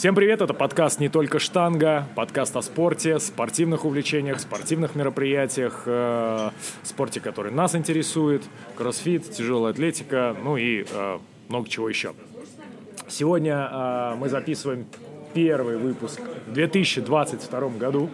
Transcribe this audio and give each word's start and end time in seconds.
Всем 0.00 0.14
привет, 0.14 0.40
это 0.40 0.54
подкаст 0.54 0.98
«Не 0.98 1.10
только 1.10 1.38
штанга», 1.38 2.06
подкаст 2.14 2.56
о 2.56 2.62
спорте, 2.62 3.18
спортивных 3.18 3.84
увлечениях, 3.84 4.40
спортивных 4.40 4.94
мероприятиях, 4.94 5.82
э, 5.84 6.52
спорте, 6.82 7.20
который 7.20 7.52
нас 7.52 7.74
интересует, 7.74 8.42
кроссфит, 8.76 9.30
тяжелая 9.30 9.74
атлетика, 9.74 10.34
ну 10.42 10.56
и 10.56 10.86
э, 10.90 11.18
много 11.50 11.68
чего 11.68 11.86
еще. 11.90 12.14
Сегодня 13.08 13.68
э, 13.70 14.14
мы 14.16 14.30
записываем 14.30 14.86
первый 15.34 15.76
выпуск 15.76 16.22
в 16.46 16.52
2022 16.54 17.68
году. 17.68 18.08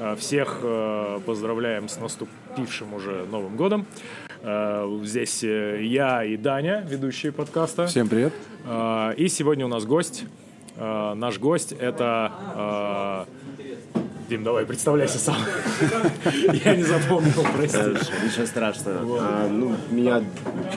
Э, 0.00 0.16
всех 0.16 0.60
э, 0.62 1.20
поздравляем 1.26 1.90
с 1.90 1.98
наступившим 1.98 2.94
уже 2.94 3.26
Новым 3.30 3.54
годом. 3.58 3.84
Э, 4.40 4.88
здесь 5.04 5.44
э, 5.44 5.84
я 5.84 6.24
и 6.24 6.38
Даня, 6.38 6.82
ведущие 6.88 7.32
подкаста. 7.32 7.86
Всем 7.86 8.08
привет. 8.08 8.32
Э, 8.64 9.12
И 9.18 9.28
сегодня 9.28 9.66
у 9.66 9.68
нас 9.68 9.84
гость. 9.84 10.24
Э, 10.78 11.14
Наш 11.14 11.38
гость 11.38 11.72
это... 11.72 13.26
э, 13.58 13.58
Дим, 14.28 14.44
давай, 14.44 14.66
представляйся 14.66 15.18
сам. 15.18 15.36
Я 16.64 16.76
не 16.76 16.82
запомнил, 16.82 17.44
прости. 17.56 17.78
Ничего 18.26 18.44
страшного. 18.44 19.18
А, 19.20 19.48
ну, 19.48 19.74
меня 19.90 20.22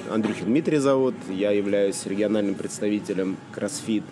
Андрюхин 0.10 0.46
Дмитрий 0.46 0.78
зовут. 0.78 1.16
Я 1.30 1.52
являюсь 1.52 2.06
региональным 2.06 2.56
представителем 2.56 3.36
CrossFit 3.54 4.04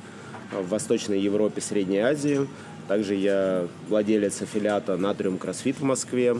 в 0.51 0.67
Восточной 0.67 1.21
Европе, 1.21 1.61
Средней 1.61 1.99
Азии. 1.99 2.47
Также 2.89 3.15
я 3.15 3.65
владелец 3.87 4.41
аффилиата 4.41 4.97
Натриум 4.97 5.35
CrossFit 5.37 5.77
в 5.79 5.83
Москве 5.83 6.35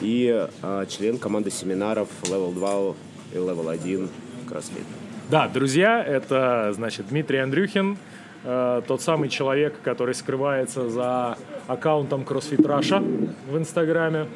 и 0.00 0.46
а, 0.62 0.86
член 0.86 1.18
команды 1.18 1.50
семинаров 1.50 2.08
Level 2.22 2.54
2 2.54 2.94
и 3.32 3.36
Level 3.36 3.68
1 3.72 4.08
CrossFit. 4.48 4.84
Да, 5.28 5.48
друзья, 5.48 6.02
это, 6.04 6.72
значит, 6.74 7.08
Дмитрий 7.08 7.38
Андрюхин, 7.38 7.98
э, 8.48 8.82
тот 8.86 9.02
самый 9.02 9.28
человек, 9.28 9.80
который 9.82 10.14
скрывается 10.14 10.88
за 10.88 11.36
аккаунтом 11.66 12.22
CrossFit 12.22 12.64
Russia 12.64 13.00
в 13.50 13.58
Инстаграме. 13.58 14.26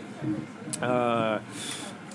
Э, 0.81 1.39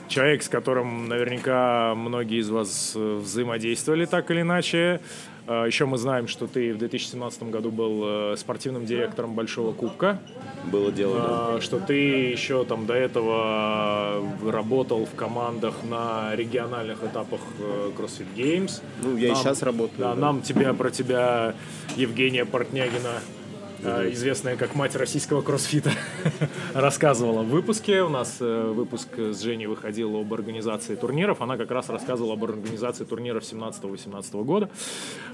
человек, 0.07 0.43
с 0.43 0.49
которым 0.49 1.07
наверняка 1.07 1.95
многие 1.95 2.39
из 2.39 2.49
вас 2.49 2.93
взаимодействовали 2.95 4.05
так 4.05 4.29
или 4.31 4.41
иначе. 4.41 5.01
Э, 5.47 5.63
еще 5.65 5.85
мы 5.85 5.97
знаем, 5.97 6.27
что 6.27 6.45
ты 6.45 6.73
в 6.73 6.77
2017 6.77 7.43
году 7.43 7.71
был 7.71 8.33
э, 8.33 8.35
спортивным 8.37 8.85
директором 8.85 9.33
Большого 9.33 9.71
Кубка. 9.73 10.19
Было 10.65 10.91
дело, 10.91 11.15
да. 11.15 11.25
А, 11.55 11.61
что 11.61 11.79
ты 11.79 11.93
еще 12.31 12.65
там 12.65 12.85
до 12.85 12.93
этого 12.93 14.21
работал 14.45 15.05
в 15.05 15.15
командах 15.15 15.75
на 15.89 16.35
региональных 16.35 17.03
этапах 17.03 17.39
э, 17.59 17.91
CrossFit 17.97 18.27
Games. 18.35 18.81
Ну, 19.01 19.15
я 19.15 19.27
и 19.27 19.31
Нам- 19.31 19.37
сейчас 19.37 19.61
работаю. 19.63 19.97
Да, 19.99 20.13
да. 20.15 20.19
нам 20.19 20.41
тебя 20.41 20.73
про 20.73 20.89
тебя 20.91 21.55
Евгения 21.95 22.43
Портнягина, 22.43 23.13
э, 23.17 23.36
известная 23.83 24.55
как 24.55 24.75
мать 24.75 24.95
российского 24.95 25.41
кроссфита, 25.41 25.91
рассказывала 26.73 27.43
в 27.43 27.49
выпуске. 27.49 28.01
У 28.01 28.09
нас 28.09 28.37
э, 28.39 28.71
выпуск 28.73 29.07
с 29.17 29.41
Женей 29.41 29.67
выходил 29.67 30.15
об 30.15 30.33
организации 30.33 30.95
турниров. 30.95 31.41
Она 31.41 31.57
как 31.57 31.71
раз 31.71 31.89
рассказывала 31.89 32.33
об 32.33 32.43
организации 32.43 33.03
турниров 33.03 33.43
17-18 33.43 34.43
года. 34.43 34.69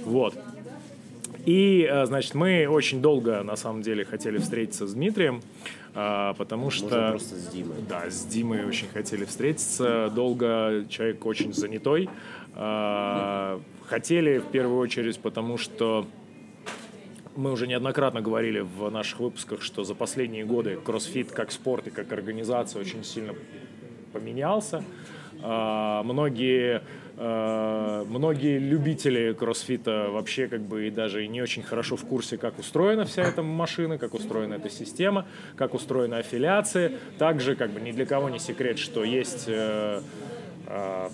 Вот. 0.04 0.36
И, 1.46 1.88
э, 1.90 2.06
значит, 2.06 2.36
мы 2.36 2.68
очень 2.68 3.02
долго, 3.02 3.44
на 3.44 3.56
самом 3.56 3.82
деле, 3.82 4.06
хотели 4.06 4.38
встретиться 4.38 4.88
с 4.88 4.94
Дмитрием, 4.94 5.42
э, 5.94 6.34
потому 6.38 6.70
что... 6.70 6.86
Можно 6.86 7.10
просто 7.10 7.36
с 7.36 7.48
Димой. 7.48 7.76
Да, 7.88 8.10
с 8.10 8.26
Димой 8.26 8.66
очень 8.66 8.88
хотели 8.94 9.26
встретиться. 9.26 10.12
Долго 10.14 10.86
человек 10.90 11.26
очень 11.26 11.54
занятой. 11.54 12.10
Э, 12.56 13.60
Хотели 13.86 14.40
в 14.40 14.46
первую 14.46 14.80
очередь, 14.80 15.20
потому 15.20 15.58
что 15.58 16.08
мы 17.36 17.52
уже 17.52 17.68
неоднократно 17.68 18.22
говорили 18.22 18.60
в 18.60 18.90
наших 18.90 19.20
выпусках, 19.20 19.62
что 19.62 19.84
за 19.84 19.96
последние 19.96 20.46
годы 20.46 20.78
кроссфит 20.78 21.32
как 21.32 21.52
спорт 21.52 21.88
и 21.88 21.90
как 21.90 22.12
организация 22.12 22.82
очень 22.82 23.04
сильно 23.04 23.34
поменялся. 24.12 24.84
А, 25.42 26.04
Многие, 26.04 26.84
э, 27.18 28.06
многие 28.08 28.60
любители 28.60 29.34
кроссфита 29.34 30.08
вообще 30.10 30.48
как 30.48 30.62
бы 30.62 30.88
и 30.88 30.92
даже 30.92 31.28
не 31.28 31.42
очень 31.42 31.64
хорошо 31.64 31.96
в 31.96 32.06
курсе, 32.06 32.38
как 32.38 32.60
устроена 32.60 33.06
вся 33.06 33.24
эта 33.24 33.42
машина, 33.42 33.98
как 33.98 34.14
устроена 34.14 34.56
эта 34.56 34.70
система, 34.70 35.26
как 35.56 35.74
устроена 35.74 36.18
аффилиация. 36.18 36.94
Также 37.18 37.56
как 37.56 37.72
бы 37.72 37.82
ни 37.82 37.92
для 37.92 38.06
кого 38.06 38.30
не 38.30 38.40
секрет, 38.40 38.78
что 38.78 39.04
есть 39.04 39.46
э, 39.48 40.02
Э, 40.68 41.10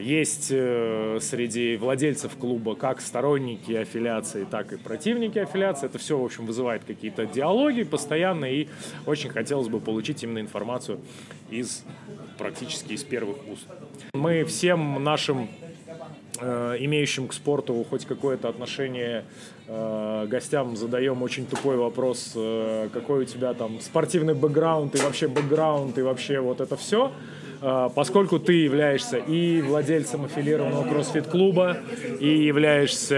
Есть 0.00 0.48
э, 0.50 1.18
среди 1.20 1.76
владельцев 1.76 2.34
клуба 2.36 2.74
как 2.74 3.02
сторонники 3.02 3.72
аффилиации, 3.72 4.46
так 4.50 4.72
и 4.72 4.76
противники 4.78 5.38
аффилиации. 5.38 5.86
Это 5.86 5.98
все, 5.98 6.18
в 6.18 6.24
общем, 6.24 6.46
вызывает 6.46 6.84
какие-то 6.84 7.26
диалоги 7.26 7.82
постоянно, 7.82 8.46
и 8.46 8.68
очень 9.04 9.28
хотелось 9.28 9.68
бы 9.68 9.78
получить 9.78 10.22
именно 10.22 10.38
информацию 10.38 11.00
из 11.50 11.84
практически 12.38 12.94
из 12.94 13.04
первых 13.04 13.36
уст. 13.46 13.66
Мы 14.14 14.44
всем 14.44 15.04
нашим 15.04 15.48
э, 16.40 16.76
имеющим 16.80 17.28
к 17.28 17.34
спорту 17.34 17.84
хоть 17.90 18.06
какое-то 18.06 18.48
отношение 18.48 19.24
э, 19.66 20.26
гостям 20.28 20.76
задаем 20.76 21.22
очень 21.22 21.46
тупой 21.46 21.76
вопрос, 21.76 22.32
э, 22.34 22.88
какой 22.92 23.22
у 23.22 23.24
тебя 23.24 23.52
там 23.52 23.80
спортивный 23.80 24.34
бэкграунд 24.34 24.94
и 24.94 24.98
вообще 24.98 25.28
бэкграунд 25.28 25.98
и 25.98 26.02
вообще 26.02 26.40
вот 26.40 26.60
это 26.60 26.76
все. 26.76 27.12
Э, 27.60 27.88
поскольку 27.94 28.38
ты 28.38 28.52
являешься 28.52 29.16
и 29.16 29.60
владельцем 29.60 30.24
аффилированного 30.24 30.88
кроссфит-клуба, 30.88 31.78
и 32.20 32.44
являешься 32.44 33.16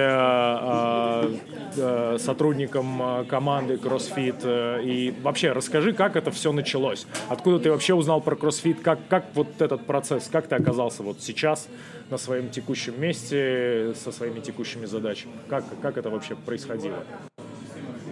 э, 0.63 1.37
э, 1.77 2.19
сотрудником 2.19 3.27
команды 3.29 3.77
кроссфит, 3.77 4.37
э, 4.43 4.83
и 4.83 5.15
вообще 5.23 5.53
расскажи, 5.53 5.93
как 5.93 6.17
это 6.17 6.31
все 6.31 6.53
началось, 6.53 7.07
откуда 7.29 7.59
ты 7.59 7.71
вообще 7.71 7.95
узнал 7.95 8.21
про 8.21 8.37
кроссфит, 8.37 8.81
как, 8.81 8.99
как 9.09 9.27
вот 9.35 9.61
этот 9.61 9.87
процесс, 9.87 10.29
как 10.31 10.47
ты 10.47 10.55
оказался 10.55 11.03
вот 11.03 11.21
сейчас 11.21 11.69
на 12.11 12.19
своем 12.19 12.51
текущем 12.51 13.01
месте 13.01 13.95
со 14.03 14.13
своими 14.13 14.41
текущими 14.41 14.87
задачами, 14.87 15.33
как, 15.49 15.65
как 15.81 15.99
это 15.99 16.11
вообще 16.11 16.35
происходило? 16.35 17.05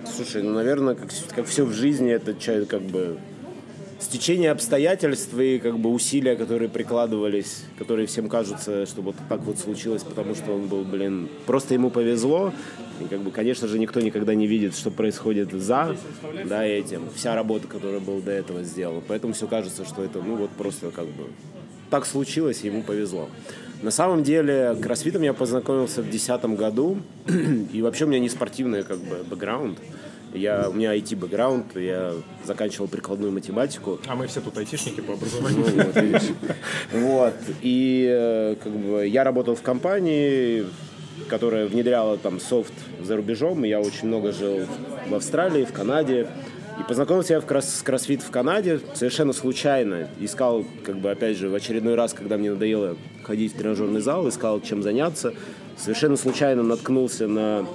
Слушай, 0.05 0.43
ну, 0.43 0.53
наверное, 0.53 0.95
как, 0.95 1.11
как 1.35 1.47
все 1.47 1.65
в 1.65 1.73
жизни, 1.73 2.11
это 2.11 2.35
как 2.67 2.83
бы 2.83 3.19
стечение 4.01 4.51
обстоятельств 4.51 5.37
и 5.39 5.59
как 5.59 5.79
бы 5.79 5.91
усилия, 5.91 6.37
которые 6.37 6.69
прикладывались, 6.69 7.65
которые 7.79 8.07
всем 8.07 8.29
кажутся, 8.29 8.87
что 8.87 9.03
вот 9.03 9.17
так 9.29 9.41
вот 9.41 9.59
случилось, 9.59 10.03
потому 10.03 10.35
что 10.35 10.53
он 10.53 10.67
был, 10.69 10.85
блин, 10.85 11.29
просто 11.47 11.75
ему 11.75 11.91
повезло. 11.91 12.53
И 13.01 13.05
как 13.05 13.21
бы, 13.21 13.31
конечно 13.31 13.69
же, 13.69 13.79
никто 13.79 14.01
никогда 14.01 14.35
не 14.35 14.47
видит, 14.47 14.77
что 14.77 14.91
происходит 14.91 15.53
за, 15.53 15.97
да, 16.45 16.65
этим. 16.65 17.09
Вся 17.15 17.35
работа, 17.35 17.69
которая 17.69 18.01
была 18.01 18.21
до 18.21 18.33
этого 18.33 18.63
сделана. 18.63 19.03
Поэтому 19.07 19.33
все 19.33 19.47
кажется, 19.47 19.85
что 19.85 20.03
это, 20.03 20.21
ну 20.21 20.37
вот 20.37 20.51
просто 20.51 20.91
как 20.91 21.07
бы 21.07 21.25
так 21.91 22.07
случилось, 22.07 22.63
и 22.63 22.67
ему 22.67 22.83
повезло. 22.83 23.29
На 23.83 23.93
самом 23.93 24.25
деле, 24.25 24.77
кроссфитом 24.83 25.23
я 25.23 25.33
познакомился 25.33 26.03
в 26.03 26.11
2010 26.11 26.45
году, 26.57 26.99
и 27.73 27.81
вообще 27.81 28.05
у 28.05 28.09
меня 28.09 28.19
не 28.19 28.29
спортивный 28.29 28.83
как 28.83 28.99
бы 28.99 29.25
бэкграунд. 29.29 29.79
Я, 30.35 30.69
у 30.69 30.73
меня 30.75 30.95
IT-бэкграунд, 30.97 31.77
я 31.77 32.13
заканчивал 32.45 32.87
прикладную 32.89 33.33
математику. 33.33 33.99
А 34.07 34.15
мы 34.15 34.27
все 34.27 34.41
тут 34.41 34.57
айтишники 34.59 35.01
по 35.01 35.13
Ну, 35.13 35.19
образованию. 35.19 35.87
вот, 35.87 35.97
видишь. 36.03 36.23
Вот. 36.93 37.35
И 37.63 38.07
э, 38.11 38.57
как 38.63 38.73
бы 38.73 39.07
я 39.07 39.25
работал 39.25 39.55
в 39.55 39.63
компании, 39.63 40.67
которая 41.29 41.67
внедряла 41.67 42.19
там 42.19 42.41
софт 42.41 42.73
за 43.03 43.17
рубежом. 43.17 43.65
Я 43.65 43.81
очень 43.81 44.09
много 44.09 44.33
жил 44.33 44.61
в 45.09 45.15
Австралии, 45.15 45.65
в 45.65 45.73
Канаде. 45.73 46.29
И 46.79 46.83
познакомился 46.87 47.33
я 47.35 47.41
в 47.41 47.47
крос- 47.47 47.79
с 47.79 47.83
кроссфит 47.83 48.23
в 48.23 48.31
Канаде 48.31 48.81
совершенно 48.95 49.33
случайно. 49.33 50.09
Искал, 50.21 50.65
как 50.85 50.99
бы, 50.99 51.11
опять 51.11 51.37
же, 51.37 51.49
в 51.49 51.55
очередной 51.55 51.95
раз, 51.97 52.13
когда 52.13 52.37
мне 52.37 52.51
надоело 52.53 52.97
ходить 53.25 53.55
в 53.55 53.59
тренажерный 53.59 54.01
зал, 54.01 54.29
искал, 54.29 54.61
чем 54.61 54.83
заняться. 54.83 55.33
Совершенно 55.77 56.17
случайно 56.17 56.63
наткнулся 56.63 57.27
на 57.27 57.67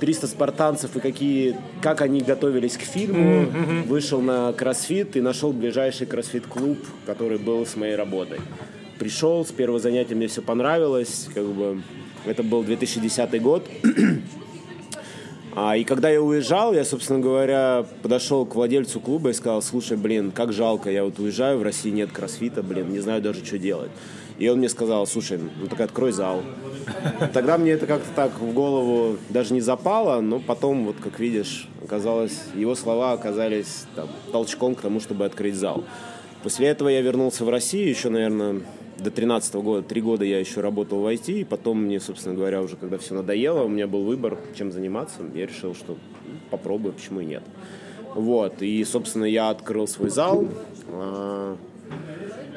300 0.00 0.26
спартанцев 0.26 0.96
и 0.96 1.00
какие, 1.00 1.56
как 1.80 2.00
они 2.00 2.20
готовились 2.20 2.76
к 2.76 2.82
фильму. 2.82 3.46
Вышел 3.86 4.20
на 4.20 4.52
кроссфит 4.52 5.16
и 5.16 5.20
нашел 5.20 5.52
ближайший 5.52 6.06
кроссфит-клуб, 6.06 6.78
который 7.06 7.38
был 7.38 7.64
с 7.66 7.76
моей 7.76 7.96
работой. 7.96 8.38
Пришел, 8.98 9.44
с 9.44 9.52
первого 9.52 9.78
занятия 9.78 10.14
мне 10.14 10.26
все 10.26 10.42
понравилось. 10.42 11.28
Как 11.34 11.44
бы, 11.44 11.82
это 12.24 12.42
был 12.42 12.62
2010 12.62 13.42
год. 13.42 13.68
А, 15.58 15.74
и 15.74 15.84
когда 15.84 16.10
я 16.10 16.20
уезжал, 16.20 16.74
я, 16.74 16.84
собственно 16.84 17.18
говоря, 17.18 17.86
подошел 18.02 18.44
к 18.44 18.54
владельцу 18.54 19.00
клуба 19.00 19.30
и 19.30 19.32
сказал, 19.32 19.62
слушай, 19.62 19.96
блин, 19.96 20.30
как 20.30 20.52
жалко, 20.52 20.90
я 20.90 21.02
вот 21.02 21.18
уезжаю, 21.18 21.58
в 21.58 21.62
России 21.62 21.88
нет 21.88 22.12
кроссфита, 22.12 22.62
блин, 22.62 22.92
не 22.92 23.00
знаю 23.00 23.22
даже, 23.22 23.42
что 23.42 23.56
делать. 23.56 23.90
И 24.38 24.46
он 24.50 24.58
мне 24.58 24.68
сказал, 24.68 25.06
слушай, 25.06 25.38
ну 25.38 25.66
так 25.66 25.80
открой 25.80 26.12
зал. 26.12 26.42
Тогда 27.32 27.56
мне 27.56 27.70
это 27.70 27.86
как-то 27.86 28.08
так 28.14 28.38
в 28.38 28.52
голову 28.52 29.16
даже 29.30 29.54
не 29.54 29.62
запало, 29.62 30.20
но 30.20 30.40
потом, 30.40 30.84
вот 30.84 30.96
как 31.02 31.18
видишь, 31.18 31.68
оказалось, 31.82 32.38
его 32.54 32.74
слова 32.74 33.12
оказались 33.12 33.86
там, 33.94 34.10
толчком 34.32 34.74
к 34.74 34.82
тому, 34.82 35.00
чтобы 35.00 35.24
открыть 35.24 35.54
зал. 35.54 35.84
После 36.42 36.68
этого 36.68 36.90
я 36.90 37.00
вернулся 37.00 37.46
в 37.46 37.48
Россию 37.48 37.88
еще, 37.88 38.10
наверное, 38.10 38.60
до 38.98 39.10
13 39.10 39.54
года, 39.56 39.86
три 39.86 40.00
года 40.00 40.24
я 40.24 40.38
еще 40.38 40.60
работал 40.60 41.00
в 41.00 41.06
IT, 41.06 41.40
и 41.40 41.44
потом 41.44 41.82
мне, 41.82 42.00
собственно 42.00 42.34
говоря, 42.34 42.62
уже 42.62 42.76
когда 42.76 42.98
все 42.98 43.14
надоело, 43.14 43.62
у 43.62 43.68
меня 43.68 43.86
был 43.86 44.04
выбор, 44.04 44.38
чем 44.56 44.72
заниматься, 44.72 45.20
я 45.34 45.46
решил, 45.46 45.74
что 45.74 45.96
попробую, 46.50 46.94
почему 46.94 47.20
и 47.20 47.24
нет. 47.24 47.42
Вот, 48.14 48.62
и, 48.62 48.82
собственно, 48.84 49.24
я 49.24 49.50
открыл 49.50 49.86
свой 49.86 50.08
зал, 50.08 50.46
а, 50.88 51.56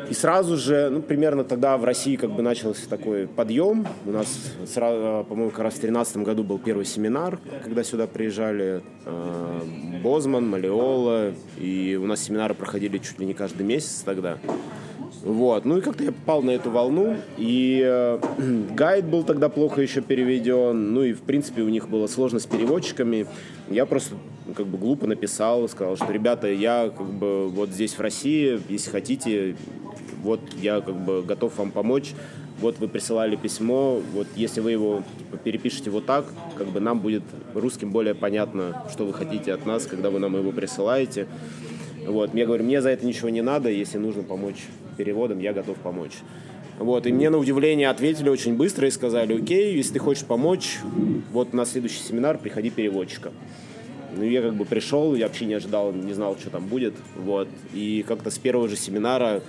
и 0.08 0.14
сразу 0.14 0.58
же, 0.58 0.90
ну, 0.90 1.02
примерно 1.02 1.44
тогда 1.44 1.78
в 1.78 1.84
России 1.84 2.16
как 2.16 2.32
бы 2.32 2.42
начался 2.42 2.88
такой 2.90 3.28
подъем. 3.28 3.88
У 4.06 4.12
нас, 4.12 4.28
сразу, 4.66 5.26
по-моему, 5.26 5.52
как 5.52 5.60
раз 5.60 5.74
в 5.74 5.82
2013 5.82 6.18
году 6.18 6.44
был 6.44 6.60
первый 6.60 6.86
семинар, 6.86 7.40
когда 7.64 7.84
сюда 7.84 8.08
приезжали 8.08 8.82
э, 9.06 9.62
Бозман, 10.04 10.48
Малиола. 10.48 11.34
И 11.58 12.00
у 12.02 12.06
нас 12.06 12.22
семинары 12.22 12.54
проходили 12.54 12.98
чуть 12.98 13.20
ли 13.20 13.26
не 13.26 13.34
каждый 13.34 13.66
месяц 13.66 14.02
тогда. 14.06 14.38
Вот. 15.24 15.66
Ну 15.66 15.78
и 15.78 15.82
как-то 15.82 16.04
я 16.04 16.12
попал 16.12 16.42
на 16.42 16.52
эту 16.52 16.72
волну. 16.72 17.18
И 17.38 17.82
э, 17.84 18.20
гайд 18.76 19.06
был 19.06 19.24
тогда 19.24 19.50
плохо 19.50 19.82
еще 19.82 20.02
переведен. 20.02 20.94
Ну 20.94 21.04
и, 21.04 21.14
в 21.14 21.22
принципе, 21.22 21.62
у 21.62 21.70
них 21.70 21.90
было 21.90 22.08
сложно 22.08 22.40
с 22.40 22.46
переводчиками. 22.46 23.28
Я 23.70 23.86
просто 23.86 24.16
как 24.56 24.68
бы 24.68 24.78
глупо 24.78 25.08
написал, 25.08 25.68
сказал, 25.70 25.96
что, 25.96 26.12
ребята, 26.12 26.48
я 26.48 26.92
как 26.96 27.08
бы 27.08 27.50
вот 27.50 27.70
здесь 27.70 27.94
в 27.94 28.00
России, 28.00 28.60
если 28.70 28.90
хотите, 28.90 29.56
вот 30.24 30.40
я 30.62 30.82
как 30.82 30.96
бы 30.96 31.22
готов 31.22 31.58
вам 31.58 31.72
помочь, 31.72 32.14
вот 32.60 32.78
вы 32.80 32.88
присылали 32.88 33.36
письмо, 33.36 34.02
вот 34.14 34.28
если 34.36 34.60
вы 34.60 34.72
его 34.72 35.04
перепишете 35.44 35.90
вот 35.90 36.06
так, 36.06 36.26
как 36.58 36.68
бы 36.68 36.80
нам 36.80 37.00
будет 37.00 37.24
русским 37.54 37.92
более 37.92 38.16
понятно, 38.16 38.84
что 38.92 39.06
вы 39.06 39.14
хотите 39.14 39.54
от 39.54 39.66
нас, 39.66 39.86
когда 39.86 40.10
вы 40.10 40.20
нам 40.20 40.36
его 40.36 40.52
присылаете. 40.52 41.28
Вот, 42.06 42.34
я 42.34 42.46
говорю, 42.46 42.64
мне 42.64 42.82
за 42.82 42.90
это 42.90 43.06
ничего 43.06 43.30
не 43.30 43.42
надо, 43.42 43.70
если 43.70 43.98
нужно 43.98 44.24
помочь 44.24 44.66
переводом, 44.98 45.40
я 45.40 45.54
готов 45.54 45.78
помочь. 45.78 46.18
Вот, 46.80 47.06
и 47.06 47.12
мне 47.12 47.30
на 47.30 47.38
удивление 47.38 47.90
ответили 47.90 48.30
очень 48.30 48.56
быстро 48.56 48.88
и 48.88 48.92
сказали, 48.92 49.42
окей, 49.42 49.76
если 49.76 49.94
ты 49.94 50.00
хочешь 50.00 50.26
помочь, 50.26 50.80
вот 51.32 51.54
на 51.54 51.66
следующий 51.66 52.00
семинар 52.00 52.38
приходи 52.38 52.70
переводчика. 52.70 53.32
Ну, 54.16 54.24
я 54.24 54.42
как 54.42 54.56
бы 54.56 54.66
пришел, 54.66 55.14
я 55.14 55.28
вообще 55.28 55.46
не 55.46 55.54
ожидал, 55.54 55.94
не 55.94 56.14
знал, 56.14 56.36
что 56.40 56.50
там 56.50 56.66
будет, 56.66 56.96
вот. 57.16 57.48
И 57.74 58.04
как-то 58.08 58.32
с 58.32 58.38
первого 58.38 58.68
же 58.68 58.76
семинара 58.76 59.44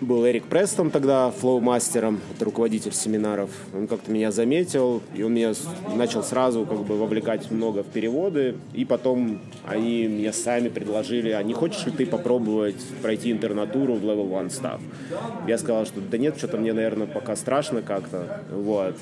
был 0.00 0.26
Эрик 0.26 0.44
Престон 0.44 0.90
тогда 0.90 1.30
флоу-мастером, 1.30 2.20
руководитель 2.40 2.92
семинаров. 2.92 3.50
Он 3.74 3.86
как-то 3.86 4.10
меня 4.10 4.30
заметил, 4.30 5.02
и 5.14 5.22
он 5.22 5.34
меня 5.34 5.52
начал 5.94 6.22
сразу 6.22 6.66
как 6.66 6.80
бы 6.84 6.96
вовлекать 6.96 7.50
много 7.50 7.82
в 7.82 7.86
переводы. 7.86 8.56
И 8.74 8.84
потом 8.84 9.40
они 9.64 10.06
мне 10.08 10.32
сами 10.32 10.68
предложили, 10.68 11.30
а 11.30 11.42
не 11.42 11.54
хочешь 11.54 11.86
ли 11.86 11.92
ты 11.92 12.06
попробовать 12.06 12.80
пройти 13.02 13.32
интернатуру 13.32 13.94
в 13.94 14.04
Level 14.04 14.30
One 14.30 14.48
Staff? 14.48 14.80
Я 15.46 15.58
сказал, 15.58 15.86
что 15.86 16.00
да 16.00 16.18
нет, 16.18 16.36
что-то 16.36 16.58
мне, 16.58 16.72
наверное, 16.72 17.06
пока 17.06 17.34
страшно 17.34 17.82
как-то. 17.82 18.42
Вот. 18.52 18.96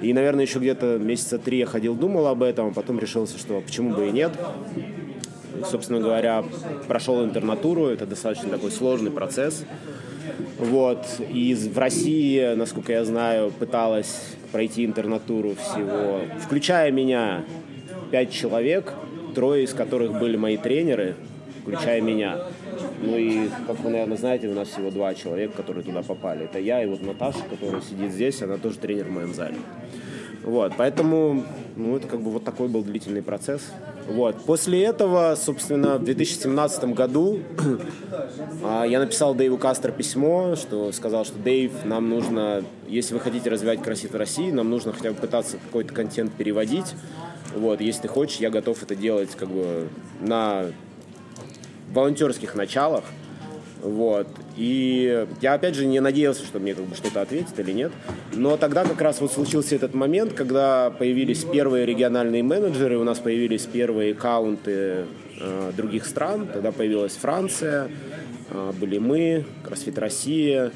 И, 0.00 0.12
наверное, 0.12 0.46
еще 0.46 0.58
где-то 0.58 0.98
месяца 0.98 1.38
три 1.38 1.58
я 1.58 1.66
ходил, 1.66 1.94
думал 1.94 2.26
об 2.26 2.42
этом, 2.42 2.68
а 2.68 2.72
потом 2.72 2.98
решился, 2.98 3.38
что 3.38 3.60
почему 3.60 3.94
бы 3.94 4.08
и 4.08 4.10
нет 4.10 4.32
собственно 5.66 6.00
говоря, 6.00 6.44
прошел 6.88 7.24
интернатуру, 7.24 7.86
это 7.86 8.06
достаточно 8.06 8.48
такой 8.50 8.70
сложный 8.70 9.10
процесс. 9.10 9.64
Вот. 10.58 11.06
И 11.30 11.54
в 11.54 11.78
России, 11.78 12.54
насколько 12.54 12.92
я 12.92 13.04
знаю, 13.04 13.50
пыталась 13.50 14.36
пройти 14.52 14.84
интернатуру 14.84 15.54
всего, 15.54 16.20
включая 16.40 16.90
меня, 16.90 17.44
пять 18.10 18.32
человек, 18.32 18.92
трое 19.34 19.64
из 19.64 19.72
которых 19.72 20.18
были 20.18 20.36
мои 20.36 20.56
тренеры, 20.56 21.14
включая 21.62 22.00
меня. 22.00 22.38
Ну 23.02 23.16
и, 23.16 23.48
как 23.66 23.80
вы, 23.80 23.90
наверное, 23.90 24.16
знаете, 24.16 24.48
у 24.48 24.54
нас 24.54 24.68
всего 24.68 24.90
два 24.90 25.14
человека, 25.14 25.54
которые 25.56 25.84
туда 25.84 26.02
попали. 26.02 26.44
Это 26.44 26.58
я 26.58 26.82
и 26.82 26.86
вот 26.86 27.02
Наташа, 27.02 27.40
которая 27.48 27.80
сидит 27.80 28.12
здесь, 28.12 28.42
она 28.42 28.56
тоже 28.58 28.78
тренер 28.78 29.06
в 29.06 29.10
моем 29.10 29.34
зале. 29.34 29.56
Вот, 30.42 30.72
поэтому, 30.76 31.44
ну, 31.76 31.96
это 31.96 32.08
как 32.08 32.20
бы 32.20 32.30
вот 32.30 32.44
такой 32.44 32.68
был 32.68 32.82
длительный 32.82 33.22
процесс. 33.22 33.72
Вот. 34.10 34.44
После 34.44 34.82
этого, 34.82 35.36
собственно, 35.36 35.96
в 35.96 36.04
2017 36.04 36.84
году 36.94 37.38
а, 38.64 38.84
я 38.84 38.98
написал 38.98 39.36
Дэйву 39.36 39.56
Кастер 39.56 39.92
письмо, 39.92 40.56
что 40.56 40.90
сказал, 40.90 41.24
что 41.24 41.38
Дэйв, 41.38 41.84
нам 41.84 42.10
нужно, 42.10 42.64
если 42.88 43.14
вы 43.14 43.20
хотите 43.20 43.48
развивать 43.48 43.82
красит 43.82 44.10
в 44.10 44.16
России, 44.16 44.50
нам 44.50 44.68
нужно 44.68 44.92
хотя 44.92 45.12
бы 45.12 45.16
пытаться 45.16 45.58
какой-то 45.58 45.94
контент 45.94 46.32
переводить. 46.32 46.94
Вот, 47.54 47.80
если 47.80 48.02
ты 48.02 48.08
хочешь, 48.08 48.38
я 48.38 48.50
готов 48.50 48.82
это 48.82 48.96
делать 48.96 49.30
как 49.36 49.48
бы 49.48 49.88
на 50.20 50.66
волонтерских 51.92 52.56
началах. 52.56 53.04
Вот. 53.82 54.26
И 54.56 55.26
я, 55.40 55.54
опять 55.54 55.74
же, 55.74 55.86
не 55.86 56.00
надеялся, 56.00 56.44
что 56.44 56.58
мне 56.58 56.74
как 56.74 56.84
бы 56.84 56.94
что-то 56.94 57.22
ответит 57.22 57.58
или 57.58 57.72
нет. 57.72 57.92
Но 58.32 58.56
тогда 58.56 58.84
как 58.84 59.00
раз 59.00 59.20
вот 59.20 59.32
случился 59.32 59.74
этот 59.74 59.94
момент, 59.94 60.32
когда 60.34 60.90
появились 60.90 61.44
первые 61.44 61.86
региональные 61.86 62.42
менеджеры, 62.42 62.98
у 62.98 63.04
нас 63.04 63.18
появились 63.18 63.66
первые 63.66 64.12
аккаунты 64.12 65.06
э, 65.40 65.72
других 65.76 66.06
стран. 66.06 66.48
Тогда 66.52 66.72
появилась 66.72 67.16
Франция, 67.16 67.90
э, 68.50 68.72
были 68.78 68.98
мы, 68.98 69.44
Кросфит 69.64 69.98
Россия, 69.98 70.72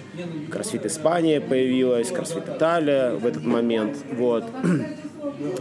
Кросфит 0.51 0.87
Испания 0.87 1.41
появилась, 1.41 2.11
Кросфит 2.11 2.49
Италия 2.49 3.13
в 3.13 3.27
этот 3.27 3.45
момент. 3.45 3.97
Вот. 4.13 4.45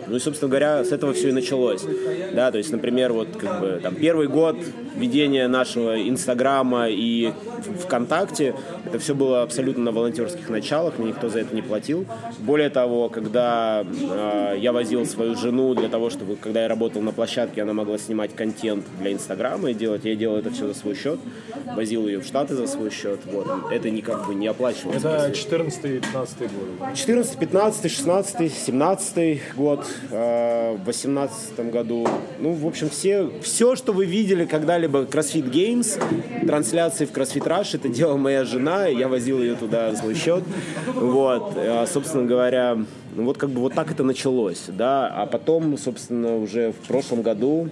Ну 0.08 0.16
и, 0.16 0.20
собственно 0.20 0.50
говоря, 0.50 0.84
с 0.84 0.92
этого 0.92 1.14
все 1.14 1.30
и 1.30 1.32
началось. 1.32 1.86
Да, 2.34 2.52
то 2.52 2.58
есть, 2.58 2.72
например, 2.72 3.14
вот 3.14 3.28
как 3.38 3.60
бы 3.60 3.80
там 3.82 3.96
первый 3.96 4.28
год 4.28 4.58
ведения 4.96 5.48
нашего 5.48 6.00
Инстаграма 6.08 6.90
и 6.90 7.34
ВКонтакте, 7.82 8.56
это 8.86 9.00
все 9.00 9.16
было 9.16 9.42
абсолютно 9.42 9.84
на 9.84 9.92
волонтерских 9.92 10.50
началах, 10.50 10.98
мне 10.98 11.10
никто 11.10 11.30
за 11.30 11.40
это 11.40 11.56
не 11.56 11.62
платил. 11.62 12.06
Более 12.40 12.70
того, 12.70 13.10
когда 13.10 13.84
э, 13.86 14.58
я 14.60 14.72
возил 14.72 15.06
свою 15.06 15.36
жену 15.36 15.74
для 15.74 15.90
того, 15.90 16.10
чтобы, 16.10 16.36
когда 16.36 16.64
я 16.64 16.68
работал 16.68 17.02
на 17.02 17.12
площадке, 17.12 17.62
она 17.62 17.74
могла 17.74 17.98
снимать 17.98 18.36
контент 18.36 18.86
для 19.00 19.14
Инстаграма 19.14 19.72
и 19.72 19.74
делать, 19.74 20.06
я 20.06 20.16
делал 20.16 20.38
это 20.38 20.52
все 20.52 20.68
за 20.68 20.74
свой 20.74 20.96
счет, 20.96 21.20
возил 21.76 22.08
ее 22.08 22.20
в 22.20 22.26
Штаты 22.26 22.56
за 22.56 22.68
свой 22.68 22.92
счет, 22.92 23.20
вот. 23.26 23.48
Это 23.72 23.90
никак 23.90 24.28
бы 24.28 24.36
не 24.36 24.48
оплачивалось. 24.48 24.98
Это 24.98 25.32
14-15 25.32 26.04
год. 26.12 26.96
14, 26.96 27.38
15, 27.38 27.92
16, 27.92 28.54
17 28.54 29.56
год, 29.56 29.63
э, 30.12 30.76
в 30.78 30.86
18 30.86 31.72
году. 31.72 32.08
Ну, 32.40 32.54
в 32.54 32.68
общем, 32.68 32.90
все, 32.90 33.30
все, 33.42 33.76
что 33.76 33.94
вы 33.94 34.06
видели 34.06 34.46
когда-либо 34.46 35.04
CrossFit 35.04 35.50
Games, 35.52 36.00
трансляции 36.46 37.06
в 37.06 37.12
CrossFit 37.12 37.46
Rush, 37.48 37.76
это 37.76 37.90
делала 37.90 38.18
моя 38.18 38.44
жена, 38.44 38.88
я 38.88 39.08
возил 39.08 39.40
ее 39.40 39.56
туда 39.56 39.92
за 39.92 39.98
свой 39.98 40.16
счет. 40.16 40.44
Вот, 40.94 41.54
а, 41.56 41.86
собственно 41.88 42.26
говоря, 42.26 42.78
ну 43.16 43.26
вот 43.26 43.38
как 43.38 43.50
бы 43.50 43.62
вот 43.62 43.74
так 43.74 43.92
это 43.92 44.04
началось, 44.04 44.66
да, 44.68 45.08
а 45.08 45.26
потом, 45.26 45.78
собственно, 45.78 46.38
уже 46.38 46.72
в 46.72 46.88
прошлом 46.88 47.22
году 47.22 47.70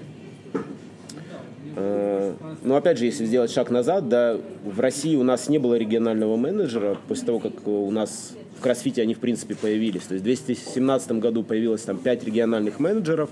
э, 1.76 2.34
но 2.64 2.76
опять 2.76 2.98
же, 2.98 3.06
если 3.06 3.26
сделать 3.26 3.52
шаг 3.52 3.72
назад, 3.72 4.08
да, 4.08 4.38
в 4.64 4.80
России 4.80 5.16
у 5.16 5.24
нас 5.24 5.50
не 5.50 5.58
было 5.58 5.76
регионального 5.76 6.36
менеджера 6.36 6.98
после 7.08 7.26
того, 7.26 7.40
как 7.40 7.68
у 7.68 7.90
нас 7.92 8.34
в 8.62 8.64
кроссфите 8.64 9.02
они, 9.02 9.16
в 9.16 9.20
принципе, 9.20 9.56
появились. 9.56 10.04
То 10.04 10.14
есть 10.14 10.22
в 10.22 10.26
2017 10.26 11.14
году 11.14 11.42
появилось 11.42 11.82
там 11.82 11.98
5 11.98 12.24
региональных 12.26 12.80
менеджеров, 12.80 13.32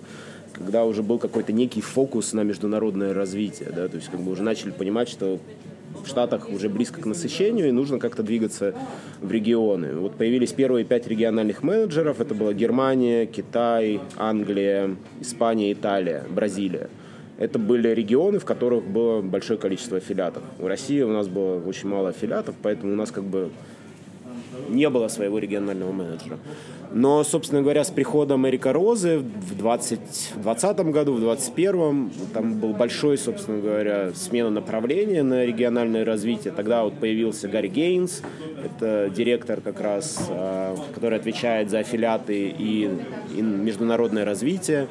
когда 0.54 0.86
уже 0.86 1.04
был 1.04 1.20
какой-то 1.20 1.54
некий 1.54 1.82
фокус 1.82 2.34
на 2.34 2.42
международное 2.42 3.14
развитие, 3.14 3.70
да, 3.70 3.88
то 3.88 3.98
есть 3.98 4.10
как 4.10 4.20
бы 4.22 4.32
уже 4.32 4.42
начали 4.42 4.72
понимать, 4.72 5.08
что 5.08 5.40
в 6.04 6.08
Штатах 6.08 6.50
уже 6.50 6.68
близко 6.68 7.00
к 7.00 7.06
насыщению, 7.06 7.70
и 7.70 7.72
нужно 7.72 8.00
как-то 8.00 8.24
двигаться 8.24 8.74
в 9.22 9.32
регионы. 9.32 9.94
Вот 9.94 10.16
появились 10.16 10.52
первые 10.52 10.84
пять 10.84 11.06
региональных 11.08 11.62
менеджеров. 11.62 12.20
Это 12.20 12.34
была 12.34 12.54
Германия, 12.54 13.28
Китай, 13.28 14.00
Англия, 14.18 14.96
Испания, 15.22 15.72
Италия, 15.74 16.24
Бразилия. 16.28 16.90
Это 17.38 17.60
были 17.60 17.90
регионы, 17.90 18.40
в 18.40 18.46
которых 18.46 18.84
было 18.84 19.22
большое 19.22 19.60
количество 19.60 19.98
аффилиатов. 19.98 20.42
В 20.58 20.66
России 20.66 21.02
у 21.04 21.12
нас 21.12 21.28
было 21.28 21.62
очень 21.64 21.88
мало 21.88 22.10
аффилиатов, 22.10 22.56
поэтому 22.64 22.94
у 22.94 22.96
нас 22.96 23.12
как 23.12 23.26
бы 23.26 23.52
не 24.70 24.90
было 24.90 25.08
своего 25.08 25.40
регионального 25.40 25.92
менеджера. 25.92 26.38
Но, 26.92 27.24
собственно 27.24 27.62
говоря, 27.62 27.84
с 27.84 27.92
приходом 27.92 28.48
Эрика 28.48 28.74
Розы 28.74 29.20
в 29.20 29.56
2020 29.56 30.80
году, 30.92 31.14
в 31.14 31.20
2021 31.20 32.12
там 32.34 32.60
был 32.60 32.74
большой, 32.74 33.18
собственно 33.18 33.62
говоря, 33.62 34.12
смена 34.16 34.50
направления 34.50 35.22
на 35.22 35.46
региональное 35.46 36.04
развитие. 36.04 36.52
Тогда 36.52 36.84
вот 36.84 36.96
появился 36.96 37.48
Гарри 37.48 37.68
Гейнс, 37.68 38.24
это 38.64 39.12
директор 39.16 39.62
как 39.62 39.80
раз, 39.82 40.26
а, 40.30 40.76
который 40.96 41.20
отвечает 41.20 41.70
за 41.70 41.80
аффилиаты 41.80 42.48
и, 42.58 42.90
и 43.36 43.42
международное 43.42 44.26
развитие. 44.26 44.88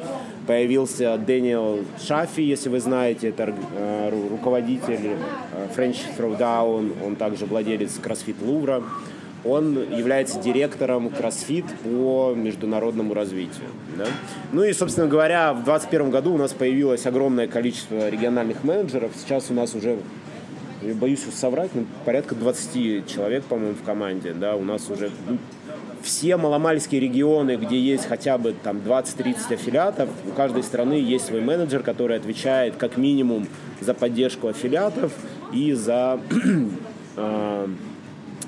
Появился 0.46 1.18
Дэниел 1.18 1.80
Шафи, 2.00 2.40
если 2.40 2.68
вы 2.68 2.78
знаете, 2.78 3.30
это 3.30 3.52
а, 3.74 4.10
руководитель 4.30 5.16
а, 5.52 5.68
French 5.76 5.98
Throwdown, 6.16 6.92
он 7.04 7.16
также 7.16 7.44
владелец 7.44 7.98
CrossFit 7.98 8.36
Лувра 8.46 8.84
он 9.48 9.74
является 9.96 10.38
директором 10.40 11.08
CrossFit 11.08 11.64
по 11.82 12.34
международному 12.34 13.14
развитию. 13.14 13.68
Да? 13.96 14.06
Ну 14.52 14.64
и, 14.64 14.72
собственно 14.72 15.06
говоря, 15.06 15.52
в 15.52 15.64
2021 15.64 16.10
году 16.10 16.34
у 16.34 16.38
нас 16.38 16.52
появилось 16.52 17.06
огромное 17.06 17.48
количество 17.48 18.08
региональных 18.08 18.64
менеджеров. 18.64 19.12
Сейчас 19.16 19.50
у 19.50 19.54
нас 19.54 19.74
уже 19.74 19.98
боюсь 20.82 21.24
соврать, 21.34 21.70
ну, 21.74 21.86
порядка 22.04 22.34
20 22.34 23.06
человек, 23.06 23.44
по-моему, 23.44 23.74
в 23.74 23.84
команде, 23.84 24.32
да, 24.32 24.54
у 24.54 24.62
нас 24.62 24.88
уже 24.90 25.10
ну, 25.28 25.38
все 26.02 26.36
маломальские 26.36 27.00
регионы, 27.00 27.56
где 27.56 27.78
есть 27.78 28.06
хотя 28.06 28.38
бы 28.38 28.54
там 28.62 28.78
20-30 28.78 29.54
аффилиатов, 29.54 30.08
у 30.26 30.30
каждой 30.32 30.62
страны 30.62 30.94
есть 30.94 31.26
свой 31.26 31.40
менеджер, 31.40 31.82
который 31.82 32.16
отвечает 32.16 32.76
как 32.76 32.96
минимум 32.96 33.48
за 33.80 33.94
поддержку 33.94 34.48
аффилиатов 34.48 35.12
и 35.52 35.72
за 35.72 36.20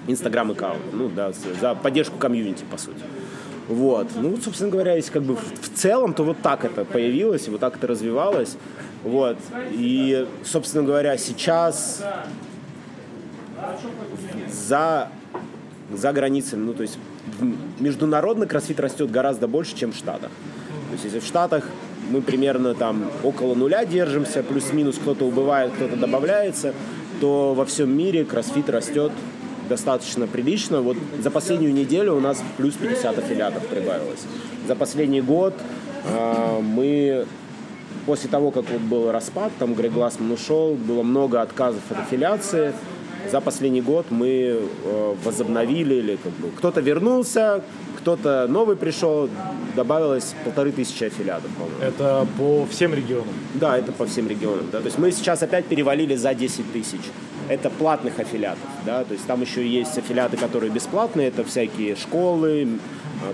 Инстаграм 0.06 0.50
аккаунт, 0.50 0.80
ну 0.92 1.08
да, 1.08 1.32
за 1.32 1.74
поддержку 1.74 2.18
комьюнити, 2.18 2.64
по 2.70 2.78
сути. 2.78 3.02
Вот. 3.68 4.08
Ну, 4.16 4.36
собственно 4.38 4.70
говоря, 4.70 4.94
если 4.94 5.12
как 5.12 5.22
бы 5.22 5.36
в 5.36 5.68
целом, 5.74 6.12
то 6.12 6.24
вот 6.24 6.38
так 6.42 6.64
это 6.64 6.84
появилось, 6.84 7.46
вот 7.48 7.60
так 7.60 7.76
это 7.76 7.86
развивалось. 7.86 8.56
Вот. 9.04 9.38
И, 9.70 10.26
собственно 10.44 10.82
говоря, 10.82 11.16
сейчас 11.16 12.02
за, 14.50 15.08
за 15.92 16.12
границами, 16.12 16.64
ну, 16.64 16.74
то 16.74 16.82
есть 16.82 16.98
международный 17.78 18.48
кроссфит 18.48 18.80
растет 18.80 19.10
гораздо 19.10 19.46
больше, 19.46 19.76
чем 19.76 19.92
в 19.92 19.96
Штатах. 19.96 20.30
То 20.88 20.92
есть 20.94 21.04
если 21.04 21.20
в 21.20 21.24
Штатах 21.24 21.64
мы 22.10 22.22
примерно 22.22 22.74
там 22.74 23.08
около 23.22 23.54
нуля 23.54 23.84
держимся, 23.84 24.42
плюс-минус 24.42 24.96
кто-то 24.96 25.24
убывает, 25.26 25.72
кто-то 25.72 25.96
добавляется, 25.96 26.74
то 27.20 27.54
во 27.54 27.64
всем 27.64 27.96
мире 27.96 28.24
кроссфит 28.24 28.68
растет 28.68 29.12
достаточно 29.70 30.26
прилично. 30.26 30.82
Вот 30.82 30.96
за 31.22 31.30
последнюю 31.30 31.72
неделю 31.72 32.16
у 32.16 32.20
нас 32.20 32.42
плюс 32.58 32.74
50 32.74 33.18
аффилиатов 33.18 33.66
прибавилось. 33.66 34.26
За 34.68 34.74
последний 34.74 35.22
год 35.22 35.54
э, 36.04 36.60
мы 36.60 37.26
после 38.06 38.28
того, 38.28 38.50
как 38.50 38.64
вот 38.68 38.80
был 38.80 39.12
распад, 39.12 39.52
там 39.58 39.74
Грег 39.74 39.92
Глассман 39.92 40.32
ушел, 40.32 40.74
было 40.74 41.02
много 41.02 41.40
отказов 41.40 41.82
от 41.90 41.98
аффилиации. 41.98 42.72
За 43.30 43.40
последний 43.40 43.82
год 43.82 44.06
мы 44.10 44.28
э, 44.28 45.14
возобновили, 45.24 45.94
или 45.94 46.16
как 46.16 46.32
бы 46.32 46.48
кто-то 46.56 46.80
вернулся, 46.80 47.62
кто-то 48.00 48.46
новый 48.48 48.76
пришел, 48.76 49.28
добавилось 49.76 50.34
полторы 50.44 50.72
тысячи 50.72 51.04
аффилиатов, 51.04 51.50
по-моему. 51.52 51.80
Это 51.80 52.26
по 52.38 52.66
всем 52.66 52.94
регионам? 52.94 53.34
Да, 53.54 53.76
это 53.78 53.92
по 53.92 54.06
всем 54.06 54.28
регионам. 54.28 54.68
Да. 54.70 54.80
То 54.80 54.86
есть 54.86 54.98
мы 54.98 55.12
сейчас 55.12 55.42
опять 55.42 55.66
перевалили 55.66 56.16
за 56.16 56.34
10 56.34 56.72
тысяч. 56.72 57.00
Это 57.48 57.68
платных 57.68 58.18
аффилиатов, 58.20 58.68
да, 58.86 59.02
то 59.02 59.12
есть 59.12 59.26
там 59.26 59.40
еще 59.40 59.66
есть 59.66 59.98
аффилиаты, 59.98 60.36
которые 60.36 60.70
бесплатные, 60.70 61.28
это 61.28 61.42
всякие 61.42 61.96
школы, 61.96 62.78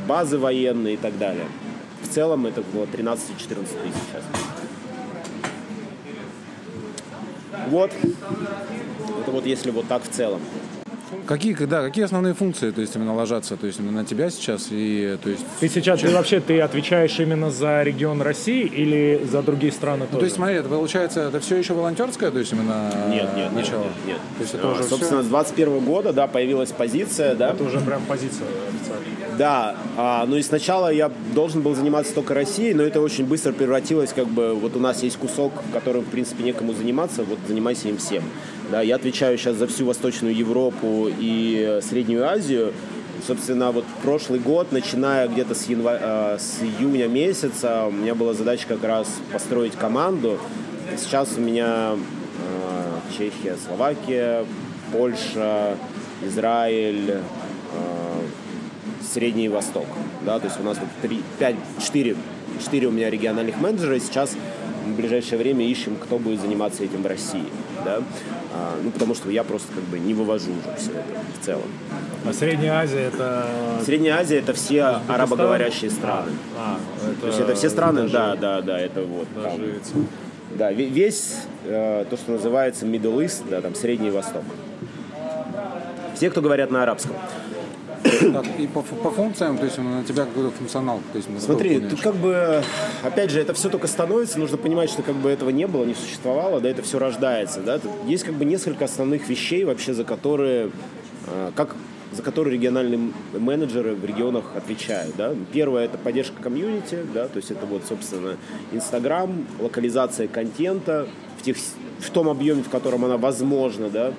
базы 0.09 0.39
военные 0.39 0.95
и 0.95 0.97
так 0.97 1.19
далее. 1.19 1.45
В 2.03 2.09
целом 2.09 2.47
это 2.47 2.63
было 2.73 2.85
13-14 2.85 3.27
тысяч 3.37 3.67
сейчас. 4.09 4.23
Вот. 7.69 7.91
Это 9.21 9.31
вот 9.33 9.45
если 9.45 9.71
вот 9.71 9.87
так 9.87 10.03
в 10.03 10.09
целом. 10.09 10.41
Какие, 11.27 11.55
да, 11.55 11.83
какие 11.83 12.05
основные 12.05 12.35
функции, 12.35 12.71
то 12.71 12.81
есть 12.81 12.95
именно 12.95 13.15
ложатся, 13.15 13.57
то 13.57 13.67
есть 13.67 13.81
именно 13.81 14.03
на 14.03 14.05
тебя 14.05 14.31
сейчас 14.31 14.69
и, 14.71 15.19
то 15.23 15.31
есть. 15.31 15.45
Ты 15.61 15.69
сейчас 15.69 16.01
ты 16.01 16.11
вообще 16.11 16.41
ты 16.41 16.61
отвечаешь 16.61 17.19
именно 17.19 17.51
за 17.51 17.83
регион 17.83 18.23
России 18.23 18.65
или 18.65 19.27
за 19.31 19.43
другие 19.43 19.73
страны 19.73 20.01
ну, 20.01 20.07
тоже? 20.07 20.19
То 20.19 20.25
есть 20.25 20.37
смотри, 20.37 20.57
это 20.57 20.69
получается, 20.69 21.23
это 21.23 21.41
все 21.41 21.57
еще 21.57 21.75
волонтерское, 21.75 22.31
то 22.31 22.39
есть 22.39 22.53
именно 22.53 22.93
нет, 23.09 23.29
нет, 23.35 23.53
начало. 23.53 23.85
Нет, 23.85 23.93
нет, 24.07 24.07
нет. 24.07 24.19
То 24.37 24.43
есть 24.43 24.55
это 24.55 24.69
а, 24.69 24.73
уже 24.73 24.85
собственно, 24.85 25.21
все... 25.21 25.29
с 25.29 25.31
21 25.31 25.81
года, 25.81 26.13
да, 26.13 26.27
появилась 26.27 26.71
позиция, 26.71 27.35
да. 27.35 27.51
Это 27.51 27.65
уже 27.65 27.81
прям 27.81 28.03
позиция 28.07 28.47
официальная. 28.69 29.07
Да, 29.37 29.77
а, 29.97 30.25
ну 30.27 30.37
и 30.37 30.43
сначала 30.43 30.93
я 30.93 31.11
должен 31.35 31.61
был 31.61 31.75
заниматься 31.75 32.15
только 32.15 32.35
Россией, 32.35 32.75
но 32.75 32.83
это 32.83 33.01
очень 33.01 33.27
быстро 33.27 33.53
превратилось, 33.53 34.13
как 34.13 34.29
бы, 34.29 34.55
вот 34.55 34.77
у 34.77 34.81
нас 34.81 35.03
есть 35.03 35.19
кусок, 35.19 35.53
которым, 35.73 36.03
в 36.03 36.09
принципе, 36.09 36.43
некому 36.43 36.73
заниматься, 36.73 37.23
вот 37.23 37.39
занимайся 37.47 37.89
им 37.89 37.99
всем. 37.99 38.23
Да, 38.71 38.83
я 38.83 38.97
отвечаю 38.97 39.39
сейчас 39.39 39.57
за 39.57 39.69
всю 39.69 39.87
Восточную 39.87 40.35
Европу 40.35 41.09
и 41.09 41.79
Среднюю 41.83 42.29
Азию. 42.29 42.73
Собственно, 43.25 43.71
вот 43.71 43.85
прошлый 44.03 44.41
год, 44.41 44.73
начиная 44.73 45.29
где-то 45.29 45.55
с, 45.55 45.67
января, 45.67 46.01
э, 46.03 46.39
с 46.39 46.63
июня 46.63 47.07
месяца, 47.07 47.87
у 47.87 47.93
меня 47.93 48.15
была 48.15 48.35
задача 48.35 48.67
как 48.67 48.83
раз 48.83 49.09
построить 49.33 49.75
команду. 49.75 50.39
Сейчас 50.97 51.37
у 51.37 51.41
меня 51.41 51.95
э, 51.95 53.17
Чехия, 53.17 53.57
Словакия, 53.67 54.45
Польша, 54.93 55.77
Израиль, 56.25 57.11
э, 57.11 57.21
Средний 59.13 59.49
Восток. 59.49 59.87
Да, 60.25 60.41
то 60.41 60.47
есть 60.47 60.59
у 60.61 60.65
нас 60.65 60.77
вот 60.79 60.89
3, 61.03 61.23
5, 61.39 61.57
4, 61.85 62.17
4 62.65 62.87
у 62.87 62.91
меня 62.91 63.11
региональных 63.11 63.61
менеджера, 63.61 63.97
и 63.97 64.01
сейчас 64.01 64.37
в 64.87 64.97
ближайшее 64.97 65.39
время 65.39 65.65
ищем, 65.67 65.97
кто 65.97 66.19
будет 66.19 66.41
заниматься 66.41 66.83
этим 66.83 67.03
в 67.03 67.07
России. 67.07 67.47
Да? 67.85 68.03
А, 68.57 68.75
ну, 68.83 68.91
потому 68.91 69.15
что 69.15 69.31
я 69.31 69.45
просто 69.45 69.69
как 69.73 69.85
бы 69.85 69.99
не 69.99 70.15
вывожу 70.15 70.51
уже 70.53 70.77
все 70.79 70.91
это 70.93 71.41
в 71.41 71.45
целом. 71.45 71.69
А 72.25 72.33
Средняя 72.33 72.81
Азия 72.81 73.01
это... 73.01 73.47
Средняя 73.85 74.19
Азия 74.19 74.39
это 74.39 74.55
все 74.55 75.01
арабоговорящие 75.09 75.91
страны. 75.91 76.33
А, 76.57 76.79
а, 76.79 77.11
это... 77.11 77.21
То 77.21 77.27
есть 77.27 77.41
это 77.41 77.55
все 77.55 77.69
страны, 77.69 78.03
даже... 78.03 78.13
да, 78.15 78.37
да, 78.37 78.63
да, 78.63 78.81
это 78.81 79.03
вот. 79.03 79.29
Там, 79.35 79.61
да, 80.57 80.73
весь 80.73 81.41
э, 81.67 82.07
то, 82.09 82.17
что 82.17 82.33
называется 82.33 82.87
Middle 82.87 83.25
East, 83.25 83.43
да, 83.51 83.61
там 83.61 83.75
Средний 83.75 84.11
Восток. 84.11 84.43
Все, 86.15 86.31
кто 86.31 86.41
говорят 86.41 86.71
на 86.71 86.83
арабском. 86.83 87.15
Так, 88.33 88.47
и 88.59 88.67
по, 88.67 88.83
по 88.83 89.11
функциям, 89.11 89.59
то 89.59 89.65
есть 89.65 89.79
на 89.79 90.05
тебя 90.05 90.25
какой-то 90.25 90.51
функционал. 90.51 91.01
То 91.13 91.19
есть, 91.19 91.29
Смотри, 91.39 91.81
тут 91.81 92.01
как 92.01 92.15
бы, 92.15 92.63
опять 93.03 93.31
же, 93.31 93.41
это 93.41 93.55
все 93.55 93.69
только 93.69 93.87
становится, 93.87 94.39
нужно 94.39 94.57
понимать, 94.57 94.91
что 94.91 95.03
как 95.03 95.15
бы 95.17 95.31
этого 95.31 95.51
не 95.51 95.67
было, 95.67 95.85
не 95.85 95.95
существовало, 95.95 96.61
да, 96.61 96.69
это 96.69 96.83
все 96.83 96.99
рождается, 96.99 97.61
да. 97.61 97.79
Тут 97.79 97.91
есть 98.07 98.25
как 98.25 98.35
бы 98.35 98.45
несколько 98.45 98.85
основных 98.85 99.29
вещей 99.29 99.65
вообще, 99.65 99.95
за 99.95 100.05
которые, 100.05 100.71
а, 101.27 101.53
как 101.55 101.77
за 102.13 102.23
которые 102.23 102.55
региональные 102.55 103.13
менеджеры 103.33 103.95
в 103.95 104.05
регионах 104.05 104.45
отвечают. 104.55 105.15
Да? 105.17 105.35
Первое– 105.53 105.85
это 105.87 105.99
поддержка 105.99 106.43
комьюнити, 106.43 107.01
да? 107.13 107.29
то 107.29 107.37
есть 107.37 107.51
это 107.51 107.67
вот, 107.67 107.83
собственно, 107.87 108.37
Инстаграм, 108.73 109.47
локализация 109.59 110.29
контента 110.29 111.07
в, 111.39 111.43
тех, 111.43 111.57
в 111.99 112.11
том 112.11 112.29
объеме, 112.29 112.63
в 112.63 112.71
котором 112.71 113.05
она 113.05 113.17
возможна. 113.17 113.91
Да? 113.91 114.13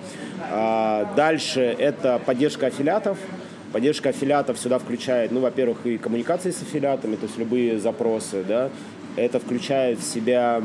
А 0.51 1.13
дальше 1.15 1.61
это 1.61 2.21
поддержка 2.23 2.67
аффилиатов, 2.67 3.17
Поддержка 3.77 4.09
аффилиатов 4.09 4.57
сюда 4.57 4.79
включает, 4.79 5.31
ну, 5.31 5.39
во-первых, 5.39 5.85
и 5.85 5.99
коммуникации 5.99 6.49
с 6.49 6.63
аффилиатами, 6.63 7.15
то 7.15 7.27
есть 7.27 7.37
любые 7.37 7.77
запросы, 7.77 8.43
да. 8.43 8.71
Это 9.15 9.39
включает 9.39 9.99
в 9.99 10.03
себя 10.03 10.63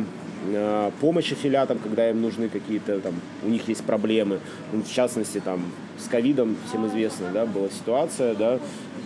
э, 0.50 0.90
помощь 0.98 1.30
аффилиатам, 1.30 1.78
когда 1.78 2.08
им 2.08 2.22
нужны 2.22 2.48
какие-то 2.48 3.00
там, 3.00 3.12
у 3.44 3.50
них 3.50 3.68
есть 3.68 3.84
проблемы. 3.84 4.40
Ну, 4.72 4.82
в 4.82 4.90
частности, 4.90 5.42
там, 5.44 5.62
с 5.98 6.08
ковидом, 6.08 6.56
всем 6.66 6.86
известно, 6.86 7.26
да, 7.34 7.44
была 7.44 7.68
ситуация, 7.68 8.34
да, 8.34 8.58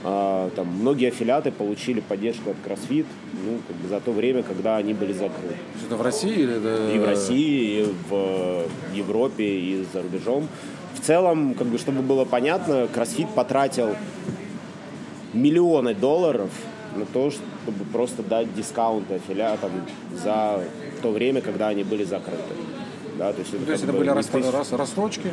а, 0.05 0.51
там, 0.55 0.69
многие 0.69 1.09
аффилиаты 1.09 1.51
получили 1.51 1.99
поддержку 1.99 2.51
от 2.51 2.57
CrossFit, 2.65 3.07
ну, 3.45 3.59
как 3.67 3.77
бы 3.77 3.89
за 3.89 4.01
то 4.01 4.13
время, 4.13 4.45
когда 4.45 4.77
они 4.77 4.95
были 4.95 5.13
закрыты. 5.13 5.57
Это 5.85 5.97
в 5.97 6.03
России 6.03 6.43
или 6.43 6.59
это... 6.59 6.93
И 6.95 6.99
в 7.01 7.05
России, 7.05 7.81
и 7.81 7.95
в 8.09 8.67
Европе, 8.95 9.45
и 9.45 9.85
за 9.93 10.03
рубежом 10.03 10.47
в 10.97 11.01
целом, 11.01 11.55
как 11.55 11.67
бы, 11.67 11.79
чтобы 11.79 12.03
было 12.03 12.25
понятно, 12.25 12.89
CrossFit 12.93 13.29
потратил 13.35 13.95
миллионы 15.33 15.95
долларов 15.95 16.51
на 16.97 17.05
то, 17.05 17.31
чтобы 17.31 17.85
просто 17.93 18.23
дать 18.23 18.55
дискаунты 18.55 19.15
аффилиатам 19.15 19.71
за 20.13 20.63
то 21.03 21.11
время, 21.11 21.43
когда 21.43 21.69
они 21.69 21.85
были 21.85 22.05
закрыты. 22.05 22.55
Да, 23.19 23.33
то 23.33 23.41
есть 23.41 23.55
это, 23.55 23.65
то 23.65 23.73
есть 23.73 23.85
это 23.85 23.93
были 23.93 24.09
рас, 24.09 24.29
рас, 24.33 24.73
рассрочки? 24.73 25.31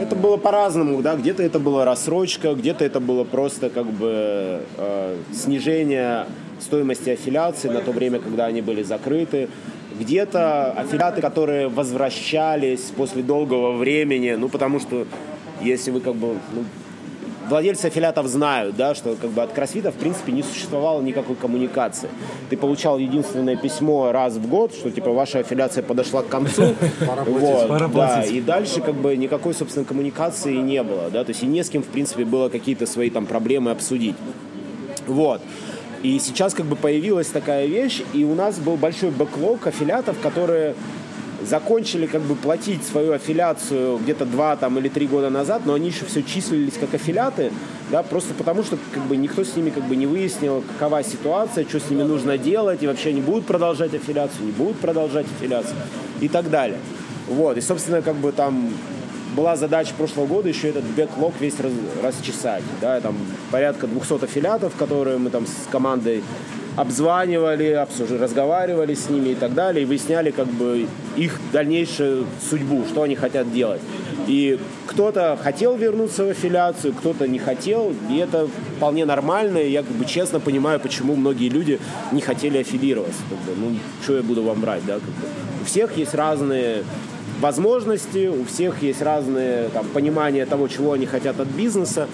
Это 0.00 0.14
было 0.14 0.36
по-разному, 0.36 1.02
да, 1.02 1.16
где-то 1.16 1.42
это 1.42 1.58
была 1.58 1.84
рассрочка, 1.84 2.54
где-то 2.54 2.84
это 2.84 3.00
было 3.00 3.24
просто 3.24 3.70
как 3.70 3.86
бы 3.86 4.62
э, 4.76 5.16
снижение 5.32 6.26
стоимости 6.60 7.10
аффилиации 7.10 7.68
на 7.68 7.80
то 7.80 7.92
время, 7.92 8.20
когда 8.20 8.46
они 8.46 8.62
были 8.62 8.82
закрыты 8.82 9.48
где-то 9.98 10.72
аффилиаты, 10.72 11.20
которые 11.20 11.68
возвращались 11.68 12.92
после 12.96 13.22
долгого 13.22 13.72
времени, 13.76 14.32
ну, 14.32 14.48
потому 14.48 14.80
что 14.80 15.06
если 15.60 15.90
вы 15.90 16.00
как 16.00 16.14
бы, 16.14 16.36
ну, 16.52 16.64
владельцы 17.48 17.86
аффилиатов 17.86 18.26
знают, 18.26 18.76
да, 18.76 18.94
что 18.94 19.16
как 19.16 19.30
бы 19.30 19.42
от 19.42 19.52
кроссфита 19.52 19.90
в 19.90 19.94
принципе 19.94 20.32
не 20.32 20.42
существовало 20.42 21.00
никакой 21.02 21.36
коммуникации. 21.36 22.08
Ты 22.50 22.56
получал 22.56 22.98
единственное 22.98 23.56
письмо 23.56 24.12
раз 24.12 24.34
в 24.34 24.48
год, 24.48 24.74
что 24.74 24.90
типа 24.90 25.10
ваша 25.10 25.40
аффилиация 25.40 25.82
подошла 25.82 26.22
к 26.22 26.28
концу. 26.28 26.74
Вот, 27.26 27.92
да, 27.92 28.22
и 28.22 28.40
дальше 28.40 28.80
как 28.80 28.94
бы 28.94 29.16
никакой, 29.16 29.54
собственно, 29.54 29.84
коммуникации 29.84 30.56
не 30.56 30.82
было, 30.82 31.10
да, 31.10 31.24
то 31.24 31.30
есть 31.30 31.42
и 31.42 31.46
не 31.46 31.62
с 31.62 31.70
кем, 31.70 31.82
в 31.82 31.88
принципе, 31.88 32.24
было 32.24 32.48
какие-то 32.48 32.86
свои 32.86 33.10
там 33.10 33.26
проблемы 33.26 33.70
обсудить. 33.70 34.16
Вот. 35.06 35.40
И 36.02 36.18
сейчас 36.20 36.54
как 36.54 36.66
бы 36.66 36.76
появилась 36.76 37.28
такая 37.28 37.66
вещь, 37.66 38.02
и 38.12 38.24
у 38.24 38.34
нас 38.34 38.58
был 38.58 38.76
большой 38.76 39.10
бэклог 39.10 39.66
аффилиатов, 39.66 40.18
которые 40.20 40.74
закончили 41.44 42.06
как 42.06 42.22
бы 42.22 42.34
платить 42.34 42.84
свою 42.84 43.12
аффилиацию 43.12 43.98
где-то 43.98 44.24
два 44.26 44.56
там 44.56 44.78
или 44.78 44.88
три 44.88 45.06
года 45.06 45.30
назад, 45.30 45.62
но 45.64 45.74
они 45.74 45.88
еще 45.88 46.04
все 46.04 46.22
числились 46.22 46.74
как 46.74 46.94
аффилиаты, 46.94 47.52
да, 47.90 48.02
просто 48.02 48.34
потому 48.34 48.62
что 48.62 48.76
как 48.92 49.04
бы 49.04 49.16
никто 49.16 49.44
с 49.44 49.54
ними 49.56 49.70
как 49.70 49.84
бы 49.84 49.96
не 49.96 50.06
выяснил, 50.06 50.64
какова 50.74 51.02
ситуация, 51.02 51.64
что 51.64 51.80
с 51.80 51.90
ними 51.90 52.02
нужно 52.02 52.38
делать, 52.38 52.82
и 52.82 52.86
вообще 52.86 53.10
они 53.10 53.20
будут 53.20 53.46
продолжать 53.46 53.94
аффилиацию, 53.94 54.46
не 54.46 54.52
будут 54.52 54.78
продолжать 54.78 55.26
аффилиацию 55.26 55.76
и 56.20 56.28
так 56.28 56.50
далее. 56.50 56.78
Вот, 57.28 57.56
и, 57.56 57.60
собственно, 57.60 58.02
как 58.02 58.16
бы 58.16 58.32
там 58.32 58.70
была 59.38 59.54
задача 59.54 59.94
прошлого 59.96 60.26
года 60.26 60.48
еще 60.48 60.70
этот 60.70 60.84
бэклог 60.84 61.32
весь 61.38 61.60
раз, 61.60 61.70
расчесать. 62.02 62.64
Да, 62.80 63.00
там 63.00 63.16
порядка 63.52 63.86
200 63.86 64.24
аффилиатов, 64.24 64.74
которые 64.74 65.18
мы 65.18 65.30
там 65.30 65.46
с 65.46 65.70
командой 65.70 66.24
обзванивали, 66.74 67.70
обсуждали, 67.70 68.18
разговаривали 68.20 68.94
с 68.94 69.08
ними 69.08 69.30
и 69.30 69.34
так 69.36 69.54
далее, 69.54 69.84
и 69.84 69.86
выясняли 69.86 70.32
как 70.32 70.48
бы 70.48 70.88
их 71.16 71.38
дальнейшую 71.52 72.26
судьбу, 72.50 72.84
что 72.88 73.02
они 73.02 73.14
хотят 73.14 73.52
делать. 73.52 73.80
И 74.26 74.58
кто-то 74.86 75.38
хотел 75.40 75.76
вернуться 75.76 76.24
в 76.24 76.30
аффилиацию, 76.30 76.92
кто-то 76.92 77.28
не 77.28 77.38
хотел, 77.38 77.94
и 78.10 78.16
это 78.16 78.48
вполне 78.76 79.04
нормально, 79.04 79.58
и 79.58 79.70
я 79.70 79.82
как 79.82 79.92
бы 79.92 80.04
честно 80.04 80.40
понимаю, 80.40 80.80
почему 80.80 81.14
многие 81.14 81.48
люди 81.48 81.78
не 82.10 82.20
хотели 82.20 82.58
аффилироваться. 82.58 83.22
Как 83.30 83.38
бы, 83.38 83.60
ну, 83.60 83.76
что 84.02 84.16
я 84.16 84.22
буду 84.22 84.42
вам 84.42 84.60
брать, 84.60 84.84
да, 84.84 84.94
как 84.94 85.02
бы. 85.02 85.26
У 85.62 85.64
всех 85.64 85.96
есть 85.96 86.14
разные 86.14 86.82
возможности, 87.40 88.28
у 88.28 88.44
всех 88.44 88.82
есть 88.82 89.02
разные 89.02 89.68
там, 89.68 89.86
понимания 89.86 90.46
того, 90.46 90.68
чего 90.68 90.92
они 90.92 91.06
хотят 91.06 91.40
от 91.40 91.48
бизнеса. 91.48 92.08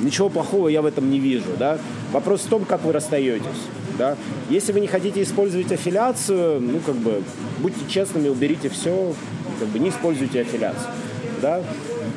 Ничего 0.00 0.28
плохого 0.28 0.68
я 0.68 0.82
в 0.82 0.86
этом 0.86 1.10
не 1.10 1.18
вижу. 1.18 1.50
Да? 1.58 1.78
Вопрос 2.12 2.42
в 2.42 2.48
том, 2.48 2.64
как 2.64 2.84
вы 2.84 2.92
расстаетесь. 2.92 3.46
Да? 3.98 4.16
Если 4.50 4.72
вы 4.72 4.80
не 4.80 4.88
хотите 4.88 5.22
использовать 5.22 5.70
аффилиацию, 5.70 6.60
ну, 6.60 6.80
как 6.84 6.96
бы, 6.96 7.22
будьте 7.60 7.80
честными, 7.88 8.28
уберите 8.28 8.68
все, 8.68 9.14
как 9.60 9.68
бы, 9.68 9.78
не 9.78 9.90
используйте 9.90 10.40
аффилиацию. 10.40 10.90
Да? 11.40 11.62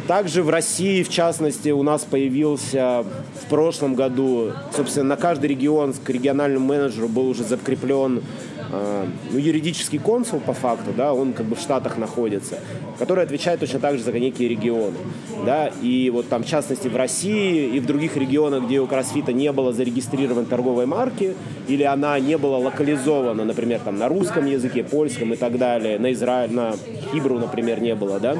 Также 0.08 0.42
в 0.42 0.50
России, 0.50 1.04
в 1.04 1.10
частности, 1.10 1.70
у 1.70 1.84
нас 1.84 2.04
появился 2.04 3.04
в 3.44 3.50
прошлом 3.50 3.94
году, 3.94 4.54
собственно, 4.76 5.10
на 5.10 5.16
каждый 5.18 5.48
регион 5.48 5.94
к 5.94 6.10
региональному 6.10 6.66
менеджеру 6.66 7.10
был 7.10 7.28
уже 7.28 7.44
закреплен 7.44 8.24
ну, 8.72 9.38
юридический 9.38 10.00
консул 10.00 10.40
по 10.40 10.54
факту, 10.54 10.92
да, 10.96 11.14
он 11.14 11.34
как 11.34 11.46
бы 11.46 11.56
в 11.56 11.60
Штатах 11.60 11.98
находится, 11.98 12.60
который 13.00 13.24
отвечает 13.24 13.60
точно 13.60 13.80
так 13.80 13.98
же 13.98 14.04
за 14.04 14.12
некие 14.12 14.50
регионы, 14.50 14.98
да, 15.46 15.72
и 15.82 16.10
вот 16.10 16.28
там 16.30 16.44
в 16.44 16.48
частности 16.48 16.88
в 16.88 16.96
России 16.96 17.76
и 17.76 17.80
в 17.80 17.86
других 17.86 18.18
регионах, 18.18 18.66
где 18.66 18.80
у 18.80 18.88
Кроссфита 18.88 19.34
не 19.34 19.52
было 19.52 19.74
зарегистрированы 19.74 20.46
торговой 20.46 20.86
марки, 20.86 21.36
или 21.68 21.84
она 21.84 22.20
не 22.20 22.38
была 22.38 22.58
локализована, 22.58 23.46
например, 23.46 23.80
там 23.80 23.98
на 23.98 24.08
русском 24.08 24.46
языке, 24.46 24.84
польском 24.84 25.34
и 25.34 25.38
так 25.38 25.58
далее, 25.58 26.00
на 26.00 26.12
Израиль, 26.14 26.52
на 26.52 26.76
Хибру, 27.12 27.40
например, 27.40 27.82
не 27.82 27.96
было, 27.96 28.20
да, 28.20 28.38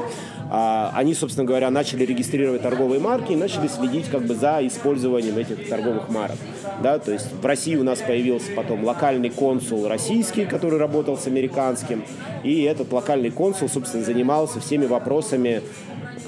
а, 0.50 0.92
они, 0.94 1.14
собственно 1.14 1.46
говоря, 1.46 1.70
начали 1.70 2.04
регистрировать 2.04 2.62
торговые 2.62 3.00
марки 3.00 3.32
и 3.32 3.36
начали 3.36 3.68
следить 3.68 4.08
как 4.08 4.22
бы 4.22 4.34
за 4.34 4.66
использованием 4.66 5.36
этих 5.36 5.68
торговых 5.68 6.08
марок. 6.08 6.36
Да, 6.82 6.98
то 6.98 7.12
есть 7.12 7.26
в 7.32 7.44
России 7.44 7.76
у 7.76 7.84
нас 7.84 8.00
появился 8.00 8.52
потом 8.54 8.84
локальный 8.84 9.30
консул 9.30 9.88
российский, 9.88 10.44
который 10.44 10.78
работал 10.78 11.16
с 11.16 11.26
американским, 11.26 12.04
и 12.44 12.62
этот 12.62 12.92
локальный 12.92 13.30
консул, 13.30 13.68
собственно, 13.68 14.04
занимался 14.04 14.60
всеми 14.60 14.86
вопросами 14.86 15.62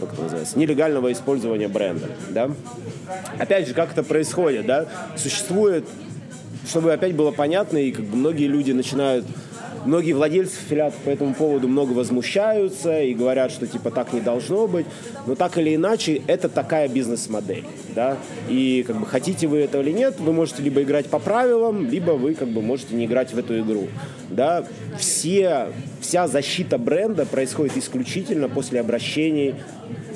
как 0.00 0.14
это 0.14 0.22
называется, 0.22 0.58
нелегального 0.58 1.12
использования 1.12 1.68
бренда. 1.68 2.06
Да? 2.30 2.50
Опять 3.38 3.68
же, 3.68 3.74
как 3.74 3.92
это 3.92 4.02
происходит? 4.02 4.66
Да? 4.66 4.86
Существует, 5.16 5.84
чтобы 6.66 6.92
опять 6.92 7.14
было 7.14 7.30
понятно, 7.30 7.78
и 7.78 7.92
как 7.92 8.06
бы 8.06 8.16
многие 8.16 8.46
люди 8.46 8.72
начинают 8.72 9.26
Многие 9.84 10.12
владельцы 10.12 10.56
филиатов 10.68 10.98
по 11.00 11.10
этому 11.10 11.34
поводу 11.34 11.66
много 11.66 11.92
возмущаются 11.92 13.02
и 13.02 13.14
говорят, 13.14 13.50
что 13.50 13.66
типа 13.66 13.90
так 13.90 14.12
не 14.12 14.20
должно 14.20 14.66
быть. 14.66 14.86
Но 15.26 15.34
так 15.34 15.56
или 15.56 15.74
иначе, 15.74 16.20
это 16.26 16.48
такая 16.48 16.88
бизнес-модель. 16.88 17.64
Да? 17.94 18.18
И 18.48 18.84
как 18.86 18.96
бы 19.00 19.06
хотите 19.06 19.46
вы 19.46 19.58
это 19.58 19.80
или 19.80 19.90
нет, 19.90 20.16
вы 20.18 20.32
можете 20.32 20.62
либо 20.62 20.82
играть 20.82 21.06
по 21.06 21.18
правилам, 21.18 21.88
либо 21.88 22.12
вы 22.12 22.34
как 22.34 22.48
бы 22.48 22.60
можете 22.60 22.94
не 22.94 23.06
играть 23.06 23.32
в 23.32 23.38
эту 23.38 23.58
игру. 23.60 23.88
Да? 24.28 24.64
Все, 24.98 25.68
вся 26.00 26.28
защита 26.28 26.76
бренда 26.76 27.24
происходит 27.24 27.76
исключительно 27.78 28.48
после 28.48 28.80
обращений 28.80 29.54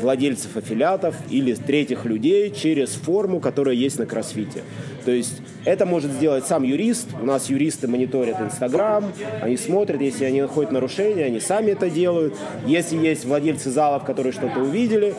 владельцев 0.00 0.56
аффилиатов 0.56 1.16
или 1.30 1.54
третьих 1.54 2.04
людей 2.04 2.50
через 2.50 2.90
форму, 2.90 3.40
которая 3.40 3.74
есть 3.74 3.98
на 3.98 4.06
кроссфите. 4.06 4.62
То 5.04 5.10
есть 5.10 5.42
это 5.64 5.86
может 5.86 6.12
сделать 6.12 6.46
сам 6.46 6.62
юрист. 6.62 7.08
У 7.20 7.26
нас 7.26 7.50
юристы 7.50 7.88
мониторят 7.88 8.40
Инстаграм, 8.40 9.12
они 9.42 9.56
смотрят, 9.56 10.00
если 10.00 10.24
они 10.24 10.42
находят 10.42 10.72
нарушения, 10.72 11.24
они 11.24 11.40
сами 11.40 11.72
это 11.72 11.90
делают. 11.90 12.34
Если 12.66 12.96
есть 12.96 13.24
владельцы 13.24 13.70
залов, 13.70 14.04
которые 14.04 14.32
что-то 14.32 14.60
увидели, 14.60 15.14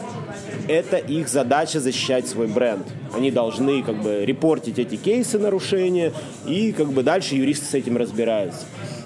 это 0.67 0.97
их 0.97 1.27
задача 1.27 1.79
защищать 1.79 2.27
свой 2.27 2.47
бренд. 2.47 2.86
Они 3.13 3.31
должны 3.31 3.83
как 3.83 4.01
бы 4.01 4.25
репортить 4.25 4.79
эти 4.79 4.95
кейсы 4.95 5.38
нарушения, 5.38 6.12
и 6.47 6.71
как 6.71 6.88
бы 6.88 7.03
дальше 7.03 7.36
юристы 7.36 7.65
с 7.65 7.73
этим 7.73 7.97
разбираются. 7.97 8.65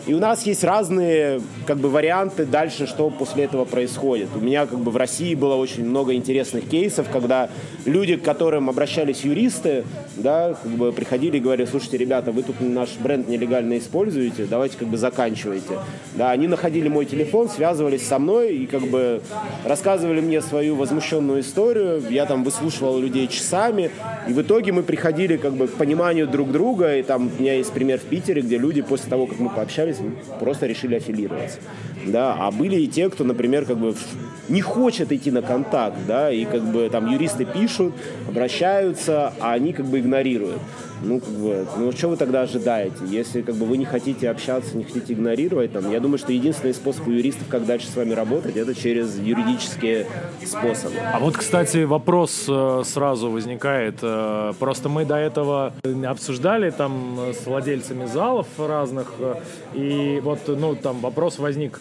И 0.09 0.13
у 0.15 0.17
нас 0.17 0.43
есть 0.47 0.63
разные 0.63 1.39
как 1.67 1.77
бы 1.77 1.87
варианты 1.87 2.47
дальше, 2.47 2.87
что 2.87 3.11
после 3.11 3.43
этого 3.43 3.63
происходит. 3.63 4.29
У 4.35 4.39
меня 4.39 4.65
как 4.65 4.79
бы 4.79 4.89
в 4.89 4.97
России 4.97 5.35
было 5.35 5.53
очень 5.53 5.85
много 5.85 6.15
интересных 6.15 6.67
кейсов, 6.67 7.07
когда 7.13 7.47
люди, 7.85 8.15
к 8.15 8.23
которым 8.23 8.71
обращались 8.71 9.21
юристы, 9.21 9.83
да, 10.15 10.55
как 10.59 10.71
бы 10.71 10.91
приходили 10.91 11.37
и 11.37 11.39
говорили, 11.39 11.67
слушайте, 11.67 11.97
ребята, 11.97 12.31
вы 12.31 12.41
тут 12.41 12.59
наш 12.59 12.89
бренд 12.97 13.29
нелегально 13.29 13.77
используете, 13.77 14.47
давайте 14.49 14.77
как 14.77 14.87
бы 14.87 14.97
заканчивайте. 14.97 15.77
Да, 16.15 16.31
они 16.31 16.47
находили 16.47 16.87
мой 16.87 17.05
телефон, 17.05 17.47
связывались 17.47 18.07
со 18.07 18.17
мной 18.17 18.55
и 18.55 18.65
как 18.65 18.81
бы 18.87 19.21
рассказывали 19.63 20.21
мне 20.21 20.41
свою 20.41 20.75
возмущенную 20.75 21.41
историю. 21.41 22.01
Я 22.09 22.25
там 22.25 22.43
выслушивал 22.43 22.97
людей 22.97 23.27
часами, 23.27 23.91
и 24.27 24.33
в 24.33 24.41
итоге 24.41 24.71
мы 24.71 24.81
приходили 24.81 25.37
как 25.37 25.53
бы 25.53 25.67
к 25.67 25.73
пониманию 25.73 26.27
друг 26.27 26.51
друга. 26.51 26.97
И 26.97 27.03
там 27.03 27.29
у 27.37 27.39
меня 27.39 27.53
есть 27.53 27.71
пример 27.71 27.99
в 27.99 28.05
Питере, 28.05 28.41
где 28.41 28.57
люди 28.57 28.81
после 28.81 29.07
того, 29.07 29.27
как 29.27 29.37
мы 29.37 29.49
пообщались, 29.49 29.98
просто 30.39 30.67
решили 30.67 30.95
аффилироваться. 30.95 31.59
Да, 32.05 32.35
а 32.39 32.51
были 32.51 32.75
и 32.77 32.87
те, 32.87 33.09
кто, 33.09 33.23
например, 33.23 33.65
как 33.65 33.77
бы 33.77 33.95
не 34.47 34.61
хочет 34.61 35.11
идти 35.11 35.31
на 35.31 35.41
контакт, 35.41 35.97
да, 36.07 36.31
и 36.31 36.45
как 36.45 36.63
бы 36.63 36.89
там 36.89 37.09
юристы 37.11 37.45
пишут, 37.45 37.93
обращаются, 38.27 39.33
а 39.39 39.53
они 39.53 39.73
как 39.73 39.85
бы 39.85 39.99
игнорируют. 39.99 40.61
Ну, 41.01 41.19
как 41.19 41.29
бы, 41.29 41.65
ну, 41.77 41.91
что 41.91 42.09
вы 42.09 42.17
тогда 42.17 42.41
ожидаете? 42.41 42.97
Если 43.07 43.41
как 43.41 43.55
бы 43.55 43.65
вы 43.65 43.77
не 43.77 43.85
хотите 43.85 44.29
общаться, 44.29 44.75
не 44.75 44.83
хотите 44.83 45.13
игнорировать, 45.13 45.71
там, 45.71 45.89
я 45.91 45.99
думаю, 45.99 46.17
что 46.17 46.33
единственный 46.33 46.73
способ 46.73 47.07
у 47.07 47.11
юристов, 47.11 47.47
как 47.47 47.65
дальше 47.65 47.87
с 47.87 47.95
вами 47.95 48.11
работать, 48.11 48.57
это 48.57 48.75
через 48.75 49.17
юридические 49.17 50.07
способы. 50.45 50.95
А 51.13 51.19
вот, 51.19 51.37
кстати, 51.37 51.83
вопрос 51.83 52.45
э, 52.47 52.83
сразу 52.85 53.31
возникает. 53.31 53.99
Э, 54.01 54.53
просто 54.59 54.89
мы 54.89 55.05
до 55.05 55.15
этого 55.15 55.73
обсуждали 56.05 56.69
там 56.69 57.19
с 57.33 57.45
владельцами 57.45 58.05
залов 58.05 58.47
разных, 58.57 59.13
э, 59.19 59.35
и 59.73 60.19
вот, 60.21 60.39
ну, 60.47 60.75
там 60.75 60.99
вопрос 60.99 61.39
возник, 61.39 61.79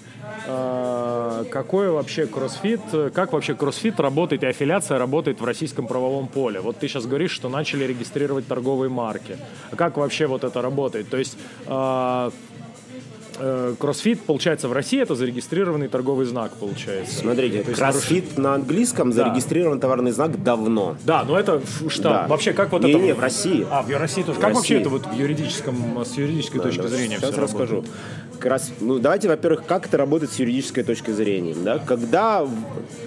какой 1.51 1.91
вообще 1.91 2.27
кроссфит, 2.27 2.81
как 3.15 3.33
вообще 3.33 3.55
кроссфит 3.55 3.99
работает 3.99 4.43
и 4.43 4.47
аффилиация 4.47 4.99
работает 4.99 5.41
в 5.41 5.45
российском 5.45 5.87
правовом 5.87 6.29
поле? 6.29 6.61
Вот 6.61 6.79
ты 6.79 6.87
сейчас 6.87 7.07
говоришь, 7.07 7.31
что 7.31 7.49
начали 7.49 7.85
регистрировать 7.85 8.47
торговые 8.47 8.91
марки 8.91 9.08
марки. 9.09 9.37
Как 9.77 9.97
вообще 9.97 10.27
вот 10.27 10.45
это 10.45 10.61
работает? 10.61 11.09
То 11.09 11.17
есть 11.17 11.39
а, 11.67 12.31
э, 13.39 13.75
кроссфит, 13.79 14.21
получается, 14.21 14.69
в 14.69 14.73
России 14.73 15.01
это 15.01 15.15
зарегистрированный 15.15 15.89
торговый 15.89 16.27
знак, 16.27 16.53
получается. 16.61 17.21
Смотрите, 17.21 17.63
кроссфит 17.63 18.37
на 18.37 18.55
английском 18.55 19.13
зарегистрирован 19.13 19.81
товарный 19.81 20.11
знак 20.11 20.43
давно. 20.43 20.97
Да, 21.05 21.25
но 21.25 21.39
это 21.39 21.63
штат. 21.89 22.03
Да. 22.03 22.27
Вообще, 22.29 22.53
как 22.53 22.73
вот 22.73 22.85
не, 22.85 22.91
это... 22.91 22.99
Не, 22.99 23.15
в 23.15 23.21
России. 23.21 23.67
А, 23.71 23.83
в 23.83 23.91
России 23.91 24.23
тоже. 24.23 24.39
В 24.39 24.41
как 24.41 24.51
России. 24.51 24.59
вообще 24.59 24.81
это 24.81 24.91
вот 24.91 25.07
в 25.07 25.15
юридическом, 25.15 26.05
с 26.05 26.17
юридической 26.17 26.59
да, 26.59 26.65
точки 26.65 26.83
да, 26.83 26.89
зрения 26.89 27.17
Сейчас 27.17 27.37
расскажу. 27.37 27.77
Работает? 27.77 27.97
Кросс... 28.39 28.73
ну, 28.81 28.99
давайте, 28.99 29.29
во-первых, 29.29 29.65
как 29.67 29.87
это 29.87 29.97
работает 29.97 30.33
с 30.33 30.39
юридической 30.39 30.83
точки 30.83 31.11
зрения. 31.11 31.55
Да? 31.55 31.79
Когда 31.79 32.47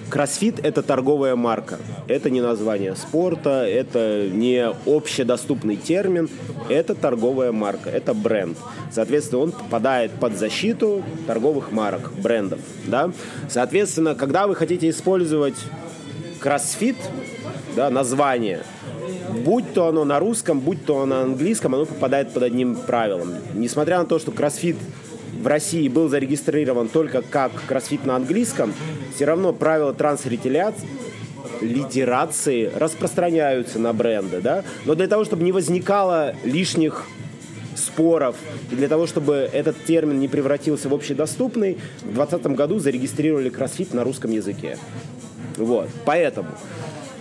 кроссфит– 0.08 0.58
это 0.62 0.82
торговая 0.82 1.36
марка, 1.36 1.78
это 2.08 2.30
не 2.30 2.40
название 2.40 2.94
спорта, 2.96 3.66
это 3.66 4.28
не 4.30 4.68
общедоступный 4.86 5.76
термин, 5.76 6.28
это 6.68 6.94
торговая 6.94 7.52
марка, 7.52 7.90
это 7.90 8.14
бренд. 8.14 8.58
Соответственно, 8.90 9.42
он 9.42 9.52
попадает 9.52 10.12
под 10.12 10.36
защиту 10.36 11.02
торговых 11.26 11.72
марок, 11.72 12.12
брендов. 12.14 12.60
Да? 12.86 13.10
Соответственно, 13.48 14.14
когда 14.14 14.46
вы 14.46 14.54
хотите 14.54 14.88
использовать 14.90 15.56
кроссфит, 16.40 16.96
да, 17.76 17.88
название, 17.88 18.62
будь 19.44 19.72
то 19.72 19.86
оно 19.88 20.04
на 20.04 20.18
русском, 20.18 20.60
будь 20.60 20.84
то 20.84 21.02
оно 21.02 21.16
на 21.16 21.22
английском, 21.22 21.74
оно 21.74 21.86
попадает 21.86 22.32
под 22.32 22.42
одним 22.42 22.76
правилом. 22.76 23.34
Несмотря 23.54 23.98
на 23.98 24.04
то, 24.04 24.18
что 24.18 24.30
кроссфит 24.32 24.76
в 25.40 25.46
России 25.46 25.88
был 25.88 26.08
зарегистрирован 26.08 26.88
только 26.88 27.22
как 27.22 27.52
кроссфит 27.66 28.04
на 28.04 28.16
английском, 28.16 28.72
все 29.14 29.24
равно 29.24 29.52
правила 29.52 29.92
транслитерации 29.92 30.86
литерации 31.60 32.70
распространяются 32.74 33.78
на 33.78 33.92
бренды, 33.92 34.40
да, 34.40 34.64
но 34.84 34.94
для 34.94 35.06
того, 35.06 35.24
чтобы 35.24 35.44
не 35.44 35.52
возникало 35.52 36.34
лишних 36.42 37.06
споров, 37.76 38.36
и 38.70 38.74
для 38.74 38.88
того, 38.88 39.06
чтобы 39.06 39.48
этот 39.52 39.82
термин 39.84 40.18
не 40.18 40.28
превратился 40.28 40.88
в 40.88 40.94
общедоступный, 40.94 41.78
в 42.00 42.14
2020 42.14 42.46
году 42.56 42.78
зарегистрировали 42.78 43.48
кроссфит 43.48 43.94
на 43.94 44.04
русском 44.04 44.30
языке. 44.30 44.76
Вот, 45.56 45.88
поэтому 46.04 46.48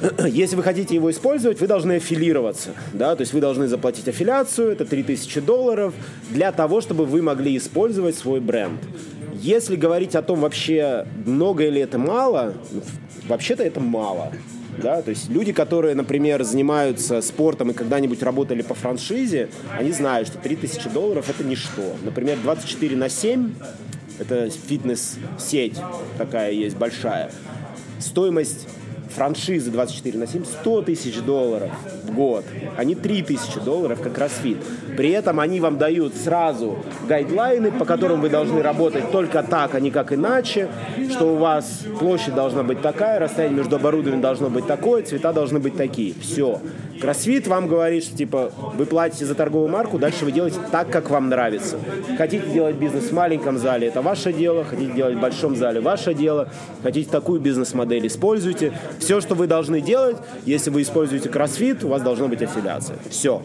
если 0.28 0.56
вы 0.56 0.64
хотите 0.64 0.96
его 0.96 1.12
использовать, 1.12 1.60
вы 1.60 1.68
должны 1.68 1.94
аффилироваться. 1.94 2.72
Да? 2.94 3.16
То 3.16 3.22
есть 3.22 3.34
вы 3.34 3.42
должны 3.42 3.68
заплатить 3.68 4.08
аффилиацию, 4.08 4.72
это 4.72 4.86
3000 4.86 5.42
долларов, 5.42 5.94
для 6.30 6.52
того, 6.52 6.82
чтобы 6.82 7.06
вы 7.06 7.22
могли 7.22 7.56
использовать 7.58 8.16
свой 8.16 8.40
бренд. 8.40 8.80
Если 9.36 9.76
говорить 9.76 10.16
о 10.16 10.22
том 10.22 10.42
вообще, 10.42 11.08
много 11.26 11.66
или 11.66 11.82
это 11.82 11.98
мало, 11.98 12.54
вообще-то 13.28 13.64
это 13.64 13.80
мало. 13.80 14.32
Да? 14.82 15.02
То 15.02 15.10
есть 15.10 15.30
люди, 15.30 15.52
которые, 15.52 15.96
например, 15.96 16.44
занимаются 16.44 17.22
спортом 17.22 17.72
и 17.72 17.74
когда-нибудь 17.74 18.24
работали 18.24 18.62
по 18.62 18.74
франшизе, 18.74 19.50
они 19.78 19.92
знают, 19.92 20.28
что 20.28 20.38
3000 20.38 20.90
долларов 20.90 21.30
это 21.30 21.44
ничто. 21.44 21.96
Например, 22.04 22.38
24 22.42 22.96
на 22.96 23.10
7 23.10 23.52
это 24.20 24.50
фитнес-сеть 24.50 25.78
такая 26.18 26.52
есть 26.52 26.76
большая. 26.76 27.32
Стоимость 28.00 28.68
франшизы 29.12 29.71
24 29.71 30.17
на 30.17 30.28
7 30.28 30.45
100 30.45 30.82
тысяч 30.84 31.19
долларов 31.21 31.71
в 32.04 32.13
год, 32.13 32.45
а 32.78 32.84
не 32.84 32.95
3 32.95 33.24
тысячи 33.24 33.60
долларов, 33.60 34.02
как 34.02 34.17
Росфит. 34.17 34.58
При 34.97 35.10
этом 35.12 35.39
они 35.39 35.60
вам 35.60 35.77
дают 35.77 36.15
сразу 36.15 36.77
гайдлайны, 37.08 37.71
по 37.71 37.86
которым 37.86 38.21
вы 38.21 38.30
должны 38.30 38.62
работать 38.62 39.12
только 39.12 39.43
так, 39.43 39.75
а 39.75 39.80
не 39.80 39.91
как 39.91 40.13
иначе, 40.13 40.67
что 41.10 41.34
у 41.34 41.38
вас 41.38 41.84
площадь 41.99 42.36
должна 42.36 42.63
быть 42.63 42.82
такая, 42.82 43.19
расстояние 43.19 43.60
между 43.60 43.77
оборудованием 43.77 44.21
должно 44.21 44.49
быть 44.49 44.67
такое, 44.67 45.04
цвета 45.04 45.34
должны 45.34 45.60
быть 45.60 45.75
такие. 45.75 46.13
Все. 46.21 46.60
Кроссфит 47.01 47.47
вам 47.47 47.67
говорит, 47.67 48.04
что 48.04 48.15
типа 48.15 48.51
вы 48.75 48.86
платите 48.86 49.25
за 49.25 49.34
торговую 49.34 49.69
марку, 49.69 49.97
дальше 49.97 50.23
вы 50.23 50.32
делаете 50.32 50.60
так, 50.71 50.89
как 50.91 51.10
вам 51.10 51.30
нравится. 51.30 51.80
Хотите 52.17 52.45
делать 52.47 52.75
бизнес 52.75 53.06
в 53.06 53.12
маленьком 53.12 53.58
зале, 53.58 53.88
это 53.88 54.01
ваше 54.04 54.32
дело. 54.32 54.63
Хотите 54.63 54.93
делать 54.93 55.15
в 55.15 55.19
большом 55.19 55.56
зале, 55.56 55.80
ваше 55.80 56.13
дело. 56.13 56.49
Хотите 56.84 57.10
такую 57.10 57.41
бизнес-модель, 57.41 58.06
используйте. 58.06 58.73
Все, 58.99 59.19
что 59.19 59.34
вы 59.34 59.47
должны 59.47 59.82
делать, 59.82 60.17
если 60.45 60.69
вы 60.69 60.84
используете 60.84 61.30
кроссфит, 61.30 61.84
у 61.84 61.88
вас 61.88 62.04
должна 62.04 62.27
быть 62.27 62.43
аффилиация. 62.43 62.97
Все. 63.10 63.41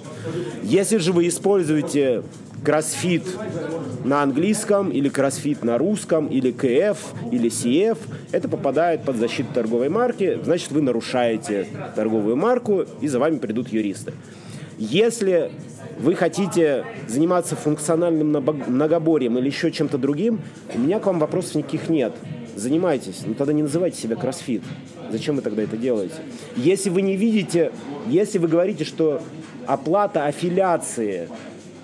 Если 0.62 0.98
же 0.98 1.12
вы 1.12 1.26
используете 1.36 2.22
кроссфит 2.64 3.22
на 4.04 4.22
английском 4.22 4.90
или 4.90 5.08
кроссфит 5.08 5.62
на 5.62 5.76
русском 5.78 6.26
или 6.28 6.50
КФ 6.50 6.98
или 7.30 7.50
CF, 7.50 7.98
это 8.32 8.48
попадает 8.48 9.02
под 9.02 9.16
защиту 9.16 9.52
торговой 9.52 9.88
марки, 9.88 10.40
значит 10.42 10.72
вы 10.72 10.80
нарушаете 10.80 11.66
торговую 11.94 12.36
марку 12.36 12.86
и 13.00 13.08
за 13.08 13.18
вами 13.18 13.38
придут 13.38 13.68
юристы. 13.68 14.14
Если 14.78 15.52
вы 15.98 16.14
хотите 16.14 16.84
заниматься 17.06 17.54
функциональным 17.54 18.28
многоборьем 18.68 19.38
или 19.38 19.46
еще 19.46 19.70
чем-то 19.70 19.98
другим, 19.98 20.40
у 20.74 20.78
меня 20.78 20.98
к 20.98 21.06
вам 21.06 21.18
вопросов 21.18 21.54
никаких 21.54 21.88
нет. 21.88 22.12
Занимайтесь, 22.56 23.22
но 23.26 23.34
тогда 23.34 23.52
не 23.52 23.62
называйте 23.62 24.00
себя 24.00 24.16
кроссфит. 24.16 24.62
Зачем 25.10 25.36
вы 25.36 25.42
тогда 25.42 25.62
это 25.62 25.76
делаете? 25.76 26.14
Если 26.56 26.90
вы 26.90 27.02
не 27.02 27.16
видите, 27.16 27.70
если 28.08 28.38
вы 28.38 28.48
говорите, 28.48 28.84
что 28.84 29.22
оплата 29.66 30.26
аффилиации 30.26 31.28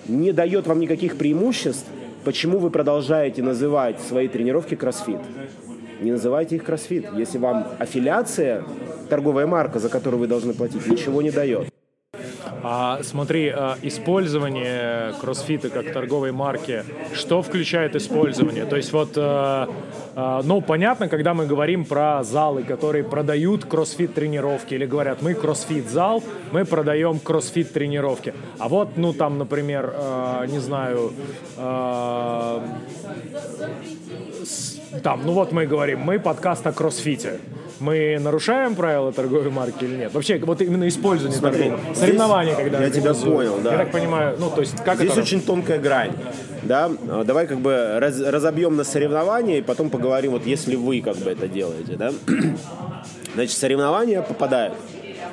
не 0.07 0.31
дает 0.31 0.67
вам 0.67 0.79
никаких 0.79 1.17
преимуществ, 1.17 1.85
почему 2.23 2.57
вы 2.59 2.69
продолжаете 2.69 3.41
называть 3.41 3.99
свои 4.01 4.27
тренировки 4.27 4.75
кроссфит? 4.75 5.19
Не 6.01 6.11
называйте 6.11 6.57
их 6.57 6.63
кроссфит, 6.63 7.05
если 7.15 7.37
вам 7.37 7.67
аффилиация, 7.79 8.63
торговая 9.09 9.47
марка, 9.47 9.79
за 9.79 9.89
которую 9.89 10.19
вы 10.19 10.27
должны 10.27 10.53
платить, 10.53 10.85
ничего 10.87 11.21
не 11.21 11.31
дает. 11.31 11.69
А, 12.65 12.99
смотри, 13.03 13.49
а, 13.49 13.77
использование 13.81 15.13
кроссфита 15.19 15.69
как 15.69 15.91
торговой 15.91 16.31
марки, 16.31 16.83
что 17.13 17.41
включает 17.41 17.95
использование? 17.95 18.65
То 18.65 18.77
есть 18.77 18.93
вот, 18.93 19.17
а, 20.15 20.39
а, 20.39 20.41
ну, 20.43 20.61
понятно, 20.61 21.09
когда 21.09 21.33
мы 21.33 21.45
говорим 21.45 21.85
про 21.85 22.23
залы, 22.23 22.63
которые 22.63 23.03
продают 23.03 23.65
кроссфит 23.65 24.13
тренировки 24.13 24.73
или 24.73 24.85
говорят, 24.85 25.21
мы 25.21 25.33
кроссфит 25.33 25.89
зал, 25.89 26.23
мы 26.51 26.65
продаем 26.65 27.19
кроссфит 27.19 27.73
тренировки. 27.73 28.33
А 28.59 28.67
вот, 28.67 28.95
ну, 28.95 29.13
там, 29.13 29.37
например, 29.37 29.93
а, 29.95 30.45
не 30.45 30.59
знаю, 30.59 31.13
а, 31.57 32.63
там, 35.01 35.21
ну 35.25 35.33
вот 35.33 35.51
мы 35.51 35.65
говорим, 35.65 35.99
мы 35.99 36.19
подкаст 36.19 36.65
о 36.67 36.71
кроссфите 36.71 37.39
мы 37.79 38.17
нарушаем 38.19 38.75
правила 38.75 39.11
торговой 39.11 39.49
марки 39.49 39.83
или 39.83 39.95
нет? 39.95 40.13
Вообще, 40.13 40.37
вот 40.37 40.61
именно 40.61 40.87
использование 40.87 41.37
Смотри, 41.37 41.69
торговой. 41.69 41.95
Соревнования, 41.95 42.55
когда 42.55 42.81
Я 42.81 42.89
тебя 42.89 43.13
понял, 43.13 43.59
да. 43.61 43.71
Я 43.71 43.77
так 43.79 43.91
понимаю, 43.91 44.37
ну, 44.39 44.49
то 44.49 44.61
есть, 44.61 44.81
как 44.83 44.97
Здесь 44.97 45.11
это... 45.11 45.21
очень 45.21 45.41
тонкая 45.41 45.79
грань. 45.79 46.13
Да, 46.65 46.91
а, 47.09 47.23
давай 47.23 47.47
как 47.47 47.59
бы 47.59 47.97
раз, 47.99 48.19
разобьем 48.19 48.75
на 48.75 48.83
соревнования 48.83 49.59
и 49.59 49.61
потом 49.61 49.89
поговорим, 49.89 50.31
вот 50.31 50.45
если 50.45 50.75
вы 50.75 51.01
как 51.01 51.17
бы 51.17 51.29
это 51.31 51.47
делаете, 51.47 51.95
да. 51.95 52.13
Значит, 53.35 53.57
соревнования 53.57 54.21
попадают 54.21 54.73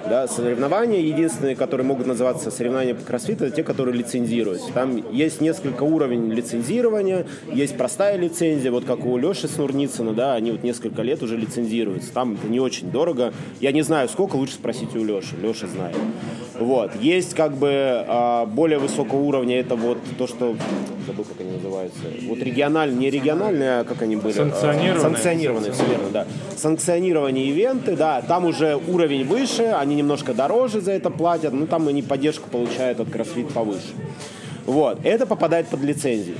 да, 0.08 0.28
соревнования 0.28 1.00
единственные, 1.00 1.56
которые 1.56 1.86
могут 1.86 2.06
называться 2.06 2.50
соревнования 2.50 2.94
по 2.94 3.04
кроссфиту, 3.04 3.44
это 3.44 3.56
те, 3.56 3.62
которые 3.62 3.96
лицензируются. 3.96 4.72
Там 4.72 4.96
есть 5.12 5.40
несколько 5.40 5.82
уровней 5.82 6.34
лицензирования, 6.34 7.26
есть 7.52 7.76
простая 7.76 8.16
лицензия, 8.16 8.70
вот 8.70 8.84
как 8.84 9.04
у 9.04 9.16
Леши 9.16 9.48
Снурницына, 9.48 10.12
да, 10.12 10.34
они 10.34 10.52
вот 10.52 10.62
несколько 10.62 11.02
лет 11.02 11.22
уже 11.22 11.36
лицензируются. 11.36 12.12
Там 12.12 12.34
это 12.34 12.48
не 12.48 12.60
очень 12.60 12.90
дорого. 12.90 13.32
Я 13.60 13.72
не 13.72 13.82
знаю, 13.82 14.08
сколько, 14.08 14.36
лучше 14.36 14.54
спросить 14.54 14.94
у 14.96 15.04
Леши. 15.04 15.36
Леша 15.42 15.66
знает. 15.66 15.96
Вот. 16.58 16.92
Есть 17.00 17.34
как 17.34 17.56
бы 17.56 18.04
а, 18.06 18.46
более 18.46 18.78
высокого 18.78 19.20
уровня, 19.20 19.58
это 19.58 19.76
вот 19.76 19.98
то, 20.18 20.26
что 20.26 20.54
забыл, 21.06 21.24
как 21.24 21.40
они 21.40 21.52
называются. 21.52 21.98
Вот 22.28 22.38
региональные, 22.38 22.98
не 22.98 23.10
региональные, 23.10 23.80
а 23.80 23.84
как 23.84 24.02
они 24.02 24.16
были? 24.16 24.32
Санкционированные. 24.32 25.00
Санкционированные, 25.00 25.72
все 25.72 25.84
верно, 25.86 26.08
да. 26.12 26.26
Санкционированные 26.56 27.46
ивенты, 27.46 27.96
да, 27.96 28.20
там 28.20 28.44
уже 28.44 28.76
уровень 28.76 29.24
выше, 29.24 29.74
они 29.78 29.89
немножко 29.94 30.34
дороже 30.34 30.80
за 30.80 30.92
это 30.92 31.10
платят, 31.10 31.52
ну 31.52 31.66
там 31.66 31.88
они 31.88 32.02
поддержку 32.02 32.48
получают 32.48 33.00
от 33.00 33.08
CrossFit 33.08 33.52
повыше. 33.52 33.94
Вот, 34.66 34.98
это 35.04 35.26
попадает 35.26 35.68
под 35.68 35.82
лицензию. 35.82 36.36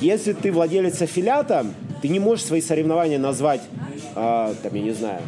Если 0.00 0.32
ты 0.32 0.52
владелец 0.52 1.00
аффилиата, 1.00 1.66
ты 2.02 2.08
не 2.08 2.18
можешь 2.18 2.44
свои 2.44 2.60
соревнования 2.60 3.18
назвать, 3.18 3.62
э, 4.16 4.54
там, 4.62 4.74
я 4.74 4.82
не 4.82 4.92
знаю, 4.92 5.20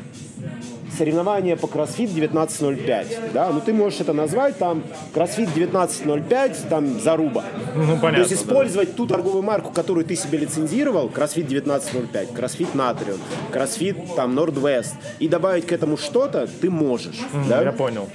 соревнования 0.97 1.57
по 1.57 1.67
CrossFit 1.67 2.09
19.05, 2.09 3.33
да, 3.33 3.51
ну 3.51 3.61
ты 3.61 3.73
можешь 3.73 4.01
это 4.01 4.13
назвать 4.13 4.59
там 4.59 4.83
CrossFit 5.15 5.49
19.05, 5.55 6.69
там 6.69 7.01
заруба. 7.01 7.45
Ну, 7.77 7.99
понятно. 7.99 8.11
То 8.11 8.31
есть 8.31 8.33
использовать 8.33 8.91
да. 8.91 8.95
ту 8.97 9.07
торговую 9.07 9.43
марку, 9.43 9.71
которую 9.73 10.05
ты 10.05 10.17
себе 10.17 10.39
лицензировал, 10.39 11.09
CrossFit 11.09 11.47
19.05, 11.47 12.35
CrossFit 12.35 12.73
Natrium, 12.75 13.19
CrossFit 13.53 14.17
там 14.17 14.37
Nordwest, 14.37 14.95
и 15.19 15.29
добавить 15.29 15.67
к 15.67 15.73
этому 15.73 15.97
что-то 15.97 16.49
ты 16.61 16.71
можешь. 16.71 17.21
Mm, 17.33 17.49
да? 17.49 17.63
Я 17.63 17.73
понял. 17.73 18.09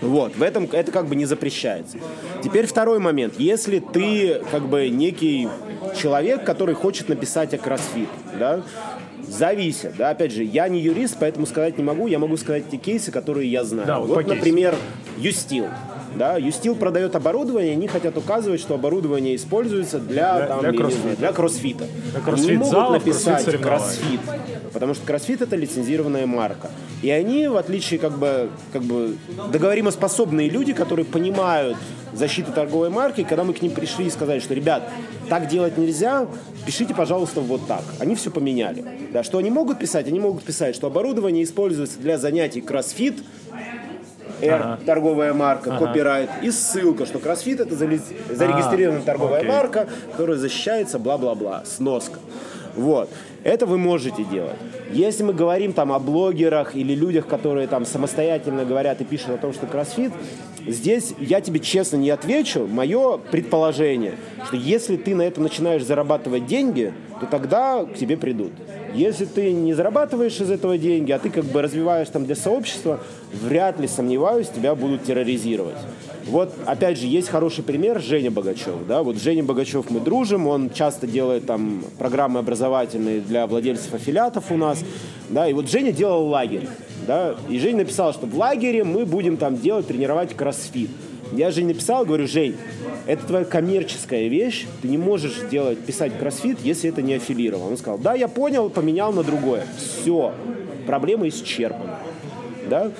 Вот, 0.00 0.36
в 0.36 0.42
этом 0.42 0.68
это 0.70 0.92
как 0.92 1.06
бы 1.06 1.16
не 1.16 1.24
запрещается. 1.24 1.98
Теперь 2.42 2.66
второй 2.66 2.98
момент. 2.98 3.34
Если 3.38 3.80
ты 3.80 4.42
как 4.50 4.68
бы 4.68 4.88
некий 4.88 5.48
человек, 6.00 6.44
который 6.44 6.74
хочет 6.74 7.08
написать 7.08 7.54
о 7.54 7.56
CrossFit, 7.56 8.08
да, 8.38 8.62
Зависит, 9.32 9.96
да, 9.96 10.10
опять 10.10 10.32
же, 10.32 10.44
я 10.44 10.68
не 10.68 10.80
юрист, 10.80 11.16
поэтому 11.18 11.46
сказать 11.46 11.78
не 11.78 11.84
могу, 11.84 12.06
я 12.06 12.18
могу 12.18 12.36
сказать 12.36 12.68
те 12.70 12.76
кейсы, 12.76 13.10
которые 13.10 13.50
я 13.50 13.64
знаю. 13.64 13.86
Да, 13.86 13.98
вот, 13.98 14.10
вот 14.10 14.26
например, 14.26 14.74
Юстил. 15.16 15.66
Да, 16.14 16.36
Юстил 16.36 16.76
продает 16.76 17.16
оборудование, 17.16 17.72
они 17.72 17.88
хотят 17.88 18.18
указывать, 18.18 18.60
что 18.60 18.74
оборудование 18.74 19.34
используется 19.34 19.98
для, 19.98 20.36
для, 20.36 20.46
там, 20.46 20.60
для, 20.60 20.72
кроссфита. 20.72 21.02
Знаю, 21.02 21.16
для 21.16 21.32
кроссфита. 21.32 21.84
Для 22.10 22.20
кроссфит 22.20 22.48
они 22.48 22.58
могут 22.58 22.72
зал, 22.72 22.92
написать 22.92 23.44
кроссфит, 23.44 23.60
кроссфит, 23.62 24.20
потому 24.74 24.92
что 24.92 25.06
кроссфит 25.06 25.40
это 25.40 25.56
лицензированная 25.56 26.26
марка. 26.26 26.70
И 27.00 27.10
они, 27.10 27.48
в 27.48 27.56
отличие, 27.56 27.98
как 27.98 28.18
бы, 28.18 28.50
как 28.72 28.82
бы 28.82 29.16
договоримоспособные 29.50 30.50
люди, 30.50 30.74
которые 30.74 31.06
понимают 31.06 31.78
защиту 32.12 32.52
торговой 32.52 32.90
марки, 32.90 33.24
когда 33.24 33.44
мы 33.44 33.54
к 33.54 33.62
ним 33.62 33.72
пришли 33.72 34.06
и 34.06 34.10
сказали, 34.10 34.40
что, 34.40 34.52
ребят, 34.54 34.88
так 35.32 35.48
делать 35.48 35.78
нельзя, 35.78 36.26
пишите, 36.66 36.94
пожалуйста, 36.94 37.40
вот 37.40 37.66
так. 37.66 37.80
Они 37.98 38.14
все 38.16 38.30
поменяли. 38.30 38.84
Да, 39.14 39.22
что 39.22 39.38
они 39.38 39.50
могут 39.50 39.78
писать? 39.78 40.06
Они 40.06 40.20
могут 40.20 40.44
писать, 40.44 40.76
что 40.76 40.88
оборудование 40.88 41.42
используется 41.42 41.98
для 42.00 42.18
занятий 42.18 42.60
кроссфит, 42.60 43.24
R, 44.42 44.52
ага. 44.52 44.80
торговая 44.84 45.32
марка, 45.32 45.74
ага. 45.74 45.86
копирайт, 45.86 46.28
и 46.42 46.50
ссылка, 46.50 47.06
что 47.06 47.18
кроссфит 47.18 47.60
это 47.60 47.74
зарегистрированная 47.74 49.00
а, 49.00 49.06
торговая 49.06 49.38
окей. 49.38 49.50
марка, 49.50 49.88
которая 50.10 50.36
защищается, 50.36 50.98
бла-бла-бла, 50.98 51.62
сноска. 51.64 52.18
Вот. 52.76 53.08
Это 53.44 53.66
вы 53.66 53.78
можете 53.78 54.24
делать. 54.24 54.56
Если 54.92 55.24
мы 55.24 55.32
говорим 55.32 55.72
там 55.72 55.92
о 55.92 55.98
блогерах 55.98 56.76
или 56.76 56.94
людях, 56.94 57.26
которые 57.26 57.66
там 57.66 57.84
самостоятельно 57.84 58.64
говорят 58.64 59.00
и 59.00 59.04
пишут 59.04 59.30
о 59.30 59.38
том, 59.38 59.52
что 59.52 59.66
кроссфит, 59.66 60.12
здесь 60.66 61.14
я 61.18 61.40
тебе 61.40 61.60
честно 61.60 61.96
не 61.96 62.10
отвечу. 62.10 62.66
Мое 62.66 63.18
предположение, 63.18 64.14
что 64.46 64.56
если 64.56 64.96
ты 64.96 65.14
на 65.14 65.22
этом 65.22 65.42
начинаешь 65.42 65.84
зарабатывать 65.84 66.46
деньги, 66.46 66.92
то 67.20 67.26
тогда 67.26 67.84
к 67.84 67.94
тебе 67.94 68.16
придут. 68.16 68.52
Если 68.94 69.24
ты 69.24 69.52
не 69.52 69.72
зарабатываешь 69.72 70.38
из 70.40 70.50
этого 70.50 70.76
деньги, 70.76 71.12
а 71.12 71.18
ты 71.18 71.30
как 71.30 71.44
бы 71.44 71.62
развиваешь 71.62 72.08
там 72.08 72.26
для 72.26 72.36
сообщества, 72.36 73.00
вряд 73.32 73.80
ли, 73.80 73.88
сомневаюсь, 73.88 74.48
тебя 74.48 74.74
будут 74.74 75.04
терроризировать. 75.04 75.76
Вот, 76.26 76.52
опять 76.66 76.98
же, 76.98 77.06
есть 77.06 77.28
хороший 77.28 77.64
пример 77.64 78.00
Женя 78.00 78.30
Богачев. 78.30 78.86
Да? 78.86 79.02
Вот 79.02 79.16
Женя 79.16 79.42
Богачев 79.42 79.90
мы 79.90 80.00
дружим, 80.00 80.46
он 80.46 80.70
часто 80.70 81.06
делает 81.06 81.46
там 81.46 81.84
программы 81.98 82.40
образовательные 82.40 83.20
для 83.20 83.46
владельцев 83.46 83.92
аффилиатов 83.94 84.50
у 84.50 84.56
нас. 84.56 84.84
Да? 85.28 85.48
И 85.48 85.52
вот 85.52 85.68
Женя 85.68 85.92
делал 85.92 86.26
лагерь. 86.28 86.68
Да? 87.06 87.34
И 87.48 87.58
Женя 87.58 87.78
написал, 87.78 88.12
что 88.12 88.26
в 88.26 88.36
лагере 88.36 88.84
мы 88.84 89.04
будем 89.04 89.36
там 89.36 89.58
делать, 89.58 89.86
тренировать 89.86 90.34
кроссфит. 90.34 90.90
Я 91.32 91.50
же 91.50 91.64
написал, 91.64 92.04
говорю, 92.04 92.26
Жень, 92.26 92.56
это 93.06 93.26
твоя 93.26 93.44
коммерческая 93.44 94.28
вещь, 94.28 94.66
ты 94.82 94.88
не 94.88 94.98
можешь 94.98 95.40
делать, 95.50 95.78
писать 95.78 96.18
кроссфит, 96.18 96.58
если 96.62 96.90
это 96.90 97.00
не 97.00 97.14
аффилировано. 97.14 97.70
Он 97.70 97.76
сказал, 97.78 97.98
да, 97.98 98.14
я 98.14 98.28
понял, 98.28 98.68
поменял 98.68 99.12
на 99.12 99.22
другое. 99.22 99.64
Все, 99.78 100.34
проблема 100.86 101.26
исчерпана. 101.28 101.98
Да? 102.68 102.92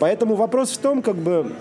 Поэтому 0.00 0.34
вопрос 0.34 0.72
в 0.72 0.78
том, 0.78 1.02
как 1.02 1.16
бы, 1.16 1.52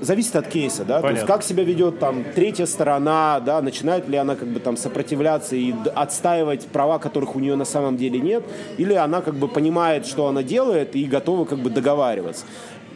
зависит 0.00 0.36
от 0.36 0.48
кейса, 0.48 0.84
да, 0.84 1.00
Понятно. 1.00 1.08
то 1.08 1.14
есть 1.14 1.26
как 1.26 1.42
себя 1.42 1.64
ведет 1.64 1.98
там 1.98 2.24
третья 2.34 2.66
сторона, 2.66 3.40
да, 3.40 3.62
начинает 3.62 4.08
ли 4.08 4.16
она 4.16 4.36
как 4.36 4.48
бы 4.48 4.60
там 4.60 4.76
сопротивляться 4.76 5.56
и 5.56 5.74
отстаивать 5.94 6.66
права, 6.66 6.98
которых 6.98 7.36
у 7.36 7.40
нее 7.40 7.56
на 7.56 7.64
самом 7.64 7.96
деле 7.96 8.20
нет, 8.20 8.44
или 8.78 8.94
она 8.94 9.20
как 9.20 9.34
бы 9.34 9.48
понимает, 9.48 10.06
что 10.06 10.26
она 10.28 10.42
делает 10.42 10.96
и 10.96 11.04
готова 11.04 11.44
как 11.44 11.58
бы 11.58 11.70
договариваться. 11.70 12.44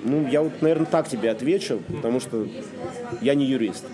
Ну, 0.02 0.26
я 0.28 0.42
вот, 0.42 0.62
наверное, 0.62 0.86
так 0.86 1.08
тебе 1.08 1.30
отвечу, 1.30 1.80
потому 1.88 2.20
что 2.20 2.46
я 3.20 3.34
не 3.34 3.44
юрист. 3.44 3.84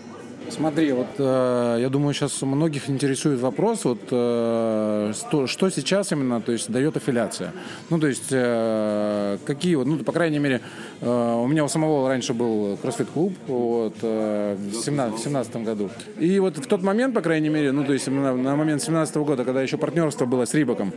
Смотри, 0.51 0.93
вот 0.93 1.09
э, 1.19 1.79
я 1.81 1.89
думаю, 1.89 2.15
сейчас 2.15 2.41
многих 2.43 2.89
интересует 2.89 3.41
вопрос, 3.41 3.85
вот 3.85 4.01
э, 4.11 5.13
что, 5.15 5.47
что 5.47 5.71
сейчас 5.71 6.13
именно, 6.13 6.41
то 6.41 6.53
есть 6.53 6.71
дает 6.71 6.97
аффилиация. 6.97 7.53
Ну, 7.91 7.99
то 7.99 8.07
есть 8.07 8.29
э, 8.31 9.39
какие 9.45 9.75
вот, 9.75 9.87
ну, 9.87 9.99
по 9.99 10.13
крайней 10.13 10.39
мере, 10.39 10.61
э, 11.01 11.09
у 11.09 11.47
меня 11.47 11.65
у 11.65 11.69
самого 11.69 12.09
раньше 12.09 12.33
был 12.33 12.77
кроссфит-клуб 12.77 13.35
вот, 13.47 13.97
э, 14.03 14.57
в 14.57 14.75
17 14.75 15.57
году. 15.65 15.91
И 16.19 16.39
вот 16.39 16.57
в 16.59 16.67
тот 16.67 16.83
момент, 16.83 17.15
по 17.15 17.21
крайней 17.21 17.49
мере, 17.49 17.73
ну, 17.73 17.85
то 17.85 17.93
есть 17.93 18.07
на, 18.07 18.35
на 18.35 18.57
момент 18.57 18.83
17 18.83 19.17
года, 19.17 19.45
когда 19.45 19.63
еще 19.63 19.77
партнерство 19.77 20.27
было 20.27 20.45
с 20.45 20.55
Рибаком, 20.55 20.93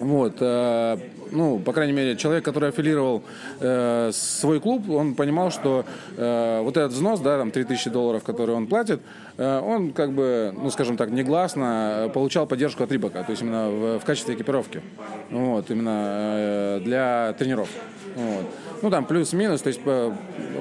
вот, 0.00 0.36
э, 0.40 0.98
ну, 1.32 1.58
по 1.58 1.72
крайней 1.72 1.92
мере, 1.92 2.16
человек, 2.16 2.44
который 2.44 2.68
аффилировал 2.68 3.22
э, 3.60 4.10
свой 4.12 4.60
клуб, 4.60 4.88
он 4.90 5.14
понимал, 5.14 5.50
что 5.50 5.84
э, 6.16 6.60
вот 6.62 6.76
этот 6.76 6.92
взнос, 6.92 7.20
да, 7.20 7.38
там 7.38 7.50
3000 7.50 7.90
долларов, 7.90 8.22
который 8.22 8.54
он 8.54 8.66
платит, 8.66 9.00
э, 9.36 9.60
он 9.60 9.92
как 9.92 10.12
бы, 10.12 10.54
ну, 10.56 10.70
скажем 10.70 10.96
так, 10.96 11.10
негласно 11.10 12.10
получал 12.14 12.46
поддержку 12.46 12.84
от 12.84 12.92
Рибака, 12.92 13.24
то 13.24 13.30
есть 13.30 13.42
именно 13.42 13.70
в, 13.70 13.98
в 14.00 14.04
качестве 14.04 14.34
экипировки, 14.34 14.82
вот, 15.30 15.70
именно 15.70 16.04
э, 16.04 16.80
для 16.84 17.34
тренеров, 17.38 17.68
вот. 18.14 18.46
Ну, 18.82 18.90
там 18.90 19.04
плюс-минус, 19.04 19.62
то 19.62 19.68
есть 19.68 19.80
по, 19.80 20.12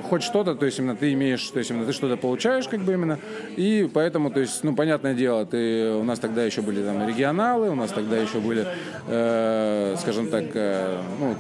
хоть 0.07 0.21
что-то, 0.21 0.53
то 0.53 0.67
есть 0.67 0.77
именно 0.77 0.95
ты 0.95 1.12
имеешь, 1.13 1.43
то 1.49 1.57
есть 1.57 1.71
именно 1.71 1.88
ты 1.88 1.91
что-то 1.91 2.17
получаешь, 2.17 2.67
как 2.67 2.81
бы 2.81 2.93
именно, 2.93 3.17
и 3.57 3.89
поэтому, 3.91 4.29
то 4.29 4.39
есть, 4.39 4.63
ну, 4.63 4.75
понятное 4.75 5.15
дело, 5.15 5.43
ты, 5.47 5.91
у 5.91 6.03
нас 6.03 6.19
тогда 6.19 6.43
еще 6.43 6.62
были 6.62 6.84
там 6.84 7.07
регионалы, 7.07 7.71
у 7.71 7.75
нас 7.75 7.89
тогда 7.89 8.17
еще 8.17 8.39
были, 8.39 8.67
э, 9.07 9.95
скажем 9.99 10.27
так, 10.27 10.45
э, 10.62 11.36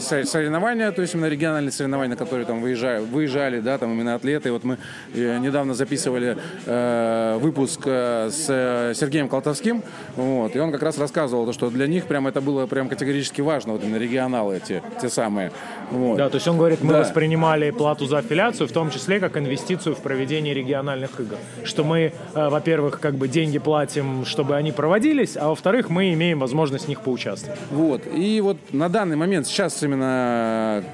соревнования, 0.00 0.90
то 0.92 1.02
есть 1.02 1.14
именно 1.14 1.26
региональные 1.26 1.72
соревнования, 1.72 2.10
на 2.10 2.16
которые 2.16 2.46
там 2.46 2.60
выезжали, 2.60 3.04
выезжали 3.04 3.60
да, 3.60 3.78
там 3.78 3.92
именно 3.92 4.14
атлеты. 4.14 4.52
Вот 4.52 4.64
мы 4.64 4.78
э, 5.14 5.38
недавно 5.38 5.74
записывали 5.74 6.36
э, 6.66 7.38
выпуск 7.40 7.80
э, 7.84 8.30
с 8.30 8.94
Сергеем 8.94 9.28
Колтовским, 9.28 9.82
вот, 10.16 10.56
и 10.56 10.58
он 10.58 10.72
как 10.72 10.82
раз 10.82 10.98
рассказывал, 10.98 11.52
что 11.52 11.70
для 11.70 11.86
них 11.86 12.06
прям 12.06 12.26
это 12.26 12.40
было 12.40 12.66
прям 12.66 12.88
категорически 12.88 13.40
важно, 13.40 13.72
вот 13.72 13.84
именно 13.84 13.96
регионалы 13.96 14.56
эти, 14.56 14.82
те 15.00 15.08
самые. 15.08 15.52
Вот. 15.90 16.16
Да, 16.16 16.28
то 16.28 16.36
есть 16.36 16.46
он 16.48 16.56
говорит, 16.56 16.82
мы 16.82 16.92
да. 16.92 17.00
воспринимали 17.00 17.70
плату 17.70 18.06
за 18.06 18.18
аффилиацию 18.18 18.68
в 18.68 18.72
том 18.72 18.90
числе 18.90 19.20
как 19.20 19.36
инвестицию 19.36 19.94
в 19.94 19.98
проведение 19.98 20.54
региональных 20.54 21.18
игр. 21.20 21.36
Что 21.64 21.84
мы, 21.84 22.12
э, 22.34 22.48
во-первых, 22.48 23.00
как 23.00 23.14
бы 23.14 23.28
деньги 23.28 23.58
платим, 23.58 24.24
чтобы 24.24 24.56
они 24.56 24.72
проводились, 24.72 25.36
а 25.36 25.48
во-вторых, 25.48 25.90
мы 25.90 26.12
имеем 26.12 26.38
возможность 26.38 26.84
в 26.86 26.88
них 26.88 27.00
поучаствовать. 27.00 27.58
Вот. 27.70 28.02
И 28.14 28.40
вот 28.40 28.56
на 28.72 28.88
данный 28.88 29.16
момент 29.16 29.46
сейчас 29.46 29.69
именно 29.82 30.84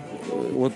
вот 0.53 0.73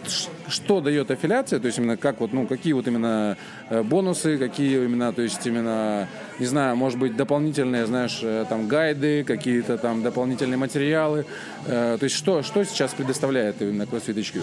что 0.49 0.81
дает 0.81 1.11
аффилиация, 1.11 1.61
то 1.61 1.67
есть 1.67 1.79
именно 1.79 1.97
как 1.97 2.21
вот, 2.21 2.33
ну, 2.33 2.47
какие 2.47 2.73
вот 2.73 2.87
именно 2.87 3.37
э, 3.69 3.83
бонусы, 3.83 4.39
какие 4.39 4.85
именно, 4.85 5.13
то 5.13 5.23
есть 5.23 5.45
именно, 5.47 6.09
не 6.39 6.47
знаю, 6.47 6.77
может 6.77 6.99
быть, 6.99 7.17
дополнительные, 7.17 7.87
знаешь, 7.87 8.21
э, 8.23 8.45
там 8.49 8.69
гайды, 8.69 9.25
какие-то 9.25 9.79
там 9.79 10.03
дополнительные 10.03 10.57
материалы, 10.57 11.25
э, 11.67 11.97
то 11.99 12.05
есть 12.05 12.17
что, 12.17 12.43
что 12.43 12.65
сейчас 12.65 12.95
предоставляет 12.95 13.61
именно 13.63 13.83
CrossFit 13.83 14.15
HQ? 14.15 14.43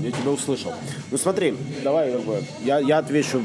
Я 0.00 0.10
тебя 0.10 0.30
услышал. 0.30 0.72
Ну 1.10 1.18
смотри, 1.18 1.54
давай 1.82 2.14
я, 2.64 2.78
я 2.78 2.98
отвечу 2.98 3.42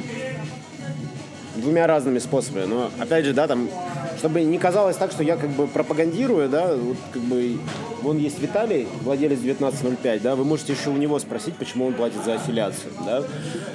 двумя 1.56 1.88
разными 1.88 2.20
способами, 2.20 2.66
но 2.66 2.92
опять 3.00 3.26
же, 3.26 3.34
да, 3.34 3.48
там 3.48 3.70
чтобы 4.18 4.42
не 4.44 4.58
казалось 4.58 4.98
так, 4.98 5.12
что 5.12 5.24
я 5.24 5.36
как 5.38 5.50
бы 5.52 5.68
пропагандирую, 5.68 6.50
да, 6.50 6.76
вот 6.76 6.98
как 7.12 7.22
бы 7.22 7.58
вон 8.06 8.20
есть 8.20 8.40
Виталий, 8.40 8.88
владелец 9.04 9.40
1905, 9.40 10.22
да, 10.22 10.36
вы 10.36 10.46
можете 10.46 10.74
еще 10.74 10.92
у 10.92 10.98
него 10.98 11.18
спросить, 11.20 11.56
почему 11.56 11.88
он 11.88 11.94
платит 11.94 12.24
за 12.24 12.36
аффилиацию, 12.36 12.92
да. 13.06 13.24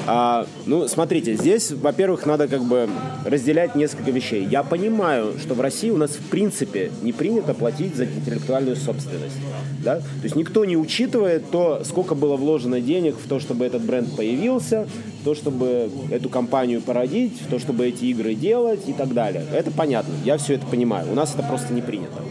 А, 0.06 0.46
ну, 0.66 0.86
смотрите, 0.88 1.34
здесь, 1.34 1.72
во-первых, 1.72 2.26
надо 2.26 2.46
как 2.48 2.62
бы 2.62 2.88
разделять 3.24 3.74
несколько 3.74 4.10
вещей. 4.10 4.46
Я 4.46 4.62
понимаю, 4.62 5.34
что 5.38 5.54
в 5.54 5.60
России 5.60 5.90
у 5.90 5.96
нас 5.96 6.12
в 6.12 6.30
принципе 6.30 6.90
не 7.02 7.12
принято 7.12 7.54
платить 7.54 7.96
за 7.96 8.04
интеллектуальную 8.04 8.76
собственность, 8.76 9.36
да, 9.84 9.96
то 9.96 10.22
есть 10.22 10.36
никто 10.36 10.64
не 10.64 10.76
учитывает 10.76 11.50
то, 11.50 11.82
сколько 11.84 12.14
было 12.14 12.36
вложено 12.36 12.80
денег 12.80 13.16
в 13.16 13.28
то, 13.28 13.40
чтобы 13.40 13.64
этот 13.66 13.82
бренд 13.82 14.14
появился, 14.14 14.86
в 15.20 15.24
то, 15.24 15.34
чтобы 15.34 15.90
эту 16.10 16.28
компанию 16.28 16.80
породить, 16.80 17.40
в 17.42 17.48
то, 17.48 17.58
чтобы 17.58 17.86
эти 17.86 18.04
игры 18.06 18.34
делать 18.34 18.88
и 18.88 18.92
так 18.92 19.12
далее. 19.12 19.44
Это 19.52 19.70
понятно. 19.70 20.12
Я 20.24 20.38
все 20.38 20.54
это 20.54 20.66
понимаю. 20.66 21.10
У 21.10 21.14
нас 21.14 21.34
это 21.34 21.42
просто 21.42 21.72
не 21.72 21.82
принято. 21.82 22.22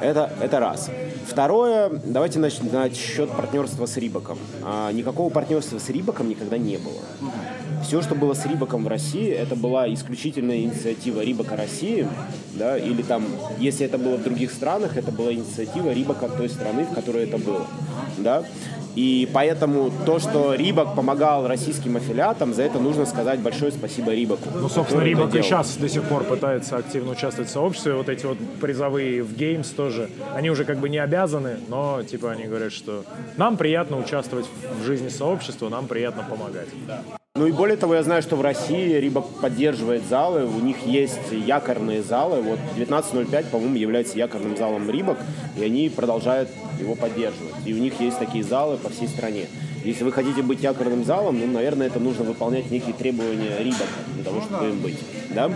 Это, 0.00 0.30
это 0.40 0.60
раз. 0.60 0.90
Второе, 1.28 1.90
давайте 2.04 2.38
начнем 2.38 2.72
насчет 2.72 3.30
партнерства 3.30 3.84
с 3.84 3.98
Рибаком. 3.98 4.38
А, 4.64 4.90
никакого 4.92 5.28
партнерства 5.28 5.78
с 5.78 5.90
Рибаком 5.90 6.28
никогда 6.28 6.56
не 6.56 6.78
было. 6.78 7.02
Все, 7.84 8.00
что 8.00 8.14
было 8.14 8.32
с 8.32 8.46
Рибаком 8.46 8.84
в 8.84 8.88
России, 8.88 9.28
это 9.28 9.54
была 9.54 9.92
исключительная 9.92 10.56
инициатива 10.56 11.20
Рибака 11.20 11.54
России, 11.54 12.08
да, 12.54 12.78
или 12.78 13.02
там, 13.02 13.26
если 13.58 13.84
это 13.84 13.98
было 13.98 14.16
в 14.16 14.22
других 14.22 14.50
странах, 14.50 14.96
это 14.96 15.12
была 15.12 15.32
инициатива 15.32 15.92
Рибака 15.92 16.28
той 16.28 16.48
страны, 16.48 16.86
в 16.86 16.94
которой 16.94 17.24
это 17.24 17.36
было, 17.36 17.66
да. 18.16 18.42
И 18.98 19.28
поэтому 19.32 19.92
то, 20.04 20.18
что 20.18 20.54
Рибак 20.54 20.96
помогал 20.96 21.46
российским 21.46 21.96
аффилиатам, 21.96 22.52
за 22.52 22.64
это 22.64 22.80
нужно 22.80 23.06
сказать 23.06 23.38
большое 23.38 23.70
спасибо 23.70 24.12
Рибаку. 24.12 24.48
Ну, 24.52 24.68
собственно, 24.68 25.02
Рибак 25.02 25.32
и 25.36 25.42
сейчас 25.42 25.76
до 25.76 25.88
сих 25.88 26.02
пор 26.02 26.24
пытается 26.24 26.78
активно 26.78 27.12
участвовать 27.12 27.48
в 27.48 27.52
сообществе. 27.52 27.94
Вот 27.94 28.08
эти 28.08 28.26
вот 28.26 28.38
призовые 28.60 29.22
в 29.22 29.34
Games 29.34 29.72
тоже, 29.72 30.10
они 30.34 30.50
уже 30.50 30.64
как 30.64 30.78
бы 30.78 30.88
не 30.88 30.98
обязаны, 30.98 31.58
но 31.68 32.02
типа 32.02 32.32
они 32.32 32.46
говорят, 32.46 32.72
что 32.72 33.04
нам 33.36 33.56
приятно 33.56 34.00
участвовать 34.00 34.46
в 34.80 34.84
жизни 34.84 35.10
сообщества, 35.10 35.68
нам 35.68 35.86
приятно 35.86 36.24
помогать. 36.28 36.66
Да. 36.88 37.00
Ну 37.38 37.46
и 37.46 37.52
более 37.52 37.76
того, 37.76 37.94
я 37.94 38.02
знаю, 38.02 38.20
что 38.20 38.34
в 38.34 38.40
России 38.40 38.94
Рибак 38.94 39.24
поддерживает 39.40 40.02
залы, 40.08 40.44
у 40.44 40.58
них 40.58 40.84
есть 40.84 41.30
якорные 41.30 42.02
залы. 42.02 42.42
Вот 42.42 42.58
1905, 42.72 43.46
по-моему, 43.46 43.76
является 43.76 44.18
якорным 44.18 44.56
залом 44.56 44.90
Рибак, 44.90 45.18
и 45.56 45.62
они 45.62 45.88
продолжают 45.88 46.48
его 46.80 46.96
поддерживать. 46.96 47.54
И 47.64 47.72
у 47.72 47.76
них 47.76 48.00
есть 48.00 48.18
такие 48.18 48.42
залы 48.42 48.76
по 48.76 48.88
всей 48.88 49.06
стране. 49.06 49.46
Если 49.84 50.02
вы 50.02 50.10
хотите 50.10 50.42
быть 50.42 50.64
якорным 50.64 51.04
залом, 51.04 51.38
ну, 51.38 51.46
наверное, 51.46 51.86
это 51.86 52.00
нужно 52.00 52.24
выполнять 52.24 52.72
некие 52.72 52.92
требования 52.92 53.56
Рибака 53.60 53.86
для 54.14 54.24
того, 54.24 54.40
чтобы 54.40 54.70
им 54.70 54.80
быть. 54.80 54.98
Да? 55.30 55.48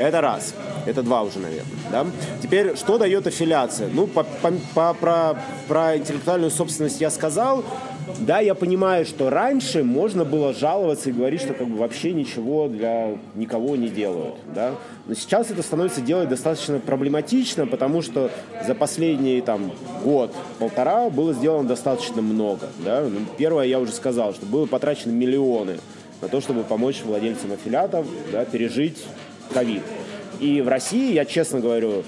Это 0.00 0.20
раз. 0.20 0.54
Это 0.84 1.04
два 1.04 1.22
уже, 1.22 1.38
наверное. 1.38 1.70
Да? 1.92 2.06
Теперь, 2.42 2.76
что 2.76 2.98
дает 2.98 3.28
аффилиация? 3.28 3.88
Ну, 3.92 4.08
по, 4.08 4.24
по, 4.24 4.52
по, 4.74 4.94
про, 4.94 5.38
про 5.68 5.96
интеллектуальную 5.96 6.50
собственность 6.50 7.00
я 7.00 7.10
сказал. 7.10 7.64
Да, 8.20 8.40
я 8.40 8.54
понимаю, 8.54 9.04
что 9.04 9.30
раньше 9.30 9.82
можно 9.82 10.24
было 10.24 10.52
жаловаться 10.52 11.10
и 11.10 11.12
говорить, 11.12 11.40
что 11.40 11.54
как 11.54 11.66
бы 11.66 11.76
вообще 11.76 12.12
ничего 12.12 12.68
для 12.68 13.18
никого 13.34 13.76
не 13.76 13.88
делают. 13.88 14.34
Да? 14.54 14.74
Но 15.06 15.14
сейчас 15.14 15.50
это 15.50 15.62
становится 15.62 16.00
делать 16.00 16.28
достаточно 16.28 16.78
проблематично, 16.78 17.66
потому 17.66 18.02
что 18.02 18.30
за 18.66 18.74
последний 18.74 19.40
там, 19.40 19.72
год-полтора 20.04 21.10
было 21.10 21.32
сделано 21.32 21.68
достаточно 21.68 22.22
много. 22.22 22.68
Да? 22.84 23.02
Ну, 23.02 23.20
первое, 23.38 23.66
я 23.66 23.80
уже 23.80 23.92
сказал, 23.92 24.34
что 24.34 24.46
было 24.46 24.66
потрачено 24.66 25.12
миллионы 25.12 25.78
на 26.20 26.28
то, 26.28 26.40
чтобы 26.40 26.62
помочь 26.62 27.02
владельцам 27.04 27.52
аффилиатов 27.52 28.06
да, 28.32 28.44
пережить 28.44 29.04
ковид. 29.52 29.82
И 30.38 30.60
в 30.60 30.68
России, 30.68 31.12
я 31.12 31.24
честно 31.24 31.60
говорю, 31.60 32.02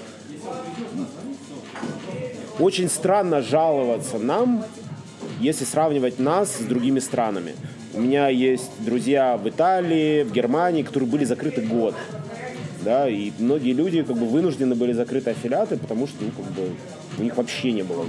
очень 2.59 2.89
странно 2.89 3.41
жаловаться 3.41 4.19
нам 4.19 4.63
если 5.43 5.65
сравнивать 5.65 6.19
нас 6.19 6.55
с 6.55 6.63
другими 6.63 6.99
странами. 6.99 7.53
У 7.93 7.99
меня 7.99 8.29
есть 8.29 8.71
друзья 8.79 9.37
в 9.37 9.47
Италии, 9.47 10.23
в 10.23 10.31
Германии, 10.31 10.83
которые 10.83 11.09
были 11.09 11.25
закрыты 11.25 11.61
год. 11.61 11.95
Да, 12.81 13.07
и 13.07 13.31
многие 13.39 13.73
люди 13.73 14.03
как 14.03 14.17
бы 14.17 14.25
вынуждены 14.25 14.75
были 14.75 14.93
закрыть 14.93 15.27
аффилиаты, 15.27 15.77
потому 15.77 16.07
что 16.07 16.23
ну, 16.23 16.31
как 16.31 16.45
бы, 16.53 16.71
у 17.17 17.23
них 17.23 17.37
вообще 17.37 17.71
не 17.71 17.83
было. 17.83 18.05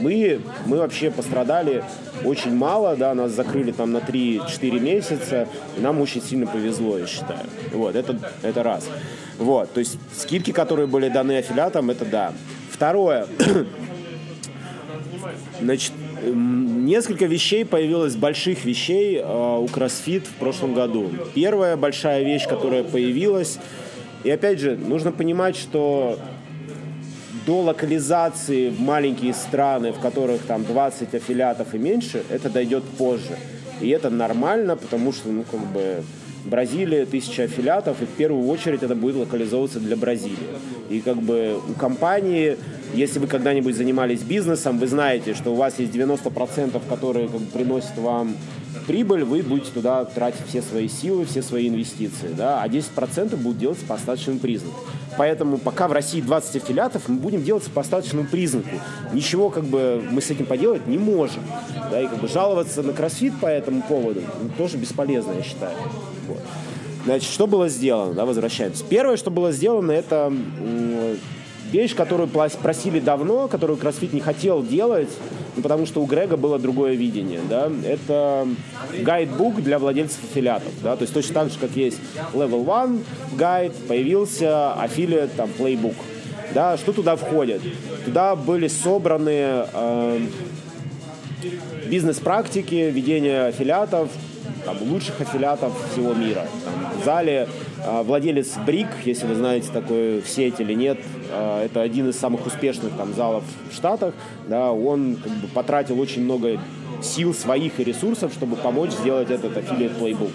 Мы, 0.00 0.40
мы 0.66 0.78
вообще 0.78 1.10
пострадали 1.10 1.82
очень 2.24 2.54
мало, 2.54 2.94
да, 2.96 3.14
нас 3.14 3.32
закрыли 3.32 3.72
там 3.72 3.90
на 3.92 3.98
3-4 3.98 4.78
месяца, 4.78 5.48
и 5.76 5.80
нам 5.80 6.00
очень 6.00 6.22
сильно 6.22 6.46
повезло, 6.46 6.98
я 6.98 7.06
считаю. 7.06 7.46
Вот, 7.72 7.96
это, 7.96 8.16
это 8.42 8.62
раз. 8.62 8.88
Вот, 9.38 9.72
то 9.72 9.80
есть 9.80 9.98
скидки, 10.16 10.52
которые 10.52 10.86
были 10.86 11.08
даны 11.08 11.38
аффилиатам, 11.38 11.90
это 11.90 12.04
да. 12.04 12.32
Второе. 12.70 13.26
Значит, 15.60 15.92
Несколько 16.24 17.26
вещей 17.26 17.64
появилось, 17.64 18.14
больших 18.14 18.64
вещей 18.64 19.16
э, 19.16 19.22
у 19.22 19.66
CrossFit 19.66 20.24
в 20.26 20.34
прошлом 20.38 20.74
году. 20.74 21.10
Первая 21.34 21.76
большая 21.76 22.22
вещь, 22.22 22.46
которая 22.46 22.84
появилась, 22.84 23.58
и 24.24 24.30
опять 24.30 24.60
же, 24.60 24.76
нужно 24.76 25.10
понимать, 25.10 25.56
что 25.56 26.18
до 27.44 27.62
локализации 27.62 28.70
в 28.70 28.80
маленькие 28.80 29.34
страны, 29.34 29.92
в 29.92 29.98
которых 29.98 30.42
там 30.42 30.64
20 30.64 31.14
аффилиатов 31.14 31.74
и 31.74 31.78
меньше, 31.78 32.22
это 32.30 32.48
дойдет 32.48 32.84
позже. 32.84 33.36
И 33.80 33.88
это 33.88 34.10
нормально, 34.10 34.76
потому 34.76 35.12
что, 35.12 35.28
ну, 35.28 35.44
как 35.50 35.60
бы, 35.72 36.04
Бразилия 36.44 37.06
тысяча 37.06 37.44
аффилиатов, 37.44 38.02
и 38.02 38.04
в 38.04 38.10
первую 38.10 38.48
очередь 38.48 38.82
это 38.82 38.94
будет 38.94 39.16
локализовываться 39.16 39.78
для 39.78 39.96
Бразилии. 39.96 40.36
И 40.90 41.00
как 41.00 41.16
бы 41.16 41.60
у 41.68 41.72
компании, 41.74 42.56
если 42.94 43.18
вы 43.18 43.26
когда-нибудь 43.26 43.74
занимались 43.74 44.20
бизнесом, 44.20 44.78
вы 44.78 44.86
знаете, 44.86 45.34
что 45.34 45.50
у 45.50 45.54
вас 45.54 45.78
есть 45.78 45.92
90%, 45.94 46.80
которые 46.88 47.28
как 47.28 47.40
бы, 47.40 47.46
приносят 47.46 47.96
вам 47.96 48.36
прибыль, 48.86 49.24
вы 49.24 49.42
будете 49.42 49.70
туда 49.70 50.04
тратить 50.04 50.46
все 50.48 50.62
свои 50.62 50.88
силы, 50.88 51.24
все 51.24 51.42
свои 51.42 51.68
инвестиции, 51.68 52.28
да, 52.36 52.62
а 52.62 52.68
10% 52.68 53.36
будут 53.36 53.58
делаться 53.58 53.84
по 53.86 53.94
остаточному 53.94 54.40
признаку. 54.40 54.78
Поэтому 55.16 55.58
пока 55.58 55.88
в 55.88 55.92
России 55.92 56.20
20 56.20 56.56
аффилиатов, 56.56 57.08
мы 57.08 57.16
будем 57.16 57.42
делаться 57.42 57.70
по 57.70 57.82
остаточному 57.82 58.26
признаку. 58.26 58.68
Ничего 59.12 59.50
как 59.50 59.64
бы 59.64 60.02
мы 60.10 60.22
с 60.22 60.30
этим 60.30 60.46
поделать 60.46 60.86
не 60.86 60.98
можем. 60.98 61.42
Да, 61.90 62.00
и 62.00 62.06
как 62.06 62.18
бы 62.18 62.28
жаловаться 62.28 62.82
на 62.82 62.92
кроссфит 62.92 63.38
по 63.38 63.46
этому 63.46 63.82
поводу 63.82 64.22
ну, 64.42 64.48
тоже 64.56 64.78
бесполезно, 64.78 65.32
я 65.32 65.42
считаю. 65.42 65.76
Вот. 66.26 66.40
Значит, 67.04 67.30
что 67.30 67.46
было 67.46 67.68
сделано, 67.68 68.14
да, 68.14 68.24
возвращаемся. 68.24 68.84
Первое, 68.88 69.16
что 69.16 69.30
было 69.30 69.52
сделано, 69.52 69.92
это 69.92 70.32
вещь, 71.72 71.94
которую 71.94 72.28
просили 72.28 73.00
давно, 73.00 73.48
которую 73.48 73.78
CrossFit 73.78 74.14
не 74.14 74.20
хотел 74.20 74.62
делать, 74.62 75.08
ну, 75.56 75.62
потому 75.62 75.86
что 75.86 76.02
у 76.02 76.06
Грега 76.06 76.36
было 76.36 76.58
другое 76.58 76.94
видение. 76.94 77.40
Да? 77.48 77.70
Это 77.84 78.46
гайдбук 79.00 79.62
для 79.62 79.78
владельцев 79.78 80.22
аффилиатов. 80.24 80.72
Да? 80.82 80.96
То 80.96 81.02
есть 81.02 81.12
точно 81.12 81.34
так 81.34 81.50
же, 81.50 81.58
как 81.58 81.70
есть 81.72 81.98
Level 82.32 82.84
1 82.84 83.04
гайд, 83.36 83.74
появился 83.86 84.72
аффилиат, 84.74 85.34
там, 85.34 85.50
Playbook. 85.58 85.96
Да? 86.54 86.76
Что 86.76 86.92
туда 86.92 87.16
входит? 87.16 87.60
Туда 88.04 88.34
были 88.34 88.68
собраны 88.68 89.66
э, 89.72 90.20
бизнес-практики, 91.86 92.90
ведения 92.90 93.46
аффилиатов, 93.46 94.08
там, 94.64 94.76
лучших 94.82 95.20
аффилиатов 95.20 95.72
всего 95.92 96.14
мира. 96.14 96.46
Там, 96.64 97.00
в 97.00 97.04
зале 97.04 97.48
э, 97.84 98.02
владелец 98.02 98.56
Брик, 98.64 98.88
если 99.04 99.26
вы 99.26 99.34
знаете 99.34 99.68
такой 99.70 100.22
в 100.22 100.28
сеть 100.28 100.60
или 100.60 100.72
нет, 100.72 100.98
это 101.32 101.80
один 101.80 102.08
из 102.08 102.18
самых 102.18 102.46
успешных 102.46 102.92
там, 102.96 103.14
залов 103.14 103.44
в 103.70 103.74
Штатах. 103.74 104.14
Да, 104.48 104.72
он 104.72 105.16
как 105.16 105.32
бы, 105.32 105.48
потратил 105.48 105.98
очень 106.00 106.24
много 106.24 106.58
сил 107.02 107.34
своих 107.34 107.80
и 107.80 107.84
ресурсов, 107.84 108.32
чтобы 108.32 108.56
помочь 108.56 108.90
сделать 108.90 109.30
этот 109.30 109.56
аффилиат 109.56 109.96
плейбук. 109.96 110.30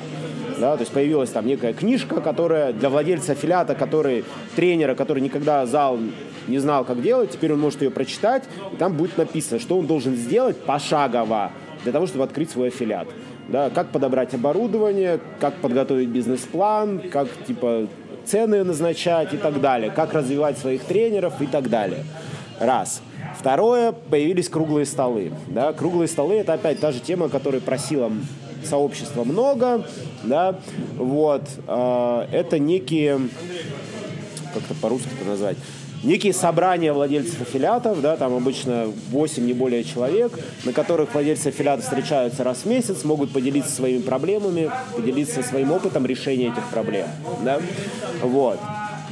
Да, 0.59 0.75
то 0.75 0.81
есть 0.81 0.91
появилась 0.91 1.29
там 1.29 1.45
некая 1.45 1.73
книжка, 1.73 2.19
которая 2.19 2.73
для 2.73 2.89
владельца 2.89 3.33
аффилиата, 3.33 3.75
который 3.75 4.25
тренера, 4.55 4.95
который 4.95 5.21
никогда 5.21 5.65
зал 5.67 5.99
не 6.47 6.57
знал, 6.57 6.83
как 6.83 7.01
делать, 7.01 7.31
теперь 7.31 7.53
он 7.53 7.59
может 7.59 7.81
ее 7.81 7.91
прочитать, 7.91 8.43
и 8.73 8.75
там 8.77 8.93
будет 8.93 9.17
написано, 9.17 9.59
что 9.59 9.77
он 9.77 9.85
должен 9.85 10.15
сделать 10.15 10.57
пошагово 10.57 11.51
для 11.83 11.91
того, 11.91 12.07
чтобы 12.07 12.23
открыть 12.23 12.49
свой 12.49 12.69
аффилиат 12.69 13.07
да, 13.47 13.69
как 13.69 13.89
подобрать 13.89 14.33
оборудование, 14.33 15.19
как 15.39 15.55
подготовить 15.55 16.09
бизнес-план, 16.09 17.01
как 17.11 17.27
типа 17.45 17.87
цены 18.27 18.63
назначать 18.63 19.33
и 19.33 19.37
так 19.37 19.61
далее, 19.61 19.91
как 19.91 20.13
развивать 20.13 20.57
своих 20.57 20.83
тренеров 20.83 21.41
и 21.41 21.47
так 21.47 21.69
далее. 21.69 22.03
Раз. 22.59 23.01
Второе, 23.39 23.91
появились 23.91 24.49
круглые 24.49 24.85
столы. 24.85 25.31
Да, 25.47 25.73
круглые 25.73 26.07
столы 26.07 26.35
это 26.35 26.53
опять 26.53 26.79
та 26.79 26.91
же 26.91 26.99
тема, 26.99 27.29
которую 27.29 27.61
просила 27.61 28.11
сообщество 28.63 29.23
много, 29.23 29.85
да, 30.23 30.59
вот, 30.95 31.43
э, 31.67 32.27
это 32.31 32.59
некие, 32.59 33.19
как-то 34.53 34.73
по-русски 34.81 35.09
это 35.19 35.29
назвать, 35.29 35.57
некие 36.03 36.33
собрания 36.33 36.93
владельцев 36.93 37.41
аффилиатов, 37.41 38.01
да, 38.01 38.17
там 38.17 38.35
обычно 38.35 38.87
8, 39.09 39.45
не 39.45 39.53
более 39.53 39.83
человек, 39.83 40.31
на 40.63 40.73
которых 40.73 41.13
владельцы 41.13 41.47
аффилиатов 41.47 41.85
встречаются 41.85 42.43
раз 42.43 42.59
в 42.59 42.65
месяц, 42.65 43.03
могут 43.03 43.31
поделиться 43.31 43.71
своими 43.71 44.01
проблемами, 44.01 44.71
поделиться 44.95 45.43
своим 45.43 45.71
опытом 45.71 46.05
решения 46.05 46.47
этих 46.47 46.67
проблем, 46.69 47.07
да, 47.43 47.59
вот. 48.21 48.59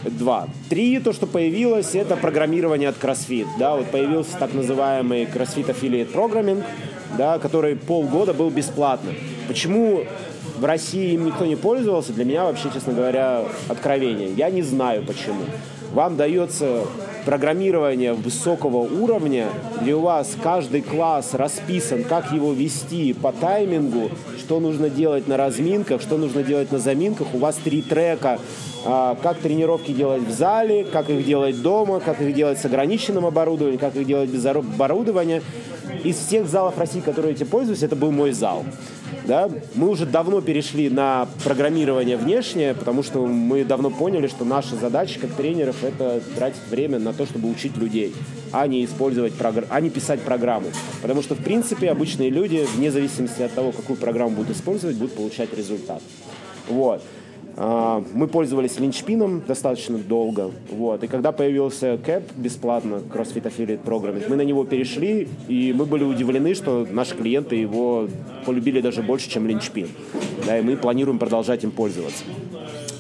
Два. 0.04 0.48
Три, 0.70 1.00
то, 1.00 1.14
что 1.14 1.26
появилось, 1.26 1.96
это 1.96 2.16
программирование 2.16 2.90
от 2.90 2.98
CrossFit. 2.98 3.48
Да, 3.58 3.76
вот 3.76 3.88
появился 3.88 4.38
так 4.38 4.54
называемый 4.54 5.24
CrossFit 5.24 5.66
Affiliate 5.66 6.14
Programming, 6.14 6.64
да, 7.18 7.40
который 7.40 7.76
полгода 7.76 8.32
был 8.36 8.52
бесплатным. 8.52 9.16
Почему 9.48 10.06
в 10.58 10.64
России 10.64 11.14
им 11.14 11.26
никто 11.26 11.48
не 11.48 11.56
пользовался, 11.56 12.14
для 12.14 12.24
меня 12.24 12.44
вообще, 12.44 12.70
честно 12.72 12.94
говоря, 12.94 13.46
откровение. 13.68 14.32
Я 14.32 14.52
не 14.52 14.62
знаю 14.62 15.04
почему 15.04 15.42
вам 15.96 16.18
дается 16.18 16.82
программирование 17.26 18.14
высокого 18.14 18.80
уровня, 18.80 19.48
где 19.82 19.96
у 19.96 20.02
вас 20.02 20.36
каждый 20.44 20.82
класс 20.82 21.34
расписан, 21.34 22.04
как 22.04 22.34
его 22.34 22.52
вести 22.52 23.14
по 23.14 23.32
таймингу, 23.32 24.12
что 24.38 24.60
нужно 24.60 24.90
делать 24.90 25.30
на 25.30 25.38
разминках, 25.38 26.02
что 26.02 26.18
нужно 26.18 26.44
делать 26.44 26.70
на 26.74 26.80
заминках. 26.80 27.28
У 27.34 27.38
вас 27.38 27.56
три 27.56 27.82
трека, 27.82 28.40
а, 28.86 29.18
как 29.24 29.40
тренировки 29.40 29.94
делать 29.94 30.24
в 30.24 30.32
зале, 30.32 30.84
как 30.84 31.10
их 31.10 31.26
делать 31.26 31.62
дома, 31.62 32.02
как 32.02 32.22
их 32.22 32.36
делать 32.36 32.60
с 32.60 32.66
ограниченным 32.66 33.26
оборудованием, 33.26 33.80
как 33.80 33.96
их 33.96 34.06
делать 34.06 34.30
без 34.30 34.46
оборудования. 34.46 35.42
Из 36.04 36.18
всех 36.18 36.48
залов 36.48 36.78
России, 36.78 37.00
которые 37.00 37.36
этим 37.36 37.48
пользуюсь, 37.48 37.84
это 37.84 37.96
был 37.96 38.12
мой 38.12 38.34
зал. 38.34 38.66
Да? 39.28 39.50
Мы 39.74 39.90
уже 39.90 40.06
давно 40.06 40.42
перешли 40.42 40.90
на 40.90 41.28
программирование 41.44 42.18
внешнее, 42.18 42.74
потому 42.74 43.04
что 43.04 43.26
мы 43.26 43.64
давно 43.64 43.90
поняли, 43.90 44.28
что 44.28 44.46
наша 44.46 44.76
задача 44.76 45.20
как 45.20 45.32
тренеров 45.32 45.84
это 45.84 46.22
тратить 46.36 46.68
время 46.70 47.00
на 47.00 47.14
то, 47.14 47.26
чтобы 47.26 47.50
учить 47.50 47.76
людей, 47.78 48.14
а 48.52 48.68
не 48.68 48.86
использовать 48.86 49.34
прогр... 49.34 49.66
а 49.70 49.82
не 49.82 49.90
писать 49.90 50.22
программу. 50.22 50.68
Потому 51.02 51.22
что, 51.22 51.36
в 51.36 51.44
принципе, 51.44 51.90
обычные 51.90 52.30
люди, 52.30 52.66
вне 52.76 52.92
зависимости 52.92 53.42
от 53.42 53.54
того, 53.54 53.72
какую 53.72 53.98
программу 53.98 54.36
будут 54.36 54.56
использовать, 54.56 54.96
будут 54.96 55.16
получать 55.16 55.54
результат. 55.54 56.02
Вот. 56.68 57.02
А, 57.58 58.04
мы 58.14 58.28
пользовались 58.28 58.80
линчпином 58.80 59.42
достаточно 59.48 59.98
долго. 59.98 60.52
Вот. 60.72 61.04
И 61.04 61.08
когда 61.08 61.32
появился 61.32 61.98
КЭП 62.04 62.24
бесплатно, 62.36 63.02
CrossFit 63.14 63.44
Affiliate 63.44 63.84
Programming, 63.84 64.26
мы 64.30 64.36
на 64.36 64.42
него 64.42 64.66
перешли, 64.66 65.28
и 65.48 65.74
мы 65.74 65.86
были 65.86 66.04
удивлены, 66.04 66.54
что 66.54 66.86
наши 66.90 67.16
клиенты 67.16 67.56
его 67.56 68.08
полюбили 68.46 68.82
даже 68.82 69.02
больше, 69.02 69.30
чем 69.30 69.48
линчпин. 69.48 69.88
Да, 70.46 70.60
и 70.60 70.62
мы 70.62 70.76
планируем 70.76 71.18
продолжать 71.18 71.64
им 71.64 71.72
пользоваться. 71.72 72.24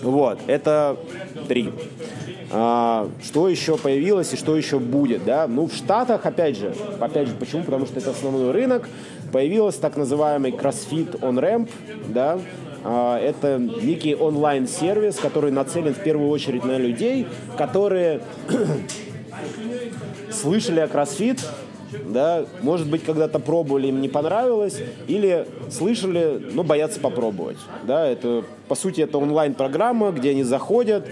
Вот, 0.01 0.39
это 0.47 0.97
три. 1.47 1.71
А, 2.51 3.09
что 3.23 3.49
еще 3.49 3.77
появилось 3.77 4.31
и 4.33 4.37
что 4.37 4.55
еще 4.55 4.79
будет, 4.79 5.25
да? 5.25 5.47
Ну, 5.47 5.67
в 5.67 5.73
Штатах, 5.73 6.25
опять 6.25 6.57
же, 6.57 6.73
опять 6.99 7.27
же, 7.27 7.35
почему? 7.35 7.63
Потому 7.63 7.85
что 7.85 7.99
это 7.99 8.11
основной 8.11 8.51
рынок. 8.51 8.87
Появился 9.33 9.81
так 9.81 9.97
называемый 9.97 10.51
CrossFit 10.51 11.19
On 11.19 11.39
Ramp, 11.39 11.69
да, 12.07 12.39
это 12.85 13.57
некий 13.57 14.15
онлайн-сервис, 14.15 15.15
который 15.15 15.51
нацелен 15.51 15.93
в 15.93 16.03
первую 16.03 16.29
очередь 16.29 16.63
на 16.63 16.77
людей, 16.77 17.27
которые 17.57 18.21
слышали 20.31 20.79
о 20.79 20.85
CrossFit, 20.85 21.39
да, 22.05 22.45
может 22.61 22.89
быть, 22.89 23.03
когда-то 23.03 23.39
пробовали, 23.39 23.87
им 23.87 24.01
не 24.01 24.09
понравилось, 24.09 24.81
или 25.07 25.47
слышали, 25.71 26.41
но 26.53 26.63
боятся 26.63 26.99
попробовать. 26.99 27.57
Да, 27.83 28.05
это, 28.05 28.43
по 28.67 28.75
сути, 28.75 29.01
это 29.01 29.17
онлайн-программа, 29.17 30.11
где 30.11 30.31
они 30.31 30.43
заходят, 30.43 31.07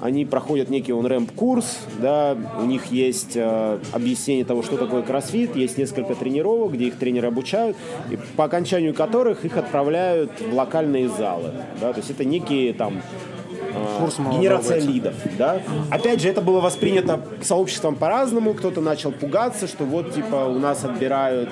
они 0.00 0.24
проходят 0.24 0.70
некий 0.70 0.92
он-рэмп 0.92 1.32
курс, 1.32 1.78
да, 2.00 2.36
у 2.60 2.64
них 2.64 2.86
есть 2.86 3.32
э, 3.34 3.78
объяснение 3.92 4.44
того, 4.44 4.62
что 4.62 4.76
такое 4.76 5.02
кроссфит, 5.02 5.56
есть 5.56 5.78
несколько 5.78 6.14
тренировок, 6.14 6.72
где 6.72 6.86
их 6.86 6.98
тренеры 6.98 7.28
обучают, 7.28 7.76
и 8.10 8.18
по 8.36 8.44
окончанию 8.44 8.94
которых 8.94 9.44
их 9.44 9.56
отправляют 9.56 10.30
в 10.40 10.54
локальные 10.54 11.08
залы, 11.08 11.52
да, 11.80 11.92
то 11.92 11.98
есть 11.98 12.10
это 12.10 12.24
некие 12.24 12.72
там 12.72 13.02
э, 13.50 13.98
Курс 13.98 14.18
генерация 14.18 14.80
лидов, 14.80 15.14
да. 15.36 15.60
Опять 15.90 16.20
же, 16.20 16.28
это 16.28 16.40
было 16.40 16.60
воспринято 16.60 17.20
сообществом 17.42 17.96
по-разному, 17.96 18.54
кто-то 18.54 18.80
начал 18.80 19.12
пугаться, 19.12 19.66
что 19.66 19.84
вот, 19.84 20.14
типа, 20.14 20.46
у 20.46 20.58
нас 20.58 20.84
отбирают 20.84 21.50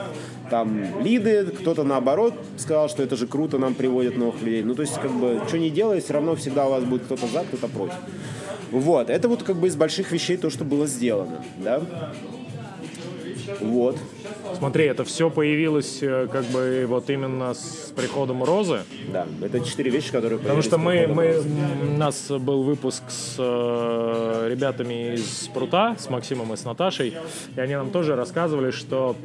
там 0.51 1.03
лиды, 1.03 1.47
кто-то 1.47 1.85
наоборот 1.85 2.35
сказал, 2.57 2.89
что 2.89 3.03
это 3.03 3.17
же 3.17 3.27
круто, 3.27 3.59
нам 3.59 3.75
приводят 3.75 4.17
новых 4.17 4.41
людей. 4.43 4.63
Ну, 4.63 4.75
то 4.75 4.83
есть, 4.83 4.95
как 5.01 5.11
бы, 5.11 5.41
что 5.49 5.59
не 5.59 5.71
делай, 5.71 6.01
все 6.01 6.15
равно 6.15 6.35
всегда 6.35 6.67
у 6.67 6.71
вас 6.71 6.85
будет 6.85 7.05
кто-то 7.05 7.27
за, 7.27 7.41
кто-то 7.41 7.69
против. 7.69 7.97
Вот, 8.71 9.11
это 9.11 9.29
вот 9.29 9.43
как 9.43 9.57
бы 9.57 9.69
из 9.69 9.77
больших 9.77 10.11
вещей 10.11 10.37
то, 10.37 10.51
что 10.51 10.65
было 10.65 10.87
сделано, 10.87 11.45
да. 11.59 11.83
Вот. 13.61 13.97
Смотри, 14.59 14.85
это 14.87 15.05
все 15.05 15.31
появилось 15.31 15.99
э, 16.03 16.29
как 16.31 16.45
бы 16.47 16.85
вот 16.89 17.11
именно 17.11 17.55
с 17.55 17.93
приходом 17.95 18.43
Розы. 18.43 18.81
Да, 19.13 19.27
это 19.43 19.61
четыре 19.61 19.91
вещи, 19.91 20.11
которые 20.11 20.39
Потому 20.39 20.63
что 20.63 20.79
мы, 20.79 21.07
мы, 21.07 21.43
у 21.83 21.99
нас 21.99 22.29
был 22.29 22.63
выпуск 22.63 23.03
с 23.09 23.37
э, 23.39 24.49
ребятами 24.51 25.15
из 25.15 25.49
Прута, 25.53 25.97
с 25.99 26.09
Максимом 26.09 26.53
и 26.53 26.57
с 26.57 26.65
Наташей, 26.65 27.15
и 27.55 27.61
они 27.61 27.75
нам 27.75 27.91
тоже 27.91 28.17
рассказывали, 28.17 28.71
что 28.71 29.17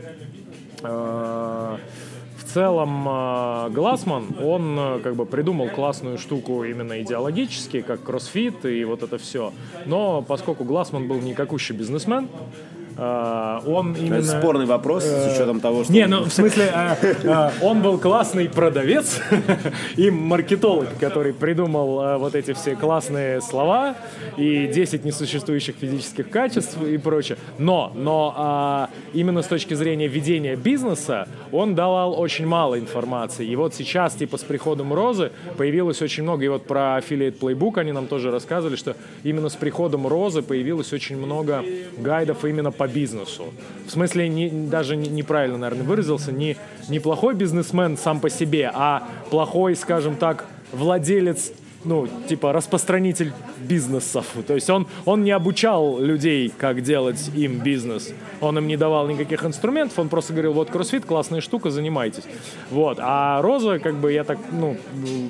в 0.82 2.54
целом 2.54 3.08
э, 3.08 3.70
Глассман, 3.70 4.36
он 4.42 4.78
э, 4.78 5.00
как 5.00 5.16
бы 5.16 5.26
придумал 5.26 5.70
классную 5.70 6.18
штуку 6.18 6.64
именно 6.64 7.02
идеологически, 7.02 7.82
как 7.82 8.04
кроссфит 8.04 8.66
и 8.66 8.84
вот 8.84 9.04
это 9.04 9.18
все. 9.18 9.54
Но 9.86 10.22
поскольку 10.22 10.64
Глассман 10.64 11.08
был 11.08 11.20
никакущий 11.20 11.76
бизнесмен, 11.76 12.28
э, 12.28 12.81
он 12.98 13.96
именно... 13.96 14.16
Это 14.16 14.40
спорный 14.40 14.66
вопрос 14.66 15.04
с 15.04 15.34
учетом 15.34 15.60
того, 15.60 15.84
что... 15.84 15.94
Не, 15.94 16.08
ну 16.08 16.24
в 16.24 16.32
смысле, 16.32 16.72
э, 16.74 17.14
э, 17.24 17.50
он 17.62 17.82
был 17.82 17.98
классный 17.98 18.50
продавец 18.50 19.20
и 19.96 20.10
маркетолог, 20.10 20.88
который 21.00 21.34
придумал 21.34 22.02
э, 22.02 22.18
вот 22.18 22.36
эти 22.36 22.54
все 22.54 22.76
классные 22.76 23.42
слова 23.42 23.96
и 24.38 24.68
10 24.68 25.06
несуществующих 25.06 25.76
физических 25.76 26.30
качеств 26.30 26.82
и 26.82 26.98
прочее. 26.98 27.38
Но, 27.58 27.92
но 27.96 28.34
а, 28.38 28.90
именно 29.14 29.42
с 29.42 29.48
точки 29.48 29.74
зрения 29.74 30.08
ведения 30.08 30.56
бизнеса 30.56 31.28
он 31.52 31.76
давал 31.76 32.20
очень 32.20 32.46
мало 32.46 32.80
информации. 32.80 33.46
И 33.46 33.56
вот 33.56 33.74
сейчас, 33.76 34.14
типа, 34.16 34.38
с 34.38 34.44
приходом 34.44 34.94
Розы 34.94 35.32
появилось 35.58 36.02
очень 36.02 36.24
много, 36.24 36.46
и 36.46 36.48
вот 36.48 36.66
про 36.66 37.00
Affiliate 37.00 37.38
Playbook 37.40 37.80
они 37.80 37.92
нам 37.92 38.08
тоже 38.08 38.32
рассказывали, 38.32 38.76
что 38.76 38.96
именно 39.24 39.50
с 39.50 39.56
приходом 39.56 40.08
Розы 40.08 40.42
появилось 40.42 40.94
очень 40.94 41.18
много 41.18 41.64
гайдов 41.98 42.46
именно 42.46 42.72
по 42.82 42.88
бизнесу. 42.88 43.54
В 43.86 43.92
смысле, 43.92 44.28
не, 44.28 44.50
даже 44.50 44.96
не- 44.96 45.08
неправильно, 45.08 45.60
наверное, 45.60 45.86
выразился, 45.86 46.32
не, 46.32 46.58
не 46.90 47.00
плохой 47.00 47.36
бизнесмен 47.36 47.96
сам 47.96 48.20
по 48.20 48.28
себе, 48.28 48.72
а 48.74 49.04
плохой, 49.30 49.76
скажем 49.76 50.16
так, 50.16 50.48
владелец 50.72 51.52
ну, 51.84 52.08
типа, 52.28 52.54
распространитель 52.54 53.34
бизнесов. 53.60 54.26
То 54.48 54.56
есть 54.56 54.68
он, 54.72 54.88
он 55.06 55.24
не 55.24 55.30
обучал 55.30 56.00
людей, 56.00 56.52
как 56.58 56.82
делать 56.82 57.30
им 57.36 57.60
бизнес. 57.60 58.14
Он 58.40 58.58
им 58.58 58.68
не 58.68 58.78
давал 58.78 59.08
никаких 59.08 59.46
инструментов, 59.46 60.00
он 60.00 60.10
просто 60.10 60.34
говорил, 60.34 60.54
вот 60.54 60.72
кроссфит, 60.72 61.06
классная 61.06 61.42
штука, 61.42 61.70
занимайтесь. 61.70 62.24
Вот. 62.72 62.98
А 63.00 63.44
Роза, 63.44 63.78
как 63.78 63.96
бы, 63.96 64.12
я 64.12 64.24
так, 64.24 64.40
ну, 64.52 64.76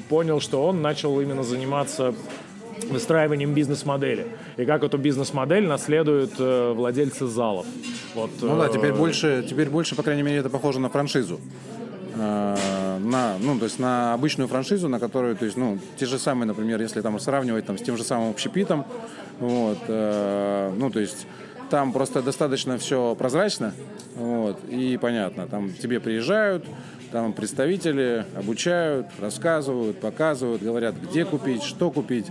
понял, 0.08 0.40
что 0.40 0.66
он 0.66 0.82
начал 0.82 1.20
именно 1.20 1.44
заниматься 1.44 2.14
выстраиванием 2.90 3.54
бизнес-модели. 3.54 4.28
И 4.58 4.66
как 4.66 4.84
эту 4.84 4.98
бизнес-модель 4.98 5.66
наследуют 5.68 6.34
э, 6.40 6.74
владельцы 6.74 7.28
залов. 7.28 7.66
Вот, 8.16 8.32
Ну 8.42 8.58
да, 8.58 8.68
э, 8.68 8.74
теперь 8.74 8.94
больше, 8.94 9.46
теперь 9.48 9.70
больше, 9.70 9.96
по 9.96 10.04
крайней 10.04 10.24
мере, 10.24 10.38
это 10.38 10.50
похоже 10.50 10.80
на 10.80 10.90
франшизу. 10.90 11.40
Э, 12.16 12.56
На, 13.00 13.38
ну, 13.40 13.58
то 13.58 13.66
есть 13.66 13.80
на 13.80 14.14
обычную 14.14 14.48
франшизу, 14.48 14.88
на 14.88 15.00
которую, 15.00 15.36
то 15.36 15.46
есть, 15.46 15.58
ну, 15.58 15.80
те 15.98 16.06
же 16.06 16.20
самые, 16.20 16.46
например, 16.46 16.80
если 16.82 17.02
там 17.02 17.20
сравнивать 17.20 17.66
там, 17.66 17.78
с 17.78 17.82
тем 17.82 17.98
же 17.98 18.04
самым 18.04 18.30
общепитом, 18.30 18.86
вот, 19.40 19.80
э, 19.88 20.72
ну, 20.78 20.90
то 20.92 21.00
есть 21.00 21.26
там 21.70 21.94
просто 21.94 22.22
достаточно 22.22 22.78
все 22.78 23.16
прозрачно, 23.16 23.74
вот, 24.16 24.60
и 24.70 24.98
понятно, 25.02 25.48
там 25.48 25.72
тебе 25.74 26.00
приезжают, 26.00 26.64
там 27.12 27.34
представители 27.34 28.26
обучают, 28.36 29.08
рассказывают, 29.20 30.00
показывают, 30.00 30.64
говорят, 30.64 30.96
где 30.96 31.26
купить, 31.26 31.64
что 31.64 31.92
купить. 31.92 32.28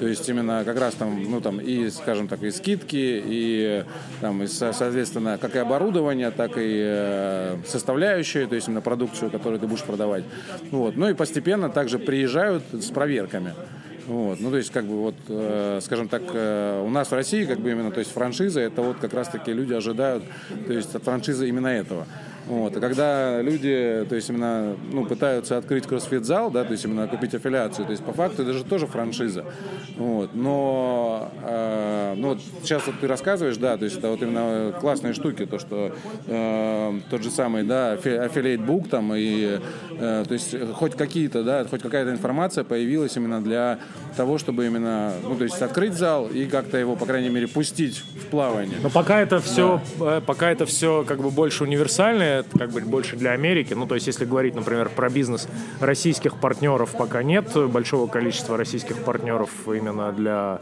То 0.00 0.06
есть 0.06 0.28
именно 0.28 0.62
как 0.64 0.78
раз 0.78 0.94
там, 0.94 1.22
ну 1.30 1.40
там 1.40 1.60
и, 1.60 1.88
скажем 1.90 2.28
так, 2.28 2.42
и 2.42 2.50
скидки, 2.50 3.22
и 3.24 3.84
там, 4.20 4.42
и, 4.42 4.46
со- 4.46 4.72
соответственно, 4.72 5.38
как 5.40 5.54
и 5.56 5.58
оборудование, 5.58 6.30
так 6.30 6.52
и 6.56 6.82
э, 6.84 7.56
составляющие, 7.66 8.46
то 8.46 8.54
есть 8.54 8.68
именно 8.68 8.80
продукцию, 8.80 9.30
которую 9.30 9.60
ты 9.60 9.66
будешь 9.66 9.84
продавать. 9.84 10.24
Вот. 10.70 10.96
Ну 10.96 11.08
и 11.08 11.14
постепенно 11.14 11.70
также 11.70 11.98
приезжают 11.98 12.64
с 12.72 12.90
проверками. 12.90 13.54
Вот, 14.06 14.38
ну 14.38 14.50
то 14.50 14.58
есть 14.58 14.70
как 14.70 14.84
бы 14.84 14.96
вот, 14.96 15.14
э, 15.28 15.80
скажем 15.82 16.08
так, 16.08 16.22
э, 16.34 16.82
у 16.84 16.90
нас 16.90 17.10
в 17.10 17.14
России 17.14 17.46
как 17.46 17.60
бы 17.60 17.70
именно, 17.70 17.90
то 17.90 18.00
есть 18.00 18.12
франшиза, 18.12 18.60
это 18.60 18.82
вот 18.82 18.98
как 18.98 19.14
раз 19.14 19.28
таки 19.28 19.50
люди 19.50 19.72
ожидают, 19.72 20.24
то 20.66 20.74
есть 20.74 20.94
от 20.94 21.04
франшизы 21.04 21.48
именно 21.48 21.68
этого. 21.68 22.06
Вот, 22.46 22.76
а 22.76 22.80
когда 22.80 23.40
люди, 23.40 24.04
то 24.08 24.14
есть 24.14 24.28
именно, 24.28 24.76
ну, 24.92 25.06
пытаются 25.06 25.56
открыть 25.56 25.86
кроссфит-зал, 25.86 26.50
да, 26.50 26.64
то 26.64 26.72
есть 26.72 26.84
именно 26.84 27.08
купить 27.08 27.34
аффилиацию, 27.34 27.86
то 27.86 27.92
есть 27.92 28.04
по 28.04 28.12
факту 28.12 28.42
это 28.42 28.52
же 28.52 28.64
тоже 28.64 28.86
франшиза. 28.86 29.44
Вот, 29.96 30.34
но, 30.34 31.30
э, 31.42 32.14
ну 32.16 32.28
вот 32.28 32.40
сейчас 32.62 32.86
вот 32.86 32.96
ты 33.00 33.06
рассказываешь, 33.06 33.56
да, 33.56 33.78
то 33.78 33.84
есть 33.84 33.96
это 33.96 34.10
вот 34.10 34.20
именно 34.20 34.74
классные 34.78 35.14
штуки, 35.14 35.46
то, 35.46 35.58
что 35.58 35.92
э, 36.26 37.00
тот 37.08 37.22
же 37.22 37.30
самый, 37.30 37.62
да, 37.62 37.92
аффилейт 37.92 38.60
бук 38.60 38.88
там 38.88 39.14
и, 39.14 39.60
э, 39.98 40.24
то 40.28 40.34
есть 40.34 40.54
хоть 40.74 40.96
какие-то, 40.96 41.42
да, 41.44 41.64
хоть 41.64 41.80
какая-то 41.80 42.10
информация 42.10 42.64
появилась 42.64 43.16
именно 43.16 43.42
для 43.42 43.78
того, 44.14 44.38
чтобы 44.38 44.66
именно, 44.66 45.12
ну, 45.22 45.36
то 45.36 45.44
есть 45.44 45.60
открыть 45.62 45.94
зал 45.94 46.26
и 46.26 46.46
как-то 46.46 46.78
его, 46.78 46.96
по 46.96 47.06
крайней 47.06 47.28
мере, 47.28 47.48
пустить 47.48 47.98
в 47.98 48.26
плавание. 48.26 48.78
Но 48.82 48.90
пока 48.90 49.20
это 49.20 49.40
все, 49.40 49.80
э, 50.00 50.20
пока 50.24 50.50
это 50.50 50.66
все 50.66 51.04
как 51.06 51.20
бы 51.20 51.30
больше 51.30 51.64
универсальное, 51.64 52.40
это 52.40 52.58
как 52.58 52.70
бы 52.70 52.80
больше 52.80 53.16
для 53.16 53.32
Америки. 53.32 53.74
Ну, 53.74 53.86
то 53.86 53.94
есть, 53.94 54.06
если 54.06 54.24
говорить, 54.24 54.54
например, 54.54 54.88
про 54.88 55.10
бизнес 55.10 55.48
российских 55.80 56.36
партнеров, 56.36 56.94
пока 56.96 57.22
нет 57.22 57.52
большого 57.68 58.06
количества 58.06 58.56
российских 58.56 58.98
партнеров 58.98 59.50
именно 59.66 60.12
для, 60.12 60.60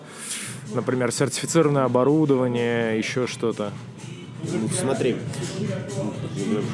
например, 0.75 1.13
сертифицированное 1.13 1.85
оборудование, 1.85 2.99
еще 2.99 3.27
что-то. 3.27 3.73
Ну, 4.45 4.68
смотри, 4.68 5.16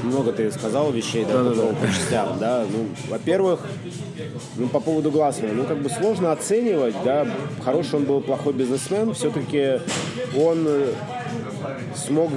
много 0.03 0.33
ты 0.33 0.51
сказал 0.51 0.91
вещей, 0.91 1.25
да, 1.25 1.45
по, 1.45 1.75
по 1.75 1.87
частям, 1.87 2.39
да. 2.39 2.65
Ну, 2.71 2.87
во-первых, 3.09 3.61
ну, 4.57 4.69
по 4.69 4.81
поводу 4.81 5.11
Глассмана, 5.11 5.55
ну, 5.55 5.65
как 5.65 5.79
бы 5.83 5.91
сложно 5.91 6.33
оценивать, 6.33 6.95
да, 7.05 7.27
хороший 7.63 7.97
он 7.97 8.05
был, 8.05 8.21
плохой 8.21 8.53
бизнесмен, 8.53 9.13
все-таки 9.15 9.81
он 10.37 10.65
э, 10.67 10.93
смог 11.95 12.31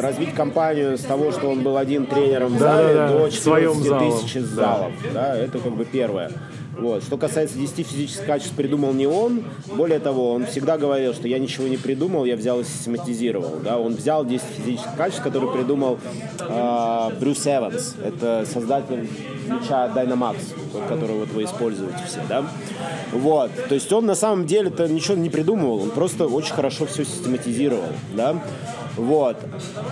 развить 0.00 0.34
компанию 0.34 0.96
с 0.96 1.02
того, 1.02 1.30
что 1.32 1.48
он 1.50 1.62
был 1.62 1.76
один 1.76 2.06
тренером 2.06 2.56
в 2.56 2.58
зале, 2.58 2.94
Да-да-да, 2.94 3.18
до 3.18 3.26
в 3.26 3.34
своем 3.34 3.74
14 3.74 3.88
зале. 3.88 4.10
тысяч 4.12 4.40
залов, 4.48 4.92
да, 5.12 5.36
это 5.36 5.58
как 5.58 5.72
бы 5.76 5.84
первое. 5.84 6.32
Вот. 6.78 7.02
Что 7.02 7.16
касается 7.16 7.58
10 7.58 7.86
физических 7.86 8.26
качеств, 8.26 8.54
придумал 8.54 8.92
не 8.92 9.06
он. 9.06 9.44
Более 9.66 9.98
того, 9.98 10.32
он 10.32 10.46
всегда 10.46 10.78
говорил, 10.78 11.14
что 11.14 11.28
я 11.28 11.38
ничего 11.38 11.68
не 11.68 11.76
придумал, 11.76 12.24
я 12.24 12.36
взял 12.36 12.60
и 12.60 12.64
систематизировал. 12.64 13.56
Да? 13.62 13.78
Он 13.78 13.94
взял 13.94 14.24
10 14.24 14.44
физических 14.64 14.96
качеств, 14.96 15.22
которые 15.22 15.52
придумал 15.52 15.98
э, 16.38 17.10
Брюс 17.20 17.46
Эванс. 17.46 17.96
Это 18.02 18.46
создатель 18.50 19.08
ключа 19.46 19.88
Dynamax, 19.94 20.36
тот, 20.72 20.84
который 20.86 21.16
вот 21.16 21.28
вы 21.30 21.44
используете 21.44 21.98
все. 22.06 22.20
Да? 22.28 22.46
Вот. 23.12 23.50
То 23.68 23.74
есть 23.74 23.92
он 23.92 24.06
на 24.06 24.14
самом 24.14 24.46
деле-то 24.46 24.88
ничего 24.88 25.16
не 25.16 25.30
придумывал, 25.30 25.82
он 25.82 25.90
просто 25.90 26.26
очень 26.26 26.54
хорошо 26.54 26.86
все 26.86 27.04
систематизировал. 27.04 27.84
Да? 28.14 28.42
Вот. 28.96 29.36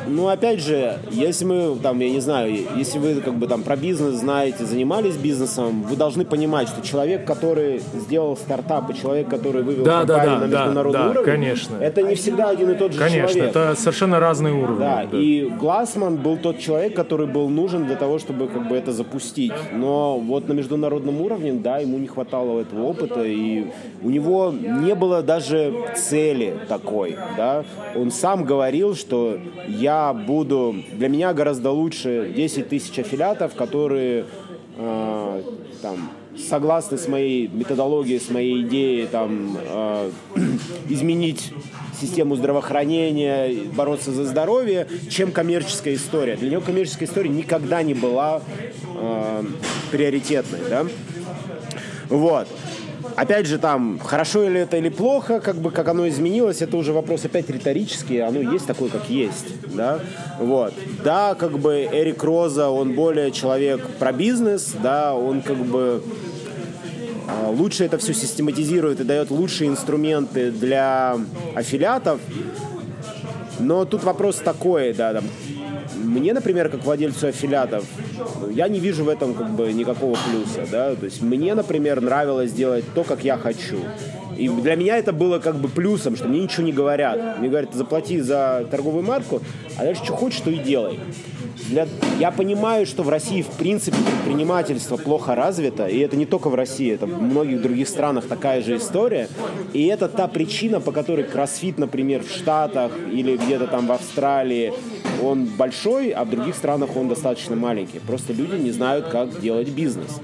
Ну, 0.06 0.28
опять 0.28 0.60
же, 0.60 0.98
если 1.10 1.44
мы, 1.44 1.76
там, 1.82 1.98
я 2.00 2.10
не 2.10 2.20
знаю, 2.20 2.54
если 2.76 2.98
вы 2.98 3.20
как 3.20 3.34
бы 3.34 3.46
там 3.46 3.62
про 3.62 3.76
бизнес 3.76 4.16
знаете, 4.16 4.64
занимались 4.64 5.16
бизнесом, 5.16 5.82
вы 5.82 5.96
должны 5.96 6.24
понимать, 6.24 6.68
что 6.68 6.82
человек, 6.82 7.24
который 7.26 7.80
сделал 7.94 8.36
стартап, 8.36 8.90
и 8.90 8.94
человек, 8.94 9.28
который 9.28 9.62
вывел 9.62 9.84
Да, 9.84 10.04
да, 10.04 10.16
компанию 10.16 10.40
да, 10.40 10.46
на 10.46 10.50
международный 10.50 11.00
да, 11.00 11.10
уровень, 11.10 11.24
конечно. 11.24 11.76
это 11.76 12.02
не 12.02 12.14
всегда 12.14 12.50
один 12.50 12.70
и 12.70 12.74
тот 12.74 12.92
же 12.92 12.98
Конечно, 12.98 13.28
человек. 13.28 13.50
это 13.56 13.74
совершенно 13.76 14.20
разные 14.20 14.54
уровни. 14.54 14.78
Да, 14.80 15.06
да. 15.10 15.18
и 15.18 15.48
Глассман 15.48 16.16
был 16.16 16.36
тот 16.36 16.58
человек, 16.58 16.94
который 16.94 17.26
был 17.26 17.48
нужен 17.48 17.86
для 17.86 17.96
того, 17.96 18.18
чтобы 18.18 18.48
как 18.48 18.68
бы 18.68 18.76
это 18.76 18.92
запустить. 18.92 19.52
Но 19.72 20.18
вот 20.18 20.48
на 20.48 20.52
международном 20.52 21.20
уровне, 21.20 21.52
да, 21.52 21.78
ему 21.78 21.98
не 21.98 22.06
хватало 22.06 22.60
этого 22.60 22.84
опыта, 22.84 23.22
и 23.24 23.66
у 24.02 24.10
него 24.10 24.52
не 24.52 24.94
было 24.94 25.22
даже 25.22 25.72
цели 25.96 26.54
такой, 26.68 27.16
да. 27.36 27.64
Он 27.94 28.10
сам 28.10 28.44
говорил, 28.44 28.94
что 28.98 29.38
я 29.66 30.12
буду, 30.12 30.76
для 30.92 31.08
меня 31.08 31.32
гораздо 31.32 31.70
лучше 31.70 32.32
10 32.34 32.68
тысяч 32.68 32.98
аффилиатов, 32.98 33.54
которые 33.54 34.26
э, 34.76 35.42
там 35.80 36.10
согласны 36.36 36.98
с 36.98 37.08
моей 37.08 37.48
методологией, 37.48 38.20
с 38.20 38.30
моей 38.30 38.62
идеей 38.62 39.06
там 39.06 39.56
э, 39.60 40.10
изменить 40.88 41.52
систему 42.00 42.36
здравоохранения, 42.36 43.64
бороться 43.74 44.12
за 44.12 44.24
здоровье, 44.24 44.86
чем 45.10 45.32
коммерческая 45.32 45.94
история. 45.94 46.36
Для 46.36 46.50
него 46.50 46.60
коммерческая 46.60 47.08
история 47.08 47.30
никогда 47.30 47.82
не 47.82 47.94
была 47.94 48.42
э, 48.94 49.44
приоритетной, 49.90 50.60
да. 50.68 50.86
Вот. 52.08 52.48
Опять 53.16 53.46
же, 53.46 53.58
там, 53.58 53.98
хорошо 53.98 54.48
ли 54.48 54.60
это 54.60 54.76
или 54.76 54.88
плохо, 54.88 55.40
как 55.40 55.56
бы, 55.56 55.70
как 55.70 55.88
оно 55.88 56.08
изменилось, 56.08 56.62
это 56.62 56.76
уже 56.76 56.92
вопрос 56.92 57.24
опять 57.24 57.48
риторический, 57.50 58.18
оно 58.18 58.40
есть 58.40 58.66
такое, 58.66 58.90
как 58.90 59.08
есть, 59.08 59.46
да, 59.74 60.00
вот. 60.38 60.74
Да, 61.04 61.34
как 61.34 61.58
бы 61.58 61.88
Эрик 61.90 62.22
Роза, 62.22 62.68
он 62.68 62.94
более 62.94 63.30
человек 63.30 63.80
про 63.98 64.12
бизнес, 64.12 64.74
да, 64.82 65.14
он 65.14 65.42
как 65.42 65.56
бы 65.56 66.02
а, 67.28 67.50
лучше 67.50 67.84
это 67.84 67.98
все 67.98 68.14
систематизирует 68.14 69.00
и 69.00 69.04
дает 69.04 69.30
лучшие 69.30 69.68
инструменты 69.68 70.50
для 70.50 71.16
аффилиатов. 71.54 72.20
Но 73.60 73.84
тут 73.84 74.04
вопрос 74.04 74.36
такой, 74.36 74.94
да, 74.94 75.14
там, 75.14 75.24
мне, 76.02 76.32
например, 76.32 76.68
как 76.68 76.84
владельцу 76.84 77.28
аффилиатов, 77.28 77.84
я 78.50 78.68
не 78.68 78.80
вижу 78.80 79.04
в 79.04 79.08
этом 79.08 79.34
как 79.34 79.50
бы 79.50 79.72
никакого 79.72 80.16
плюса, 80.28 80.66
да, 80.70 80.94
то 80.94 81.04
есть 81.04 81.22
мне, 81.22 81.54
например, 81.54 82.00
нравилось 82.00 82.52
делать 82.52 82.84
то, 82.94 83.04
как 83.04 83.24
я 83.24 83.36
хочу. 83.36 83.78
И 84.36 84.48
для 84.48 84.76
меня 84.76 84.96
это 84.96 85.12
было 85.12 85.40
как 85.40 85.56
бы 85.56 85.68
плюсом, 85.68 86.16
что 86.16 86.28
мне 86.28 86.40
ничего 86.40 86.64
не 86.64 86.72
говорят. 86.72 87.38
Мне 87.40 87.48
говорят, 87.48 87.74
заплати 87.74 88.20
за 88.20 88.66
торговую 88.70 89.02
марку, 89.02 89.42
а 89.76 89.82
дальше 89.82 90.04
что 90.04 90.14
хочешь, 90.14 90.40
то 90.40 90.50
и 90.50 90.58
делай. 90.58 91.00
Для... 91.68 91.86
я 92.18 92.30
понимаю, 92.30 92.86
что 92.86 93.02
в 93.02 93.08
России 93.08 93.42
в 93.42 93.50
принципе 93.50 93.96
предпринимательство 93.96 94.96
плохо 94.96 95.34
развито, 95.34 95.86
и 95.86 95.98
это 95.98 96.16
не 96.16 96.26
только 96.26 96.48
в 96.48 96.54
России, 96.54 96.92
это 96.92 97.06
в 97.06 97.22
многих 97.22 97.62
других 97.62 97.88
странах 97.88 98.26
такая 98.26 98.62
же 98.62 98.76
история. 98.76 99.28
И 99.72 99.86
это 99.86 100.08
та 100.08 100.28
причина, 100.28 100.80
по 100.80 100.92
которой 100.92 101.24
кроссфит, 101.24 101.78
например, 101.78 102.22
в 102.22 102.30
Штатах 102.30 102.92
или 103.12 103.36
где-то 103.36 103.66
там 103.66 103.86
в 103.86 103.92
Австралии, 103.92 104.72
он 105.22 105.46
большой, 105.46 106.10
а 106.10 106.24
в 106.24 106.30
других 106.30 106.54
странах 106.54 106.96
он 106.96 107.08
достаточно 107.08 107.56
маленький. 107.56 107.98
Просто 107.98 108.32
люди 108.32 108.54
не 108.54 108.70
знают, 108.70 109.06
как 109.08 109.40
делать 109.40 109.68
бизнес. 109.68 110.20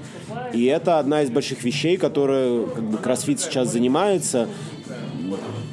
И 0.53 0.65
это 0.65 0.99
одна 0.99 1.21
из 1.21 1.29
больших 1.29 1.63
вещей, 1.63 1.97
которые 1.97 2.65
как 2.67 2.83
бы, 2.83 2.97
кроссфит 2.97 3.39
сейчас 3.39 3.71
занимается. 3.71 4.47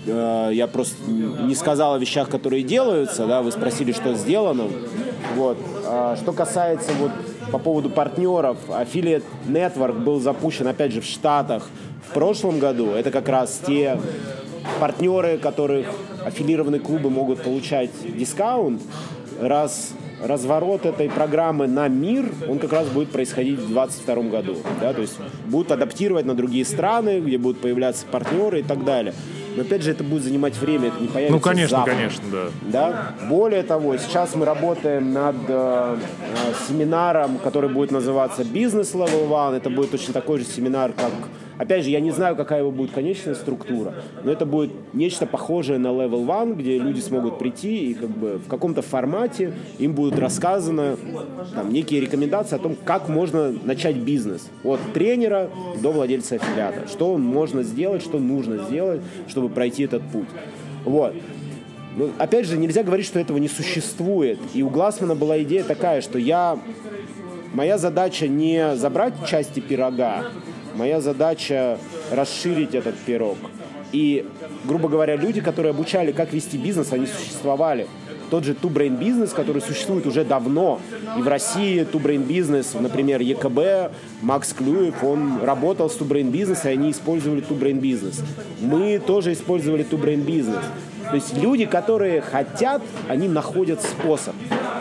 Э, 0.07 0.51
я 0.53 0.67
просто 0.67 0.97
не 1.11 1.55
сказал 1.55 1.95
о 1.95 1.99
вещах, 1.99 2.29
которые 2.29 2.63
делаются, 2.63 3.27
да, 3.27 3.43
вы 3.43 3.53
спросили, 3.53 3.93
что 3.93 4.15
сделано. 4.15 4.69
Вот. 5.35 5.59
А 5.87 6.16
что 6.16 6.33
касается 6.33 6.93
вот 6.95 7.12
по 7.51 7.59
поводу 7.59 7.91
партнеров, 7.91 8.59
Affiliate 8.68 9.25
Network 9.47 9.99
был 10.01 10.20
запущен, 10.20 10.66
опять 10.66 10.93
же, 10.93 11.01
в 11.01 11.05
Штатах 11.05 11.68
в 12.09 12.12
прошлом 12.12 12.59
году. 12.59 12.91
Это 12.91 13.11
как 13.11 13.29
раз 13.29 13.61
те 13.66 13.99
партнеры, 14.81 15.39
которых 15.39 15.87
аффилированные 16.25 16.81
клубы 16.81 17.11
могут 17.11 17.43
получать 17.43 17.91
дискаунт, 18.16 18.81
раз 19.41 19.93
разворот 20.25 20.87
этой 20.87 21.11
программы 21.11 21.66
на 21.66 21.89
мир, 21.89 22.33
он 22.49 22.59
как 22.59 22.73
раз 22.73 22.89
будет 22.89 23.11
происходить 23.11 23.59
в 23.59 23.73
2022 23.73 24.23
году. 24.31 24.57
Да? 24.81 24.93
То 24.93 25.01
есть 25.01 25.18
будут 25.47 25.73
адаптировать 25.73 26.27
на 26.27 26.35
другие 26.35 26.64
страны, 26.64 27.20
где 27.20 27.39
будут 27.39 27.61
появляться 27.61 28.07
партнеры 28.07 28.61
и 28.61 28.62
так 28.62 28.85
далее. 28.85 29.14
Но 29.57 29.63
опять 29.63 29.83
же, 29.83 29.91
это 29.91 30.03
будет 30.05 30.23
занимать 30.23 30.57
время, 30.57 30.89
это 30.89 31.01
не 31.01 31.09
появится 31.09 31.35
Ну, 31.35 31.41
конечно, 31.41 31.77
завтра, 31.79 31.95
конечно, 31.95 32.25
да. 32.31 32.45
да. 32.63 33.27
Более 33.29 33.63
того, 33.63 33.97
сейчас 33.97 34.35
мы 34.35 34.45
работаем 34.45 35.13
над 35.13 35.37
э, 35.49 35.97
э, 35.99 36.53
семинаром, 36.69 37.39
который 37.39 37.69
будет 37.69 37.91
называться 37.91 38.43
Business 38.43 38.95
Level 38.95 39.29
One. 39.29 39.57
Это 39.57 39.71
будет 39.71 39.91
точно 39.91 40.13
такой 40.15 40.39
же 40.39 40.45
семинар, 40.45 40.93
как 40.93 41.13
Опять 41.59 41.85
же, 41.85 41.91
я 41.91 42.01
не 42.01 42.11
знаю, 42.11 42.37
какая 42.37 42.61
его 42.61 42.71
будет 42.71 42.93
конечная 42.93 43.35
структура, 43.35 43.95
но 44.25 44.33
это 44.33 44.47
будет 44.47 44.71
нечто 44.93 45.27
похожее 45.27 45.79
на 45.79 45.89
Level 45.89 46.27
One, 46.27 46.55
где 46.55 46.79
люди 46.79 47.01
смогут 47.01 47.39
прийти 47.39 47.91
и 47.91 47.95
как 47.95 48.11
бы 48.11 48.41
в 48.45 48.49
каком-то 48.49 48.83
формате 48.83 49.53
им 49.79 49.95
будут 49.95 50.19
рассказаны 50.19 50.97
там, 51.55 51.73
некие 51.73 52.01
рекомендации 52.01 52.57
о 52.57 52.59
том, 52.59 52.77
как 52.85 53.09
можно 53.09 53.53
начать 53.65 53.97
бизнес. 53.97 54.49
От 54.65 54.81
тренера 54.95 55.51
до 55.81 55.93
владельца 55.93 56.37
аффилиата. 56.37 56.89
Что 56.89 57.17
можно 57.19 57.63
сделать, 57.63 58.03
что 58.03 58.19
нужно 58.19 58.59
сделать, 58.65 59.01
чтобы 59.29 59.49
пройти 59.49 59.85
этот 59.85 60.03
путь. 60.11 60.29
Вот. 60.85 61.15
Но, 61.97 62.09
опять 62.19 62.47
же, 62.47 62.57
нельзя 62.57 62.83
говорить, 62.83 63.07
что 63.07 63.19
этого 63.19 63.37
не 63.39 63.49
существует. 63.49 64.39
И 64.55 64.63
у 64.63 64.71
Глассмана 64.71 65.15
была 65.15 65.43
идея 65.43 65.63
такая, 65.63 66.01
что 66.01 66.19
я... 66.19 66.59
Моя 67.53 67.77
задача 67.77 68.29
не 68.29 68.77
забрать 68.77 69.13
части 69.27 69.61
пирога, 69.61 70.25
Моя 70.75 71.01
задача 71.01 71.79
расширить 72.11 72.75
этот 72.75 72.97
пирог. 72.97 73.37
И, 73.93 74.27
грубо 74.64 74.89
говоря, 74.89 75.16
люди, 75.16 75.41
которые 75.41 75.70
обучали, 75.70 76.12
как 76.12 76.33
вести 76.33 76.57
бизнес, 76.57 76.93
они 76.93 77.07
существовали. 77.07 77.87
Тот 78.31 78.45
же 78.45 78.55
Brain 78.68 78.99
Business, 78.99 79.35
который 79.35 79.61
существует 79.61 80.07
уже 80.07 80.25
давно. 80.25 80.81
И 81.18 81.20
в 81.20 81.29
России 81.29 81.85
Brain 81.99 82.27
Business, 82.27 82.81
например, 82.81 83.20
ЕКБ, 83.20 83.93
Макс 84.23 84.55
Клюев, 84.55 85.05
он 85.05 85.43
работал 85.43 85.91
с 85.91 85.99
Brain 85.99 86.33
Business, 86.33 86.61
и 86.64 86.68
они 86.68 86.93
использовали 86.93 87.43
Brain 87.53 87.79
Business. 87.79 88.23
Мы 88.62 88.99
тоже 88.99 89.35
использовали 89.35 89.83
Brain 89.97 90.25
Business. 90.25 90.64
То 91.13 91.17
есть 91.17 91.37
люди, 91.37 91.67
которые 91.67 92.23
хотят, 92.23 92.81
они 93.07 93.29
находят 93.29 93.83
способ. 93.83 94.35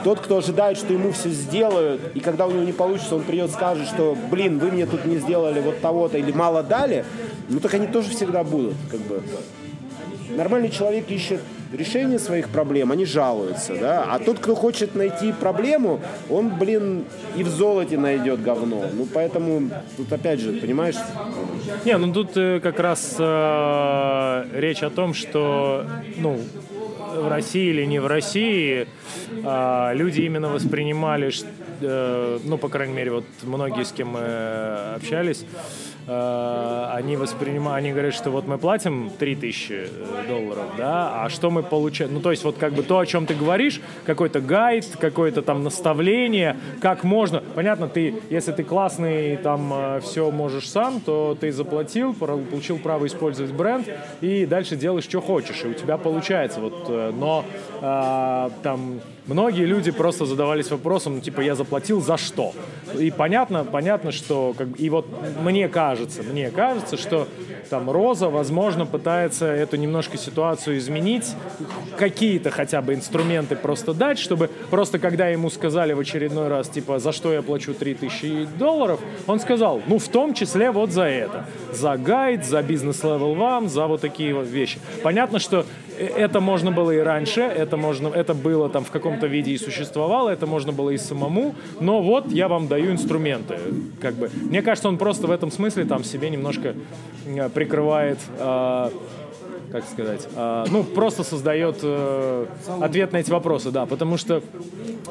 Тот, 0.06 0.22
кто 0.22 0.38
ожидает, 0.38 0.78
что 0.78 0.94
ему 0.94 1.12
все 1.12 1.28
сделают, 1.28 2.00
и 2.16 2.22
когда 2.22 2.48
у 2.48 2.52
него 2.52 2.64
не 2.64 2.72
получится, 2.72 3.16
он 3.16 3.24
придет, 3.24 3.52
скажет, 3.52 3.86
что, 3.86 4.18
блин, 4.32 4.58
вы 4.58 4.72
мне 4.72 4.86
тут 4.86 5.04
не 5.04 5.18
сделали 5.18 5.60
вот 5.60 5.82
того-то 5.82 6.18
или 6.18 6.32
мало 6.32 6.64
дали, 6.64 7.04
ну 7.50 7.60
так 7.60 7.74
они 7.74 7.88
тоже 7.88 8.12
всегда 8.12 8.46
будут, 8.46 8.76
как 8.90 9.02
бы. 9.02 9.22
Нормальный 10.30 10.70
человек 10.70 11.12
ищет 11.12 11.42
решение 11.74 12.20
своих 12.20 12.50
проблем, 12.50 12.92
они 12.92 13.06
жалуются, 13.06 13.76
да. 13.76 14.06
А 14.10 14.20
тот, 14.20 14.40
кто 14.40 14.56
хочет 14.56 14.96
найти 14.96 15.32
проблему, 15.32 16.02
он, 16.30 16.50
блин, 16.58 17.06
и 17.36 17.44
в 17.44 17.48
золоте 17.48 17.98
найдет 17.98 18.42
говно. 18.42 18.86
Ну, 18.94 19.08
поэтому 19.12 19.70
тут 19.98 20.12
опять 20.12 20.40
же, 20.40 20.54
понимаешь? 20.54 20.96
Не, 21.86 21.98
ну 21.98 22.14
тут 22.14 22.36
э, 22.36 22.60
как 22.60 22.80
раз 22.80 23.16
э, 23.18 24.46
речь 24.54 24.84
о 24.84 24.90
том, 24.90 25.14
что, 25.14 25.86
ну, 26.18 26.40
в 27.16 27.28
России 27.28 27.70
или 27.70 27.86
не 27.86 28.00
в 28.00 28.08
России, 28.08 28.88
э, 29.44 29.92
люди 29.94 30.22
именно 30.22 30.50
воспринимали, 30.50 31.32
э, 31.82 32.40
ну, 32.44 32.58
по 32.58 32.70
крайней 32.70 32.94
мере, 32.94 33.12
вот 33.12 33.26
многие, 33.44 33.84
с 33.84 33.92
кем 33.92 34.10
мы 34.10 34.96
общались, 34.96 35.46
Э, 36.01 36.01
они 36.12 37.16
воспринимают, 37.16 37.80
они 37.80 37.92
говорят, 37.92 38.14
что 38.14 38.32
вот 38.32 38.48
мы 38.48 38.58
платим 38.58 39.10
3000 39.18 39.72
э, 39.72 39.88
долларов, 40.28 40.66
да, 40.78 41.24
а 41.24 41.30
что 41.30 41.50
мы 41.50 41.64
получаем? 41.64 42.14
Ну, 42.14 42.20
то 42.20 42.32
есть 42.32 42.44
вот 42.44 42.58
как 42.58 42.74
бы 42.74 42.84
то, 42.84 43.00
о 43.00 43.06
чем 43.06 43.26
ты 43.26 43.34
говоришь, 43.34 43.82
какой-то 44.06 44.42
гайд, 44.42 44.86
какое-то 45.00 45.42
там 45.42 45.64
наставление, 45.64 46.58
как 46.80 47.04
можно. 47.04 47.42
Понятно, 47.56 47.88
ты, 47.88 48.16
если 48.30 48.52
ты 48.52 48.64
классный, 48.64 49.38
там 49.38 49.72
э, 49.74 50.00
все 50.02 50.32
можешь 50.32 50.70
сам, 50.70 51.00
то 51.02 51.38
ты 51.40 51.52
заплатил, 51.52 52.14
получил 52.14 52.78
право 52.78 53.08
использовать 53.08 53.52
бренд 53.52 53.88
и 54.22 54.46
дальше 54.46 54.76
делаешь, 54.76 55.06
что 55.06 55.22
хочешь, 55.22 55.64
и 55.64 55.68
у 55.68 55.74
тебя 55.74 55.98
получается. 55.98 56.60
Вот, 56.60 56.90
но 57.14 57.46
там 57.80 59.02
многие 59.28 59.66
люди 59.66 59.92
просто 59.92 60.26
задавались 60.26 60.70
вопросом, 60.72 61.22
типа, 61.22 61.42
я 61.42 61.56
заплатил 61.56 62.02
за 62.02 62.18
что? 62.18 62.54
И 62.98 63.12
понятно, 63.12 63.64
понятно, 63.64 64.12
что, 64.12 64.54
как, 64.58 64.68
и 64.80 64.90
вот 64.90 65.08
мне 65.42 65.68
кажется, 65.68 66.01
мне 66.32 66.52
кажется, 66.52 66.98
что 66.98 67.28
там 67.70 67.90
Роза, 67.90 68.30
возможно, 68.30 68.86
пытается 68.86 69.46
эту 69.46 69.78
немножко 69.78 70.18
ситуацию 70.18 70.78
изменить, 70.78 71.36
какие-то 71.98 72.52
хотя 72.52 72.82
бы 72.82 72.94
инструменты 72.94 73.56
просто 73.56 73.94
дать, 73.94 74.20
чтобы 74.20 74.50
просто 74.70 75.00
когда 75.00 75.28
ему 75.28 75.50
сказали 75.50 75.94
в 75.94 76.00
очередной 76.00 76.48
раз, 76.48 76.70
типа, 76.70 77.00
за 77.00 77.12
что 77.12 77.34
я 77.34 77.42
плачу 77.42 77.74
3000 77.74 78.48
долларов, 78.58 79.00
он 79.28 79.40
сказал, 79.40 79.82
ну, 79.88 80.00
в 80.00 80.08
том 80.08 80.34
числе 80.34 80.72
вот 80.72 80.92
за 80.92 81.04
это. 81.04 81.46
За 81.72 81.98
гайд, 81.98 82.46
за 82.46 82.62
business 82.62 83.36
development, 83.36 83.70
за 83.70 83.88
вот 83.88 84.02
такие 84.02 84.34
вот 84.34 84.48
вещи. 84.48 84.80
Понятно, 85.04 85.40
что 85.40 85.66
это 85.98 86.40
можно 86.40 86.72
было 86.72 86.92
и 86.92 87.00
раньше, 87.00 87.42
это, 87.42 87.78
можно, 87.78 88.08
это 88.10 88.34
было 88.34 88.70
там 88.70 88.84
в 88.84 88.92
каком-то 88.92 89.28
виде 89.28 89.52
и 89.52 89.58
существовало, 89.58 90.30
это 90.30 90.48
можно 90.48 90.72
было 90.72 90.90
и 90.92 90.98
самому, 90.98 91.56
но 91.80 92.02
вот 92.02 92.32
я 92.32 92.48
вам 92.48 92.68
даю 92.68 92.92
инструменты. 92.92 93.58
Как 94.00 94.16
бы. 94.16 94.30
Мне 94.34 94.62
кажется, 94.62 94.90
он 94.90 94.98
просто 94.98 95.28
в 95.28 95.32
этом 95.32 95.52
смысле 95.52 95.86
там 95.86 96.04
себе 96.04 96.30
немножко 96.30 96.76
э, 97.26 97.50
прикрывает 97.50 98.20
э, 98.38 98.90
как 99.72 99.86
сказать, 99.86 100.28
э, 100.36 100.66
ну, 100.70 100.84
просто 100.84 101.24
создает 101.24 101.78
э, 101.84 102.46
ответ 102.82 103.14
на 103.14 103.18
эти 103.18 103.32
вопросы, 103.32 103.72
да, 103.72 103.86
потому 103.86 104.18
что 104.18 104.42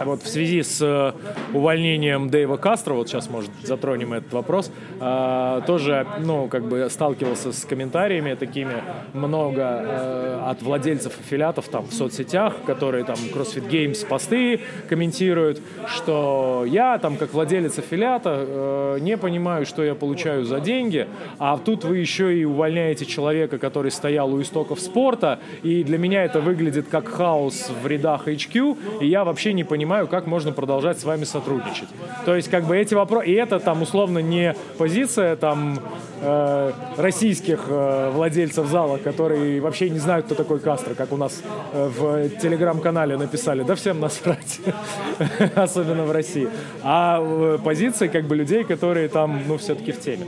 вот 0.05 0.23
в 0.23 0.29
связи 0.29 0.63
с 0.63 0.81
э, 0.81 1.13
увольнением 1.55 2.31
Дэйва 2.31 2.57
Кастро, 2.57 2.95
вот 2.95 3.09
сейчас, 3.09 3.29
может, 3.29 3.51
затронем 3.63 4.13
этот 4.13 4.33
вопрос, 4.33 4.71
э, 5.01 5.61
тоже, 5.67 6.07
ну, 6.21 6.49
как 6.49 6.65
бы 6.65 6.89
сталкивался 6.91 7.53
с 7.53 7.65
комментариями 7.65 8.35
такими 8.35 8.83
много 9.13 9.63
э, 9.63 10.43
от 10.47 10.63
владельцев 10.63 11.19
аффилиатов 11.19 11.69
там 11.69 11.87
в 11.87 11.93
соцсетях, 11.93 12.55
которые 12.67 13.05
там 13.05 13.17
CrossFit 13.17 13.69
Games 13.69 14.07
посты 14.07 14.61
комментируют, 14.89 15.61
что 15.87 16.65
я 16.67 16.99
там 16.99 17.17
как 17.17 17.33
владелец 17.33 17.79
аффилиата 17.79 18.45
э, 18.47 18.99
не 19.01 19.17
понимаю, 19.17 19.67
что 19.67 19.83
я 19.83 19.95
получаю 19.95 20.45
за 20.45 20.61
деньги, 20.61 21.09
а 21.39 21.59
тут 21.59 21.85
вы 21.85 21.99
еще 21.99 22.37
и 22.37 22.45
увольняете 22.45 23.07
человека, 23.07 23.59
который 23.59 23.91
стоял 23.91 24.33
у 24.33 24.41
истоков 24.51 24.80
спорта, 24.80 25.38
и 25.62 25.84
для 25.84 25.96
меня 25.96 26.24
это 26.24 26.40
выглядит 26.40 26.88
как 26.88 27.09
хаос 27.09 27.70
в 27.82 27.86
рядах 27.86 28.26
HQ, 28.26 29.01
и 29.01 29.07
я 29.07 29.24
вообще 29.24 29.53
не 29.53 29.62
понимаю, 29.62 30.09
как 30.09 30.26
можно 30.26 30.53
продолжать 30.53 30.98
с 30.98 31.05
вами 31.05 31.24
сотрудничать. 31.24 31.88
То 32.24 32.34
есть, 32.34 32.51
как 32.51 32.64
бы 32.64 32.76
эти 32.76 32.94
вопросы, 32.94 33.28
и 33.28 33.32
это 33.32 33.61
там 33.61 33.82
условно 33.82 34.18
не 34.18 34.55
позиция 34.76 35.36
там 35.36 35.78
э, 36.20 36.72
российских 36.96 37.66
э, 37.68 38.11
владельцев 38.12 38.66
зала, 38.66 38.98
которые 38.98 39.61
вообще 39.61 39.88
не 39.88 39.98
знают, 39.98 40.26
кто 40.26 40.34
такой 40.34 40.59
Кастро, 40.59 40.94
как 40.94 41.12
у 41.12 41.16
нас 41.16 41.42
э, 41.72 41.88
в 41.88 42.28
телеграм-канале 42.40 43.16
написали, 43.16 43.62
да 43.62 43.74
всем 43.76 44.01
насрать, 44.01 44.61
особенно 45.55 46.05
в 46.05 46.11
России. 46.11 46.48
А 46.82 47.20
э, 47.20 47.59
позиции 47.62 48.09
как 48.09 48.24
бы 48.24 48.34
людей, 48.34 48.64
которые 48.64 49.09
там, 49.09 49.42
ну, 49.46 49.59
все-таки 49.59 49.92
в 49.92 50.01
теме. 50.01 50.26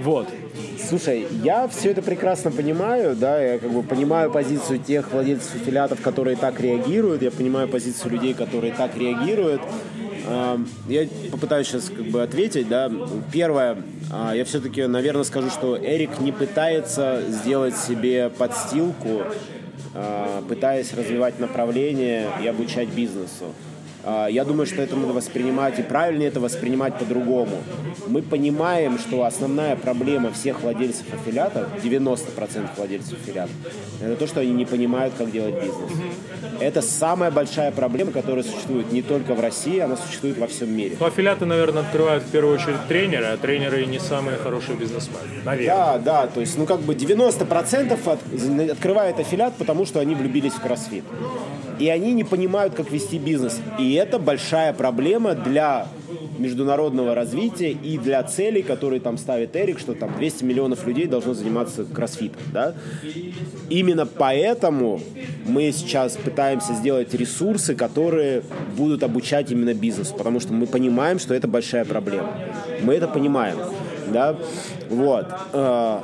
Вот. 0.00 0.28
Слушай, 0.88 1.26
я 1.42 1.66
все 1.68 1.90
это 1.90 2.02
прекрасно 2.02 2.50
понимаю, 2.50 3.16
да, 3.16 3.40
я 3.40 3.58
как 3.64 3.72
бы 3.72 3.82
понимаю 3.82 4.30
позицию 4.30 4.78
тех 4.78 5.10
владельцев 5.10 5.54
аффилиатов, 5.54 6.02
которые 6.02 6.36
так 6.36 6.60
реагируют, 6.60 7.22
я 7.22 7.30
понимаю 7.30 7.66
позицию 7.66 8.12
людей, 8.12 8.34
которые 8.34 8.74
так 8.74 8.94
реагируют. 8.94 9.62
Я 10.86 11.08
попытаюсь 11.30 11.68
сейчас 11.68 11.88
как 11.88 12.04
бы 12.06 12.22
ответить, 12.22 12.68
да. 12.68 12.90
Первое, 13.32 13.78
а, 14.10 14.34
я 14.34 14.44
все-таки, 14.44 14.86
наверное, 14.86 15.24
скажу, 15.24 15.48
что 15.50 15.78
Эрик 15.78 16.20
не 16.20 16.32
пытается 16.32 17.22
сделать 17.28 17.76
себе 17.76 18.30
подстилку, 18.30 19.22
а, 19.94 20.42
пытаясь 20.46 20.92
развивать 20.92 21.38
направление 21.40 22.28
и 22.42 22.46
обучать 22.46 22.88
бизнесу. 22.88 23.54
А, 24.06 24.26
я 24.26 24.44
думаю, 24.44 24.66
что 24.66 24.82
это 24.82 24.96
надо 24.96 25.12
воспринимать, 25.12 25.78
и 25.78 25.82
правильно 25.82 26.24
это 26.24 26.40
воспринимать 26.40 26.98
по-другому. 26.98 27.62
Мы 28.06 28.22
понимаем, 28.22 28.98
что 28.98 29.24
основная 29.24 29.76
проблема 29.76 30.30
всех 30.30 30.62
владельцев 30.62 31.06
аффилиатов, 31.12 31.68
90% 31.82 32.68
владельцев 32.76 33.14
аффилиатов, 33.14 33.54
это 34.02 34.16
то, 34.16 34.26
что 34.26 34.40
они 34.40 34.52
не 34.52 34.66
понимают, 34.66 35.14
как 35.16 35.30
делать 35.30 35.54
бизнес. 35.54 35.90
Это 36.60 36.82
самая 36.82 37.30
большая 37.30 37.72
проблема, 37.72 38.12
которая 38.12 38.44
существует 38.44 38.92
не 38.92 39.02
только 39.02 39.34
в 39.34 39.40
России, 39.40 39.78
она 39.78 39.96
существует 39.96 40.36
во 40.38 40.46
всем 40.46 40.74
мире. 40.74 40.96
Ну, 41.00 41.06
аффилиаты, 41.06 41.46
наверное, 41.46 41.82
открывают 41.82 42.24
в 42.24 42.30
первую 42.30 42.54
очередь 42.54 42.86
тренеры, 42.88 43.24
а 43.24 43.36
тренеры 43.36 43.86
не 43.86 43.98
самые 43.98 44.36
хорошие 44.36 44.76
бизнесмены. 44.76 45.24
Наверное. 45.44 45.76
Да, 45.76 45.98
да, 45.98 46.26
то 46.26 46.40
есть, 46.40 46.58
ну, 46.58 46.66
как 46.66 46.80
бы 46.80 46.94
90% 46.94 47.98
от, 48.06 48.70
открывает 48.70 49.18
аффилиат, 49.18 49.54
потому 49.54 49.86
что 49.86 50.00
они 50.00 50.14
влюбились 50.14 50.52
в 50.52 50.60
кроссфит 50.60 51.04
и 51.78 51.88
они 51.88 52.12
не 52.12 52.24
понимают, 52.24 52.74
как 52.74 52.90
вести 52.90 53.18
бизнес. 53.18 53.60
И 53.78 53.94
это 53.94 54.18
большая 54.18 54.72
проблема 54.72 55.34
для 55.34 55.88
международного 56.38 57.14
развития 57.14 57.70
и 57.70 57.98
для 57.98 58.22
целей, 58.22 58.62
которые 58.62 59.00
там 59.00 59.18
ставит 59.18 59.56
Эрик, 59.56 59.78
что 59.78 59.94
там 59.94 60.14
200 60.16 60.44
миллионов 60.44 60.86
людей 60.86 61.06
должно 61.06 61.34
заниматься 61.34 61.84
кроссфитом. 61.84 62.42
Да? 62.52 62.74
Именно 63.70 64.06
поэтому 64.06 65.00
мы 65.46 65.72
сейчас 65.72 66.16
пытаемся 66.16 66.74
сделать 66.74 67.14
ресурсы, 67.14 67.74
которые 67.74 68.42
будут 68.76 69.02
обучать 69.02 69.50
именно 69.50 69.74
бизнесу, 69.74 70.14
потому 70.16 70.40
что 70.40 70.52
мы 70.52 70.66
понимаем, 70.66 71.18
что 71.18 71.34
это 71.34 71.48
большая 71.48 71.84
проблема. 71.84 72.32
Мы 72.82 72.94
это 72.94 73.08
понимаем. 73.08 73.58
Да? 74.08 74.36
Вот. 74.90 75.26
Э, 75.52 76.00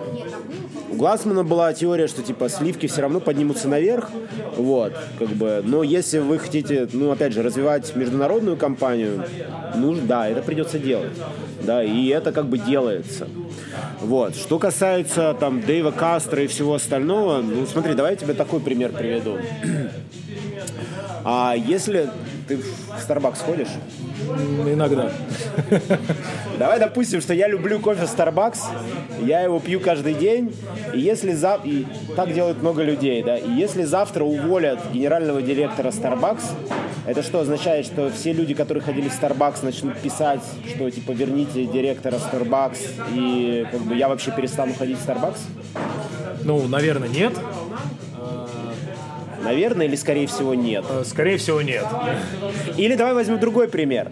у 0.91 0.97
Глассмана 0.97 1.45
была 1.45 1.73
теория, 1.73 2.09
что 2.09 2.23
типа 2.23 2.49
сливки 2.49 2.87
все 2.87 3.03
равно 3.03 3.21
поднимутся 3.21 3.69
наверх, 3.69 4.11
вот, 4.57 4.93
как 5.19 5.29
бы. 5.29 5.63
Но 5.65 5.83
если 5.83 6.19
вы 6.19 6.39
хотите, 6.39 6.89
ну 6.93 7.11
опять 7.13 7.33
же, 7.33 7.43
развивать 7.43 7.95
международную 7.95 8.57
компанию, 8.57 9.25
ну 9.77 9.95
да, 9.95 10.29
это 10.29 10.43
придется 10.43 10.79
делать, 10.79 11.13
да, 11.63 11.85
и 11.85 12.09
это 12.09 12.33
как 12.33 12.47
бы 12.47 12.59
делается. 12.59 13.29
Вот. 14.01 14.35
Что 14.35 14.59
касается 14.59 15.37
там 15.39 15.61
Дэйва 15.61 15.93
Кастро 15.93 16.43
и 16.43 16.47
всего 16.47 16.75
остального, 16.75 17.41
ну 17.41 17.67
смотри, 17.67 17.95
давай 17.95 18.13
я 18.13 18.17
тебе 18.17 18.35
такой 18.35 18.61
пример 18.61 18.93
приведу. 18.93 19.39
А 21.23 21.55
если 21.55 22.09
ты 22.51 22.57
в 22.57 23.09
Starbucks 23.09 23.45
ходишь? 23.45 23.69
Иногда. 24.67 25.13
Давай 26.59 26.81
допустим, 26.81 27.21
что 27.21 27.33
я 27.33 27.47
люблю 27.47 27.79
кофе 27.79 28.03
Starbucks, 28.03 28.59
я 29.23 29.43
его 29.43 29.61
пью 29.61 29.79
каждый 29.79 30.15
день, 30.15 30.53
и 30.93 30.99
если 30.99 31.33
за... 31.33 31.61
и 31.65 31.87
так 32.17 32.33
делают 32.35 32.61
много 32.61 32.83
людей, 32.83 33.23
да, 33.23 33.37
и 33.37 33.51
если 33.53 33.85
завтра 33.85 34.25
уволят 34.25 34.81
генерального 34.93 35.41
директора 35.41 35.91
Starbucks, 35.91 36.43
это 37.07 37.23
что 37.23 37.41
означает, 37.41 37.87
что 37.87 38.11
все 38.11 38.33
люди, 38.33 38.55
которые 38.55 38.83
ходили 38.83 39.09
в 39.09 39.13
Starbucks, 39.13 39.65
начнут 39.65 39.97
писать, 39.99 40.43
что 40.69 40.91
типа 40.91 41.13
верните 41.13 41.67
директора 41.67 42.17
Starbucks, 42.17 42.79
и 43.15 43.67
как 43.71 43.81
бы 43.83 43.95
я 43.95 44.09
вообще 44.09 44.33
перестану 44.33 44.75
ходить 44.75 44.99
в 44.99 45.09
Starbucks? 45.09 45.39
Ну, 46.43 46.67
наверное, 46.67 47.09
нет. 47.09 47.33
Наверное, 49.43 49.87
или 49.87 49.97
скорее 49.97 50.27
всего 50.27 50.55
нет? 50.55 50.85
Э, 50.89 51.03
скорее 51.05 51.39
всего 51.39 51.63
нет. 51.63 51.85
Или 52.77 52.95
давай 52.95 53.15
возьмем 53.15 53.39
другой 53.39 53.69
пример. 53.69 54.11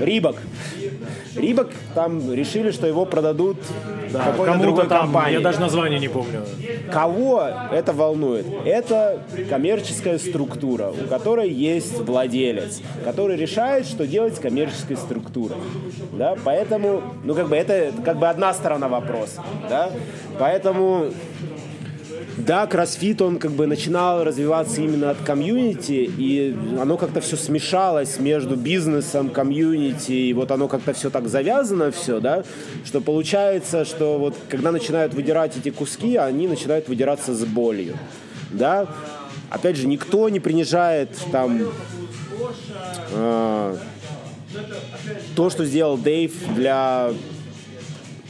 Рибок. 0.00 0.36
Рибок 1.36 1.70
там 1.94 2.32
решили, 2.32 2.70
что 2.70 2.86
его 2.86 3.06
продадут 3.06 3.56
да, 4.12 4.24
какой-то 4.24 4.58
другой 4.58 4.86
там, 4.86 5.02
компании. 5.02 5.34
Я 5.34 5.40
даже 5.40 5.60
название 5.60 5.98
не 5.98 6.08
помню. 6.08 6.42
Кого 6.90 7.42
это 7.70 7.92
волнует? 7.92 8.46
Это 8.64 9.22
коммерческая 9.48 10.18
структура, 10.18 10.90
у 10.90 11.08
которой 11.08 11.50
есть 11.50 11.98
владелец, 12.00 12.82
который 13.04 13.36
решает, 13.36 13.86
что 13.86 14.06
делать 14.06 14.36
с 14.36 14.38
коммерческой 14.38 14.96
структурой. 14.96 15.56
Да? 16.12 16.36
Поэтому, 16.44 17.02
ну 17.24 17.34
как 17.34 17.48
бы 17.48 17.56
это 17.56 17.92
как 18.04 18.18
бы 18.18 18.28
одна 18.28 18.52
сторона 18.52 18.88
вопроса. 18.88 19.42
Да? 19.68 19.90
Поэтому 20.38 21.06
да, 22.44 22.66
кроссфит, 22.66 23.22
он 23.22 23.38
как 23.38 23.52
бы 23.52 23.66
начинал 23.66 24.24
развиваться 24.24 24.80
именно 24.80 25.10
от 25.10 25.18
комьюнити, 25.18 26.10
и 26.16 26.56
оно 26.80 26.96
как-то 26.96 27.20
все 27.20 27.36
смешалось 27.36 28.18
между 28.18 28.56
бизнесом, 28.56 29.30
комьюнити, 29.30 30.12
и 30.12 30.32
вот 30.32 30.50
оно 30.50 30.66
как-то 30.68 30.92
все 30.92 31.10
так 31.10 31.28
завязано 31.28 31.90
все, 31.92 32.20
да, 32.20 32.42
что 32.84 33.00
получается, 33.00 33.84
что 33.84 34.18
вот 34.18 34.36
когда 34.48 34.72
начинают 34.72 35.14
выдирать 35.14 35.56
эти 35.56 35.70
куски, 35.70 36.16
они 36.16 36.48
начинают 36.48 36.88
выдираться 36.88 37.34
с 37.34 37.44
болью, 37.44 37.96
да. 38.50 38.88
Опять 39.48 39.76
же, 39.76 39.86
никто 39.86 40.28
не 40.30 40.40
принижает 40.40 41.10
там 41.30 41.60
э, 43.10 43.76
то, 45.36 45.50
что 45.50 45.64
сделал 45.66 45.98
Дэйв 45.98 46.32
для 46.54 47.12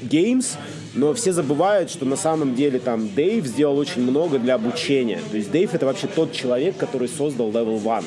Games, 0.02 0.56
но 0.95 1.14
все 1.14 1.32
забывают, 1.32 1.90
что 1.90 2.05
на 2.05 2.16
самом 2.16 2.55
деле 2.55 2.78
там 2.78 3.09
Дэйв 3.14 3.47
сделал 3.47 3.78
очень 3.78 4.03
много 4.03 4.38
для 4.38 4.55
обучения. 4.55 5.20
То 5.30 5.36
есть 5.36 5.51
Дэйв 5.51 5.74
это 5.74 5.86
вообще 5.86 6.07
тот 6.07 6.32
человек, 6.32 6.76
который 6.76 7.09
создал 7.09 7.51
Level 7.51 7.82
One. 7.82 8.05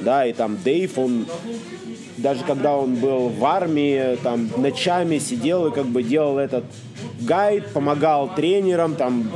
Да, 0.00 0.26
и 0.26 0.32
там 0.32 0.58
Дэйв, 0.64 0.98
он 0.98 1.26
даже 2.16 2.44
когда 2.44 2.76
он 2.76 2.96
был 2.96 3.28
в 3.28 3.44
армии, 3.44 4.16
там 4.22 4.48
ночами 4.56 5.18
сидел 5.18 5.66
и 5.66 5.72
как 5.72 5.86
бы 5.86 6.02
делал 6.02 6.38
этот 6.38 6.64
гайд, 7.20 7.66
помогал 7.68 8.34
тренерам, 8.34 8.94
там 8.96 9.30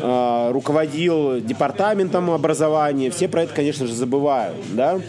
э, 0.00 0.50
руководил 0.52 1.40
департаментом 1.40 2.30
образования. 2.30 3.10
Все 3.10 3.28
про 3.28 3.44
это, 3.44 3.54
конечно 3.54 3.86
же, 3.86 3.94
забывают, 3.94 4.56
да. 4.72 5.00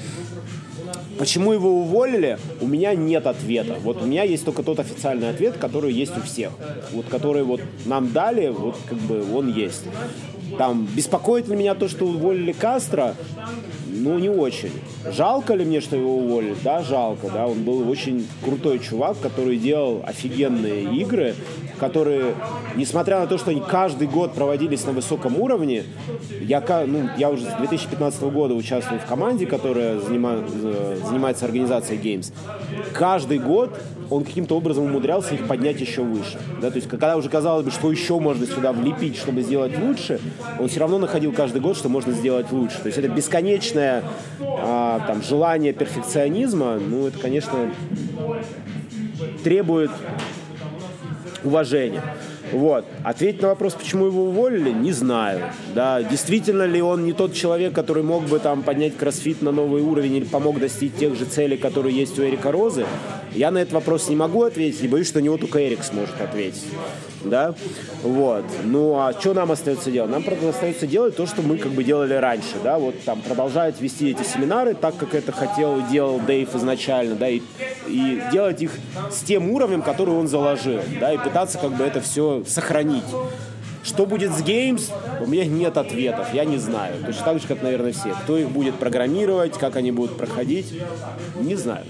Почему 1.17 1.53
его 1.53 1.81
уволили? 1.81 2.37
У 2.59 2.67
меня 2.67 2.95
нет 2.95 3.27
ответа. 3.27 3.75
Вот 3.81 4.01
у 4.01 4.05
меня 4.05 4.23
есть 4.23 4.45
только 4.45 4.63
тот 4.63 4.79
официальный 4.79 5.29
ответ, 5.29 5.57
который 5.57 5.93
есть 5.93 6.17
у 6.17 6.21
всех. 6.21 6.51
Вот 6.91 7.05
который 7.07 7.43
вот 7.43 7.61
нам 7.85 8.11
дали, 8.11 8.49
вот 8.49 8.75
как 8.87 8.97
бы 8.97 9.23
он 9.35 9.53
есть. 9.53 9.83
Там, 10.57 10.87
беспокоит 10.95 11.47
ли 11.47 11.55
меня 11.55 11.75
то, 11.75 11.87
что 11.87 12.05
уволили 12.05 12.51
Кастро? 12.51 13.15
Ну, 13.87 14.19
не 14.19 14.29
очень. 14.29 14.71
Жалко 15.11 15.53
ли 15.53 15.65
мне, 15.65 15.81
что 15.81 15.95
его 15.95 16.17
уволили? 16.17 16.55
Да, 16.63 16.81
жалко, 16.81 17.29
да. 17.29 17.47
Он 17.47 17.63
был 17.63 17.89
очень 17.89 18.27
крутой 18.43 18.79
чувак, 18.79 19.19
который 19.19 19.57
делал 19.57 20.01
офигенные 20.05 20.83
игры, 20.95 21.35
которые, 21.79 22.33
несмотря 22.75 23.19
на 23.19 23.27
то, 23.27 23.37
что 23.37 23.51
они 23.51 23.61
каждый 23.61 24.07
год 24.07 24.33
проводились 24.33 24.85
на 24.85 24.91
высоком 24.91 25.39
уровне, 25.39 25.83
я, 26.41 26.63
ну, 26.87 27.09
я 27.17 27.29
уже 27.29 27.43
с 27.43 27.53
2015 27.53 28.21
года 28.23 28.53
участвую 28.53 28.99
в 28.99 29.05
команде, 29.05 29.45
которая 29.45 29.99
занима, 29.99 30.43
э, 30.43 30.97
занимается 31.07 31.45
организацией 31.45 31.99
Games. 31.99 32.33
Каждый 32.93 33.39
год 33.39 33.71
он 34.09 34.23
каким-то 34.23 34.55
образом 34.55 34.85
умудрялся 34.85 35.33
их 35.33 35.47
поднять 35.47 35.79
еще 35.81 36.01
выше. 36.01 36.37
Да? 36.61 36.69
То 36.69 36.75
есть, 36.75 36.87
когда 36.87 37.17
уже 37.17 37.29
казалось 37.29 37.65
бы, 37.65 37.71
что 37.71 37.91
еще 37.91 38.19
можно 38.19 38.45
сюда 38.45 38.71
влепить, 38.71 39.17
чтобы 39.17 39.41
сделать 39.41 39.77
лучше, 39.77 40.19
он 40.59 40.67
все 40.67 40.79
равно 40.79 40.99
находил 40.99 41.31
каждый 41.31 41.61
год, 41.61 41.77
что 41.77 41.89
можно 41.89 42.13
сделать 42.13 42.51
лучше. 42.51 42.79
То 42.79 42.87
есть 42.87 42.97
это 42.97 43.07
бесконечное 43.07 44.03
а, 44.39 45.01
там, 45.07 45.21
желание 45.23 45.73
перфекционизма, 45.73 46.77
ну, 46.77 47.07
это, 47.07 47.17
конечно, 47.19 47.71
требует 49.43 49.91
уважения. 51.43 52.01
Вот. 52.51 52.85
Ответить 53.03 53.41
на 53.41 53.49
вопрос, 53.49 53.73
почему 53.73 54.05
его 54.05 54.25
уволили, 54.25 54.69
не 54.69 54.91
знаю. 54.91 55.41
Да, 55.73 56.03
действительно 56.03 56.63
ли 56.63 56.81
он 56.81 57.05
не 57.05 57.13
тот 57.13 57.33
человек, 57.33 57.73
который 57.73 58.03
мог 58.03 58.25
бы 58.25 58.39
там 58.39 58.63
поднять 58.63 58.95
кроссфит 58.95 59.41
на 59.41 59.51
новый 59.51 59.81
уровень 59.81 60.15
или 60.15 60.25
помог 60.25 60.59
достичь 60.59 60.93
тех 60.93 61.15
же 61.15 61.25
целей, 61.25 61.57
которые 61.57 61.95
есть 61.95 62.17
у 62.19 62.23
Эрика 62.23 62.51
Розы, 62.51 62.85
я 63.33 63.49
на 63.51 63.59
этот 63.59 63.73
вопрос 63.73 64.09
не 64.09 64.15
могу 64.15 64.43
ответить 64.43 64.83
и 64.83 64.87
боюсь, 64.87 65.07
что 65.07 65.19
на 65.19 65.23
него 65.23 65.37
только 65.37 65.65
Эрик 65.65 65.83
сможет 65.83 66.19
ответить. 66.21 66.63
Да? 67.23 67.53
Вот. 68.01 68.45
Ну, 68.63 68.99
а 68.99 69.13
что 69.13 69.33
нам 69.33 69.51
остается 69.51 69.91
делать? 69.91 70.11
Нам 70.11 70.23
остается 70.49 70.87
делать 70.87 71.15
то, 71.15 71.25
что 71.25 71.41
мы 71.41 71.57
как 71.57 71.71
бы 71.71 71.83
делали 71.83 72.13
раньше. 72.13 72.55
Да? 72.63 72.77
Вот 72.77 72.95
там 73.03 73.21
продолжать 73.21 73.79
вести 73.81 74.11
эти 74.11 74.23
семинары 74.23 74.73
так, 74.73 74.97
как 74.97 75.15
это 75.15 75.31
хотел 75.31 75.79
и 75.79 75.83
делал 75.83 76.19
Дэйв 76.19 76.55
изначально. 76.55 77.15
Да? 77.15 77.29
И, 77.29 77.41
и 77.87 78.21
делать 78.31 78.61
их 78.61 78.71
с 79.11 79.21
тем 79.21 79.49
уровнем, 79.51 79.81
который 79.81 80.13
он 80.13 80.27
заложил. 80.27 80.81
Да? 80.99 81.13
И 81.13 81.17
пытаться 81.17 81.57
как 81.57 81.71
бы 81.71 81.83
это 81.83 82.01
все 82.01 82.43
сохранить. 82.45 83.03
Что 83.83 84.05
будет 84.05 84.31
с 84.31 84.41
Games, 84.41 84.91
у 85.21 85.27
меня 85.27 85.43
нет 85.43 85.75
ответов, 85.75 86.33
я 86.33 86.45
не 86.45 86.57
знаю. 86.57 87.03
Точно 87.05 87.25
так 87.25 87.41
же, 87.41 87.47
как, 87.47 87.61
наверное, 87.61 87.91
все. 87.91 88.15
Кто 88.23 88.37
их 88.37 88.49
будет 88.49 88.75
программировать, 88.75 89.57
как 89.57 89.75
они 89.75 89.91
будут 89.91 90.17
проходить, 90.17 90.73
не 91.41 91.55
знаю. 91.55 91.83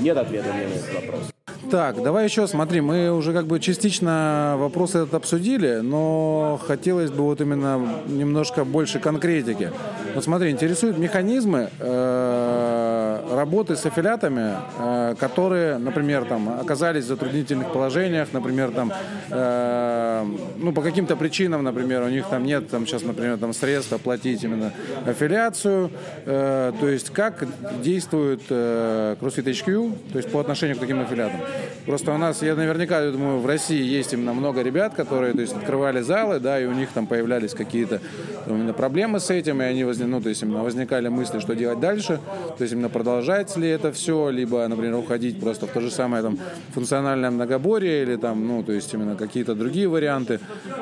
Нет 0.00 0.16
ответа 0.16 0.52
мне 0.52 0.68
на 0.68 0.74
этот 0.74 0.94
вопрос. 0.94 1.31
Так, 1.70 2.02
давай 2.02 2.24
еще 2.24 2.46
смотри, 2.46 2.80
мы 2.80 3.10
уже 3.10 3.32
как 3.32 3.46
бы 3.46 3.60
частично 3.60 4.56
вопрос 4.58 4.90
этот 4.90 5.14
обсудили, 5.14 5.80
но 5.82 6.60
хотелось 6.66 7.10
бы 7.10 7.22
вот 7.22 7.40
именно 7.40 8.02
немножко 8.06 8.64
больше 8.64 8.98
конкретики. 8.98 9.70
Вот 10.14 10.24
смотри, 10.24 10.50
интересуют 10.50 10.98
механизмы 10.98 11.70
э, 11.78 13.01
работы 13.30 13.76
с 13.76 13.86
аффилиатами, 13.86 14.54
э, 14.78 15.14
которые, 15.18 15.78
например, 15.78 16.24
там 16.24 16.48
оказались 16.60 17.04
в 17.04 17.08
затруднительных 17.08 17.72
положениях, 17.72 18.28
например, 18.32 18.70
там 18.70 18.92
э, 19.30 20.24
ну, 20.58 20.72
по 20.72 20.82
каким-то 20.82 21.16
причинам, 21.16 21.62
например, 21.62 22.02
у 22.02 22.08
них 22.08 22.26
там 22.26 22.44
нет, 22.44 22.68
там 22.68 22.86
сейчас, 22.86 23.02
например, 23.02 23.38
там 23.38 23.52
средств 23.52 23.92
оплатить 23.92 24.42
именно 24.44 24.72
аффилиацию, 25.06 25.90
э, 26.24 26.72
то 26.78 26.88
есть 26.88 27.10
как 27.10 27.44
действует 27.82 28.42
э, 28.48 29.16
CrossFit 29.20 29.44
HQ, 29.44 29.92
то 30.12 30.18
есть 30.18 30.30
по 30.30 30.40
отношению 30.40 30.76
к 30.76 30.80
таким 30.80 31.00
аффилиатам. 31.00 31.40
Просто 31.86 32.12
у 32.12 32.18
нас, 32.18 32.42
я 32.42 32.54
наверняка, 32.54 33.00
я 33.00 33.10
думаю, 33.10 33.40
в 33.40 33.46
России 33.46 33.82
есть 33.82 34.12
именно 34.12 34.32
много 34.32 34.62
ребят, 34.62 34.94
которые, 34.94 35.32
то 35.32 35.40
есть, 35.40 35.54
открывали 35.54 36.00
залы, 36.00 36.38
да, 36.38 36.60
и 36.60 36.66
у 36.66 36.72
них 36.72 36.90
там 36.90 37.06
появлялись 37.06 37.54
какие-то 37.54 38.00
именно 38.46 38.72
проблемы 38.72 39.18
с 39.20 39.30
этим, 39.30 39.60
и 39.62 39.64
они, 39.64 39.84
возник, 39.84 40.06
ну, 40.06 40.20
то 40.20 40.28
есть, 40.28 40.42
именно 40.42 40.62
возникали 40.62 41.08
мысли, 41.08 41.40
что 41.40 41.54
делать 41.54 41.80
дальше, 41.80 42.20
то 42.56 42.62
есть, 42.62 42.72
именно 42.72 42.88
продолжать 42.88 43.11
ли 43.56 43.68
это 43.68 43.92
все, 43.92 44.30
либо, 44.30 44.66
например, 44.68 44.96
уходить 44.96 45.40
просто 45.40 45.66
в 45.66 45.70
то 45.70 45.80
же 45.80 45.90
самое 45.90 46.22
там 46.22 46.38
функциональное 46.74 47.30
многоборье 47.30 48.02
или 48.02 48.16
там, 48.16 48.46
ну, 48.46 48.62
то 48.62 48.72
есть, 48.72 48.92
именно 48.94 49.16
какие-то 49.16 49.54
другие 49.54 49.88
варианты. 49.88 50.40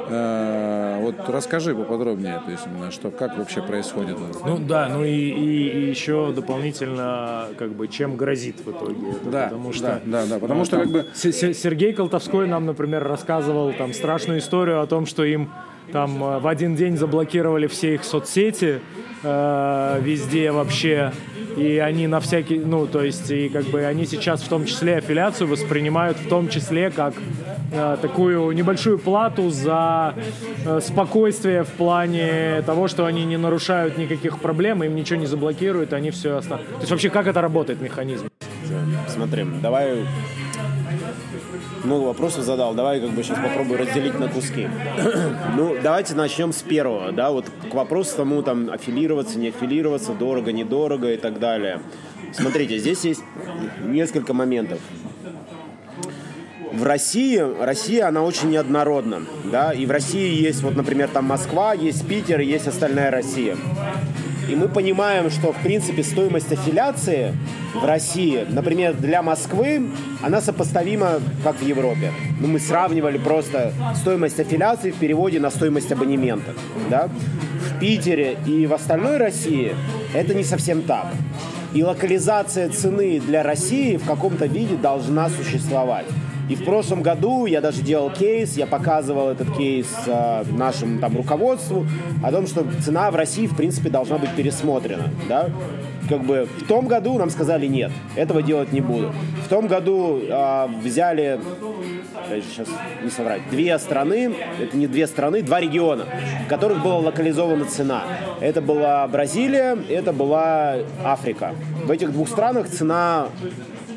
Э, 0.08 0.98
вот 1.00 1.28
расскажи 1.28 1.74
поподробнее, 1.74 2.40
то 2.44 2.50
есть, 2.50 2.66
именно, 2.66 2.90
что, 2.90 3.10
как 3.10 3.38
вообще 3.38 3.62
происходит. 3.62 4.16
Ну, 4.44 4.58
да, 4.58 4.88
ну 4.88 5.04
и, 5.04 5.10
и, 5.10 5.68
и 5.68 5.90
еще 5.90 6.32
дополнительно, 6.34 7.48
как 7.58 7.72
бы, 7.72 7.88
чем 7.88 8.16
грозит 8.16 8.56
в 8.64 8.70
итоге 8.70 9.10
это, 9.10 9.30
Да, 9.30 9.44
потому 9.44 9.72
что... 9.72 9.82
да, 9.82 10.00
да, 10.04 10.26
да, 10.26 10.38
потому 10.38 10.64
что, 10.64 10.78
как 10.78 10.88
бы, 10.88 11.06
Сергей 11.14 11.92
Колтовской 11.92 12.46
нам, 12.46 12.66
например, 12.66 13.02
рассказывал 13.06 13.72
там 13.72 13.92
страшную 13.92 14.40
историю 14.40 14.82
о 14.82 14.86
том, 14.86 15.06
что 15.06 15.24
им 15.24 15.50
там 15.92 16.22
э, 16.22 16.38
в 16.38 16.46
один 16.46 16.76
день 16.76 16.96
заблокировали 16.96 17.66
все 17.66 17.94
их 17.94 18.04
соцсети 18.04 18.80
э, 19.22 20.00
везде 20.02 20.52
вообще. 20.52 21.12
И 21.60 21.78
они 21.78 22.06
на 22.06 22.20
всякий, 22.20 22.58
ну, 22.58 22.86
то 22.86 23.02
есть, 23.02 23.30
и 23.30 23.50
как 23.50 23.64
бы 23.66 23.84
они 23.84 24.06
сейчас 24.06 24.40
в 24.40 24.48
том 24.48 24.64
числе 24.64 24.96
аффилиацию 24.96 25.46
воспринимают 25.46 26.16
в 26.16 26.26
том 26.26 26.48
числе 26.48 26.90
как 26.90 27.12
э, 27.70 27.98
такую 28.00 28.52
небольшую 28.52 28.98
плату 28.98 29.50
за 29.50 30.14
э, 30.64 30.80
спокойствие 30.80 31.64
в 31.64 31.68
плане 31.68 32.62
того, 32.62 32.88
что 32.88 33.04
они 33.04 33.26
не 33.26 33.36
нарушают 33.36 33.98
никаких 33.98 34.38
проблем, 34.38 34.82
им 34.82 34.94
ничего 34.94 35.20
не 35.20 35.26
заблокируют, 35.26 35.92
они 35.92 36.10
все 36.10 36.38
оставят. 36.38 36.66
То 36.66 36.80
есть 36.80 36.90
вообще 36.90 37.10
как 37.10 37.26
это 37.26 37.42
работает 37.42 37.82
механизм? 37.82 38.28
Смотри, 39.08 39.44
давай 39.60 39.98
много 41.84 42.04
вопросов 42.04 42.44
задал. 42.44 42.74
Давай 42.74 43.00
как 43.00 43.10
бы 43.10 43.22
сейчас 43.22 43.38
попробую 43.38 43.78
разделить 43.78 44.18
на 44.18 44.28
куски. 44.28 44.68
ну, 45.56 45.76
давайте 45.82 46.14
начнем 46.14 46.52
с 46.52 46.62
первого, 46.62 47.12
да, 47.12 47.30
вот 47.30 47.46
к 47.70 47.74
вопросу 47.74 48.16
тому, 48.16 48.42
там, 48.42 48.70
аффилироваться, 48.70 49.38
не 49.38 49.48
аффилироваться, 49.48 50.12
дорого, 50.12 50.52
недорого 50.52 51.12
и 51.12 51.16
так 51.16 51.38
далее. 51.38 51.80
Смотрите, 52.32 52.78
здесь 52.78 53.04
есть 53.04 53.22
несколько 53.82 54.34
моментов. 54.34 54.78
В 56.72 56.84
России, 56.84 57.38
Россия, 57.38 58.06
она 58.06 58.22
очень 58.22 58.50
неоднородна, 58.50 59.22
да, 59.44 59.72
и 59.72 59.86
в 59.86 59.90
России 59.90 60.40
есть, 60.40 60.62
вот, 60.62 60.76
например, 60.76 61.08
там 61.08 61.24
Москва, 61.24 61.74
есть 61.74 62.06
Питер, 62.06 62.38
есть 62.40 62.68
остальная 62.68 63.10
Россия. 63.10 63.56
И 64.50 64.56
мы 64.56 64.66
понимаем, 64.66 65.30
что, 65.30 65.52
в 65.52 65.62
принципе, 65.62 66.02
стоимость 66.02 66.50
аффилиации 66.50 67.32
в 67.72 67.84
России, 67.84 68.44
например, 68.48 68.94
для 68.94 69.22
Москвы, 69.22 69.90
она 70.22 70.40
сопоставима, 70.40 71.20
как 71.44 71.60
в 71.60 71.62
Европе. 71.62 72.10
Ну, 72.40 72.48
мы 72.48 72.58
сравнивали 72.58 73.16
просто 73.16 73.72
стоимость 73.94 74.40
аффилиации 74.40 74.90
в 74.90 74.96
переводе 74.96 75.38
на 75.38 75.50
стоимость 75.50 75.92
абонемента. 75.92 76.52
Да? 76.90 77.08
В 77.08 77.78
Питере 77.78 78.38
и 78.44 78.66
в 78.66 78.74
остальной 78.74 79.18
России 79.18 79.72
это 80.14 80.34
не 80.34 80.42
совсем 80.42 80.82
так. 80.82 81.06
И 81.72 81.84
локализация 81.84 82.70
цены 82.70 83.20
для 83.20 83.44
России 83.44 83.98
в 83.98 84.04
каком-то 84.04 84.46
виде 84.46 84.74
должна 84.74 85.28
существовать. 85.28 86.06
И 86.50 86.56
в 86.56 86.64
прошлом 86.64 87.00
году 87.00 87.46
я 87.46 87.60
даже 87.60 87.80
делал 87.80 88.10
кейс, 88.10 88.56
я 88.56 88.66
показывал 88.66 89.28
этот 89.28 89.56
кейс 89.56 89.86
э, 90.08 90.42
нашему 90.50 90.98
там 90.98 91.16
руководству 91.16 91.86
о 92.24 92.32
том, 92.32 92.48
что 92.48 92.66
цена 92.84 93.08
в 93.12 93.14
России 93.14 93.46
в 93.46 93.54
принципе 93.54 93.88
должна 93.88 94.18
быть 94.18 94.34
пересмотрена, 94.34 95.10
да. 95.28 95.48
Как 96.08 96.24
бы 96.24 96.48
в 96.58 96.66
том 96.66 96.88
году 96.88 97.16
нам 97.18 97.30
сказали 97.30 97.68
нет, 97.68 97.92
этого 98.16 98.42
делать 98.42 98.72
не 98.72 98.80
буду. 98.80 99.12
В 99.44 99.48
том 99.48 99.68
году 99.68 100.18
э, 100.20 100.66
взяли, 100.82 101.38
сейчас 102.28 102.66
не 103.04 103.10
соврать, 103.10 103.42
две 103.48 103.78
страны, 103.78 104.34
это 104.60 104.76
не 104.76 104.88
две 104.88 105.06
страны, 105.06 105.42
два 105.42 105.60
региона, 105.60 106.06
в 106.46 106.48
которых 106.48 106.82
была 106.82 106.98
локализована 106.98 107.66
цена. 107.66 108.02
Это 108.40 108.60
была 108.60 109.06
Бразилия, 109.06 109.78
это 109.88 110.12
была 110.12 110.78
Африка. 111.04 111.54
В 111.84 111.92
этих 111.92 112.10
двух 112.10 112.28
странах 112.28 112.68
цена 112.68 113.28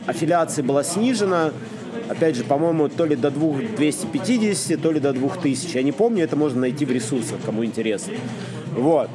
аффилиации 0.06 0.62
была 0.62 0.84
снижена, 0.84 1.52
опять 2.10 2.36
же, 2.36 2.44
по-моему, 2.44 2.90
то 2.90 3.06
ли 3.06 3.16
до 3.16 3.32
2 3.32 3.76
250, 3.78 4.82
то 4.82 4.92
ли 4.92 5.00
до 5.00 5.14
2000. 5.14 5.76
Я 5.76 5.84
не 5.84 5.92
помню, 5.92 6.24
это 6.24 6.36
можно 6.36 6.62
найти 6.62 6.86
в 6.86 6.92
ресурсах, 6.92 7.38
кому 7.46 7.66
интересно. 7.66 8.14
Вот. 8.76 9.10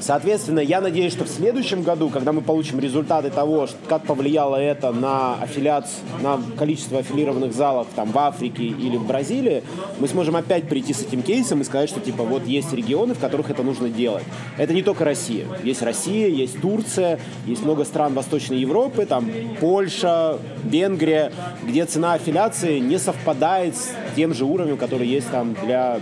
Соответственно, 0.00 0.60
я 0.60 0.80
надеюсь, 0.80 1.12
что 1.12 1.24
в 1.24 1.28
следующем 1.28 1.82
году, 1.82 2.10
когда 2.10 2.32
мы 2.32 2.42
получим 2.42 2.78
результаты 2.80 3.30
того, 3.30 3.68
как 3.88 4.04
повлияло 4.04 4.56
это 4.56 4.92
на 4.92 5.34
аффилиацию, 5.34 6.04
на 6.22 6.40
количество 6.58 6.98
аффилированных 6.98 7.52
залов 7.52 7.86
там 7.94 8.10
в 8.10 8.18
Африке 8.18 8.64
или 8.64 8.96
в 8.96 9.06
Бразилии, 9.06 9.62
мы 9.98 10.08
сможем 10.08 10.36
опять 10.36 10.68
прийти 10.68 10.92
с 10.92 11.02
этим 11.02 11.22
кейсом 11.22 11.60
и 11.60 11.64
сказать, 11.64 11.88
что 11.88 12.00
типа 12.00 12.24
вот 12.24 12.46
есть 12.46 12.72
регионы, 12.72 13.14
в 13.14 13.18
которых 13.18 13.50
это 13.50 13.62
нужно 13.62 13.88
делать. 13.88 14.24
Это 14.58 14.74
не 14.74 14.82
только 14.82 15.04
Россия. 15.04 15.46
Есть 15.62 15.82
Россия, 15.82 16.28
есть 16.28 16.60
Турция, 16.60 17.18
есть 17.46 17.62
много 17.62 17.84
стран 17.84 18.14
Восточной 18.14 18.58
Европы, 18.58 19.06
там 19.06 19.30
Польша, 19.60 20.38
Венгрия, 20.64 21.32
где 21.62 21.84
цена 21.84 22.14
аффилиации 22.14 22.78
не 22.78 22.98
совпадает 22.98 23.76
с 23.76 23.92
тем 24.16 24.34
же 24.34 24.44
уровнем, 24.44 24.76
который 24.76 25.06
есть 25.06 25.30
там 25.30 25.54
для 25.64 25.98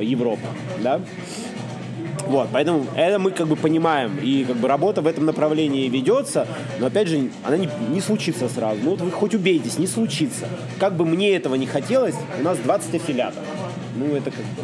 Европы. 0.00 0.46
Да? 0.82 1.00
Вот, 2.26 2.48
поэтому 2.52 2.86
это 2.96 3.18
мы 3.18 3.30
как 3.30 3.46
бы 3.48 3.56
понимаем, 3.56 4.18
и 4.22 4.44
как 4.44 4.56
бы 4.56 4.68
работа 4.68 5.02
в 5.02 5.06
этом 5.06 5.26
направлении 5.26 5.88
ведется, 5.88 6.46
но 6.78 6.86
опять 6.86 7.08
же, 7.08 7.28
она 7.44 7.56
не, 7.56 7.68
не 7.90 8.00
случится 8.00 8.48
сразу. 8.48 8.80
Ну 8.82 8.90
вот 8.90 9.00
вы 9.00 9.10
хоть 9.10 9.34
убейтесь, 9.34 9.78
не 9.78 9.86
случится. 9.86 10.48
Как 10.78 10.94
бы 10.94 11.04
мне 11.04 11.34
этого 11.36 11.54
не 11.54 11.66
хотелось, 11.66 12.14
у 12.40 12.42
нас 12.42 12.58
20 12.58 12.94
аффилиатов. 12.94 13.42
Ну 13.96 14.14
это 14.14 14.30
как 14.30 14.40
бы... 14.40 14.62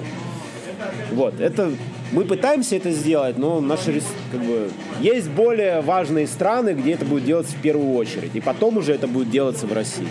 Вот, 1.13 1.41
это... 1.41 1.73
Мы 2.13 2.25
пытаемся 2.25 2.75
это 2.75 2.91
сделать, 2.91 3.39
но 3.39 3.61
наши 3.61 4.03
как 4.33 4.41
бы, 4.41 4.69
есть 5.01 5.29
более 5.31 5.81
важные 5.81 6.27
страны, 6.27 6.71
где 6.71 6.95
это 6.95 7.05
будет 7.05 7.25
делаться 7.25 7.53
в 7.53 7.61
первую 7.63 7.95
очередь, 7.95 8.35
и 8.35 8.41
потом 8.41 8.79
уже 8.79 8.95
это 8.95 9.07
будет 9.07 9.31
делаться 9.31 9.69
в 9.69 9.73
России. 9.73 10.09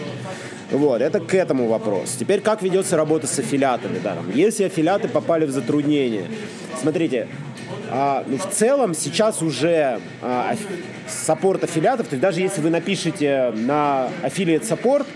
Вот, 0.72 1.02
это 1.02 1.20
к 1.20 1.34
этому 1.34 1.68
вопрос. 1.68 2.16
Теперь, 2.20 2.42
как 2.42 2.62
ведется 2.62 2.96
работа 2.96 3.26
с 3.28 3.40
аффилиатами? 3.40 4.00
Да, 4.04 4.18
если 4.34 4.66
аффилиаты 4.66 5.08
попали 5.08 5.46
в 5.46 5.52
затруднение, 5.52 6.26
смотрите, 6.80 7.28
а, 7.90 8.24
ну, 8.28 8.38
в 8.38 8.50
целом 8.52 8.94
сейчас 8.94 9.42
уже 9.42 10.00
а, 10.22 10.56
саппорт 11.08 11.64
аффилиатов, 11.64 12.08
то 12.08 12.14
есть 12.14 12.22
даже 12.22 12.42
если 12.42 12.62
вы 12.62 12.70
напишете 12.70 13.52
на 13.56 14.10
affiliate 14.24 14.68
support, 14.68 15.08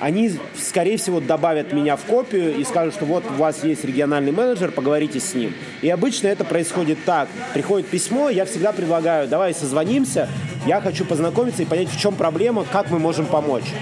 они, 0.00 0.32
скорее 0.56 0.96
всего, 0.96 1.20
добавят 1.20 1.72
меня 1.72 1.96
в 1.96 2.04
копию 2.04 2.56
и 2.56 2.64
скажут, 2.64 2.94
что 2.94 3.04
вот 3.04 3.24
у 3.28 3.34
вас 3.34 3.64
есть 3.64 3.84
региональный 3.84 4.30
менеджер, 4.30 4.70
поговорите 4.70 5.18
с 5.18 5.34
ним. 5.34 5.52
И 5.82 5.90
обычно 5.90 6.28
это 6.28 6.44
происходит 6.44 6.98
так. 7.04 7.28
Приходит 7.52 7.88
письмо, 7.88 8.30
я 8.30 8.44
всегда 8.44 8.72
предлагаю, 8.72 9.26
давай 9.28 9.54
созвонимся, 9.54 10.28
я 10.66 10.80
хочу 10.80 11.04
познакомиться 11.04 11.62
и 11.62 11.66
понять, 11.66 11.88
в 11.88 12.00
чем 12.00 12.14
проблема, 12.14 12.64
как 12.70 12.90
мы 12.90 12.98
можем 12.98 13.26
помочь. 13.26 13.72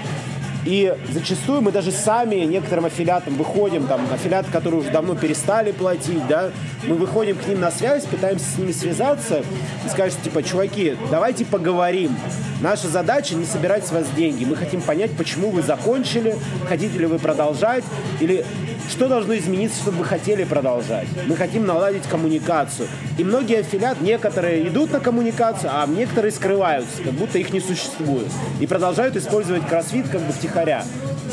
И 0.67 0.93
зачастую 1.13 1.61
мы 1.61 1.71
даже 1.71 1.93
сами 1.93 2.35
некоторым 2.43 2.87
аффилиатам 2.87 3.35
выходим, 3.35 3.87
там, 3.87 4.01
аффилиаты, 4.13 4.51
которые 4.51 4.81
уже 4.81 4.91
давно 4.91 5.15
перестали 5.15 5.71
платить, 5.71 6.27
да, 6.27 6.51
мы 6.83 6.95
выходим 6.95 7.37
к 7.37 7.47
ним 7.47 7.61
на 7.61 7.71
связь, 7.71 8.03
пытаемся 8.03 8.43
с 8.43 8.57
ними 8.57 8.73
связаться 8.73 9.43
и 9.85 9.89
сказать, 9.89 10.11
что, 10.11 10.23
типа, 10.25 10.43
чуваки, 10.43 10.97
давайте 11.09 11.45
поговорим. 11.45 12.17
Наша 12.59 12.89
задача 12.89 13.35
не 13.35 13.45
собирать 13.45 13.87
с 13.87 13.93
вас 13.93 14.07
деньги. 14.09 14.43
Мы 14.43 14.57
хотим 14.57 14.81
понять, 14.81 15.11
почему 15.15 15.51
вы 15.51 15.61
закончили, 15.61 16.35
хотите 16.67 16.97
ли 16.99 17.05
вы 17.05 17.17
продолжать, 17.17 17.85
или 18.19 18.45
что 18.89 19.07
должно 19.07 19.35
измениться, 19.35 19.81
чтобы 19.81 19.99
вы 19.99 20.05
хотели 20.05 20.43
продолжать. 20.43 21.07
Мы 21.27 21.35
хотим 21.35 21.65
наладить 21.65 22.03
коммуникацию. 22.03 22.87
И 23.17 23.23
многие 23.23 23.59
аффилиаты, 23.59 24.03
некоторые 24.03 24.67
идут 24.67 24.91
на 24.91 24.99
коммуникацию, 24.99 25.69
а 25.73 25.85
некоторые 25.87 26.31
скрываются, 26.31 27.03
как 27.03 27.13
будто 27.13 27.37
их 27.37 27.51
не 27.51 27.59
существует. 27.59 28.27
И 28.59 28.67
продолжают 28.67 29.15
использовать 29.15 29.67
кроссфит 29.67 30.07
как 30.09 30.21
бы 30.21 30.33
втихаря. 30.33 30.83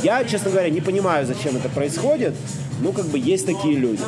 Я, 0.03 0.25
честно 0.25 0.51
говоря, 0.51 0.71
не 0.71 0.81
понимаю, 0.81 1.27
зачем 1.27 1.57
это 1.57 1.69
происходит. 1.69 2.35
Ну, 2.81 2.93
как 2.93 3.07
бы 3.07 3.19
есть 3.19 3.47
такие 3.47 3.77
люди. 3.77 4.03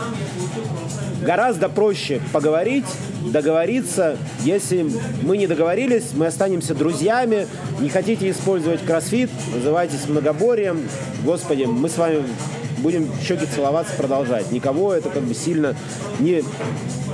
Гораздо 1.23 1.69
проще 1.69 2.21
поговорить, 2.33 2.85
договориться. 3.33 4.17
Если 4.41 4.87
мы 5.23 5.37
не 5.37 5.47
договорились, 5.47 6.13
мы 6.15 6.27
останемся 6.27 6.75
друзьями. 6.75 7.47
Не 7.81 7.89
хотите 7.89 8.31
использовать 8.31 8.85
кроссфит, 8.85 9.31
называйтесь 9.55 10.09
многоборием. 10.09 10.89
Господи, 11.25 11.65
мы 11.65 11.89
с 11.89 11.97
вами 11.97 12.23
будем 12.79 13.11
щеки 13.23 13.47
целоваться, 13.47 13.95
продолжать. 13.95 14.51
Никого 14.53 14.93
это 14.93 15.11
как 15.11 15.23
бы 15.23 15.35
сильно 15.35 15.75
не 16.19 16.43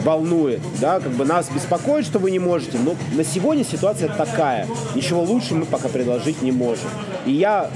волнует, 0.03 0.61
да, 0.81 1.01
как 1.01 1.13
бы 1.13 1.25
нас 1.25 1.49
беспокоит, 1.49 2.05
что 2.05 2.19
вы 2.19 2.31
не 2.31 2.39
можете, 2.39 2.79
но 2.79 2.97
на 3.15 3.25
сегодня 3.25 3.65
ситуация 3.65 4.09
такая. 4.09 4.67
Ничего 4.95 5.23
лучше 5.23 5.55
мы 5.55 5.65
пока 5.65 5.89
предложить 5.89 6.43
не 6.43 6.53
можем. 6.53 6.89
И 7.25 7.33
я 7.33 7.71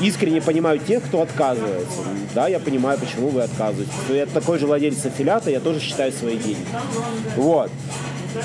искренне 0.00 0.40
понимаю 0.40 0.78
тех, 0.78 1.04
кто 1.04 1.22
отказывается. 1.22 1.98
Да, 2.34 2.48
я 2.48 2.58
понимаю, 2.58 2.98
почему 2.98 3.28
вы 3.28 3.42
отказываетесь. 3.42 3.92
Я 4.08 4.26
такой 4.26 4.58
же 4.58 4.66
владелец 4.66 5.04
аффилиата, 5.04 5.50
я 5.50 5.60
тоже 5.60 5.80
считаю 5.80 6.12
свои 6.12 6.36
деньги. 6.36 6.64
Вот. 7.36 7.70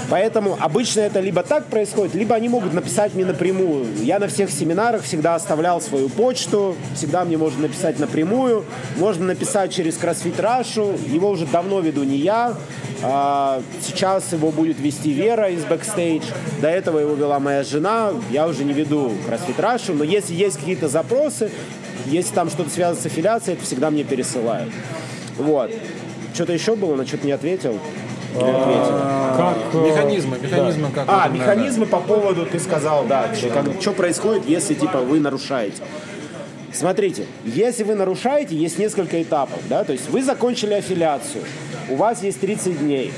Поэтому 0.09 0.57
обычно 0.59 1.01
это 1.01 1.19
либо 1.19 1.43
так 1.43 1.65
происходит, 1.65 2.15
либо 2.15 2.35
они 2.35 2.49
могут 2.49 2.73
написать 2.73 3.13
мне 3.13 3.25
напрямую. 3.25 3.85
Я 4.01 4.19
на 4.19 4.27
всех 4.27 4.49
семинарах 4.49 5.03
всегда 5.03 5.35
оставлял 5.35 5.81
свою 5.81 6.09
почту, 6.09 6.75
всегда 6.95 7.25
мне 7.25 7.37
можно 7.37 7.63
написать 7.63 7.99
напрямую, 7.99 8.65
можно 8.97 9.25
написать 9.25 9.73
через 9.73 9.97
CrossFit 9.97 10.37
Russia, 10.37 11.11
его 11.11 11.29
уже 11.29 11.45
давно 11.45 11.79
веду 11.79 12.03
не 12.03 12.17
я, 12.17 12.55
а, 13.01 13.61
сейчас 13.81 14.31
его 14.31 14.51
будет 14.51 14.79
вести 14.79 15.11
Вера 15.11 15.49
из 15.49 15.63
Backstage, 15.63 16.23
до 16.61 16.69
этого 16.69 16.99
его 16.99 17.13
вела 17.15 17.39
моя 17.39 17.63
жена, 17.63 18.11
я 18.31 18.47
уже 18.47 18.63
не 18.63 18.73
веду 18.73 19.11
CrossFit 19.27 19.57
Russia, 19.57 19.93
но 19.93 20.03
если 20.03 20.33
есть 20.33 20.57
какие-то 20.57 20.87
запросы, 20.87 21.51
если 22.05 22.33
там 22.33 22.49
что-то 22.49 22.69
связано 22.69 23.01
с 23.01 23.05
аффилиацией, 23.05 23.57
это 23.57 23.65
всегда 23.65 23.89
мне 23.89 24.03
пересылают. 24.03 24.71
Вот. 25.37 25.71
Что-то 26.33 26.53
еще 26.53 26.75
было, 26.75 26.95
на 26.95 27.05
что-то 27.05 27.25
не 27.25 27.31
ответил. 27.31 27.79
Как, 28.33 29.57
э, 29.73 29.77
механизмы, 29.77 30.37
механизмы 30.39 30.89
как. 30.91 31.05
А, 31.07 31.27
механизмы 31.27 31.85
по 31.85 31.99
поводу, 31.99 32.45
ты 32.45 32.59
сказал, 32.59 33.05
да, 33.05 33.29
что 33.79 33.91
происходит, 33.91 34.47
если 34.47 34.73
типа 34.73 34.99
вы 34.99 35.19
нарушаете. 35.19 35.83
Смотрите, 36.71 37.27
если 37.45 37.83
вы 37.83 37.93
нарушаете, 37.93 38.55
есть 38.55 38.79
несколько 38.79 39.21
этапов, 39.21 39.59
да, 39.69 39.83
то 39.83 39.93
есть 39.93 40.09
вы 40.09 40.23
закончили 40.23 40.73
аффилиацию, 40.73 41.43
у 41.89 41.95
вас 41.95 42.23
есть 42.23 42.39
30 42.39 42.79
дней. 42.79 43.13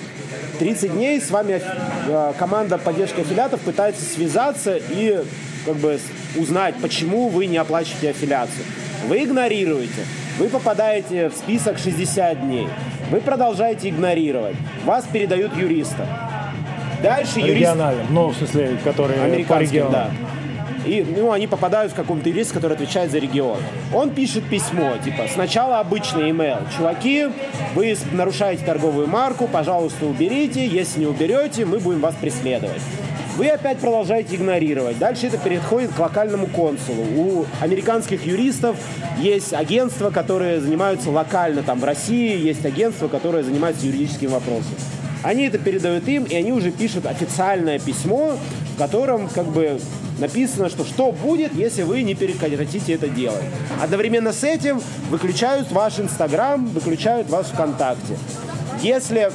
30 0.59 0.91
дней 0.93 1.21
с 1.21 1.31
вами 1.31 1.61
э, 2.07 2.33
команда 2.37 2.77
поддержки 2.77 3.21
аффилиатов 3.21 3.61
пытается 3.61 4.03
связаться 4.03 4.77
и 4.77 5.23
как 5.65 5.75
бы 5.77 5.99
узнать, 6.37 6.75
почему 6.81 7.29
вы 7.29 7.45
не 7.45 7.57
оплачиваете 7.57 8.09
аффилиацию. 8.09 8.65
Вы 9.07 9.23
игнорируете, 9.23 10.05
вы 10.37 10.49
попадаете 10.49 11.29
в 11.29 11.33
список 11.33 11.77
60 11.77 12.41
дней. 12.41 12.67
Вы 13.11 13.21
продолжаете 13.21 13.89
игнорировать. 13.89 14.55
Вас 14.83 15.05
передают 15.05 15.55
юриста. 15.55 16.07
Дальше 17.03 17.39
юрист... 17.39 17.55
Региональным, 17.55 18.07
ну, 18.09 18.27
в 18.29 18.35
смысле, 18.35 18.77
которые 18.83 19.19
региону. 19.27 19.91
да. 19.91 20.09
И 20.85 21.03
ну, 21.03 21.31
они 21.31 21.47
попадают 21.47 21.93
в 21.93 21.95
каком-то 21.95 22.29
юрист, 22.29 22.51
который 22.51 22.73
отвечает 22.73 23.09
за 23.09 23.17
регион. 23.17 23.57
Он 23.93 24.11
пишет 24.11 24.43
письмо, 24.47 24.93
типа, 25.03 25.23
сначала 25.33 25.79
обычный 25.79 26.29
email. 26.29 26.59
Чуваки, 26.75 27.27
вы 27.73 27.97
нарушаете 28.11 28.63
торговую 28.63 29.07
марку, 29.07 29.47
пожалуйста, 29.47 30.05
уберите. 30.05 30.65
Если 30.65 30.99
не 30.99 31.07
уберете, 31.07 31.65
мы 31.65 31.79
будем 31.79 32.01
вас 32.01 32.13
преследовать. 32.15 32.81
Вы 33.35 33.49
опять 33.49 33.79
продолжаете 33.79 34.37
игнорировать. 34.37 34.97
Дальше 34.97 35.27
это 35.27 35.37
переходит 35.37 35.91
к 35.93 35.99
локальному 35.99 36.47
консулу. 36.47 37.03
У 37.17 37.45
американских 37.59 38.25
юристов 38.25 38.77
есть 39.19 39.53
агентства, 39.53 40.09
которые 40.09 40.61
занимаются 40.61 41.09
локально 41.09 41.61
там 41.61 41.81
в 41.81 41.83
России, 41.83 42.37
есть 42.37 42.65
агентства, 42.65 43.09
которые 43.09 43.43
занимаются 43.43 43.85
юридическим 43.87 44.29
вопросом. 44.29 44.71
Они 45.21 45.43
это 45.47 45.57
передают 45.57 46.07
им, 46.07 46.23
и 46.23 46.33
они 46.33 46.53
уже 46.53 46.71
пишут 46.71 47.07
официальное 47.07 47.77
письмо, 47.77 48.37
в 48.73 48.77
котором 48.77 49.27
как 49.27 49.47
бы 49.47 49.81
написано, 50.19 50.69
что 50.69 50.85
что 50.85 51.11
будет, 51.11 51.53
если 51.55 51.83
вы 51.83 52.03
не 52.03 52.15
прекратите 52.15 52.93
это 52.93 53.09
делать. 53.09 53.43
Одновременно 53.81 54.31
с 54.31 54.45
этим 54.45 54.81
выключают 55.09 55.71
ваш 55.73 55.99
Инстаграм, 55.99 56.65
выключают 56.67 57.29
ваш 57.29 57.47
ВКонтакте. 57.47 58.17
Если 58.81 59.31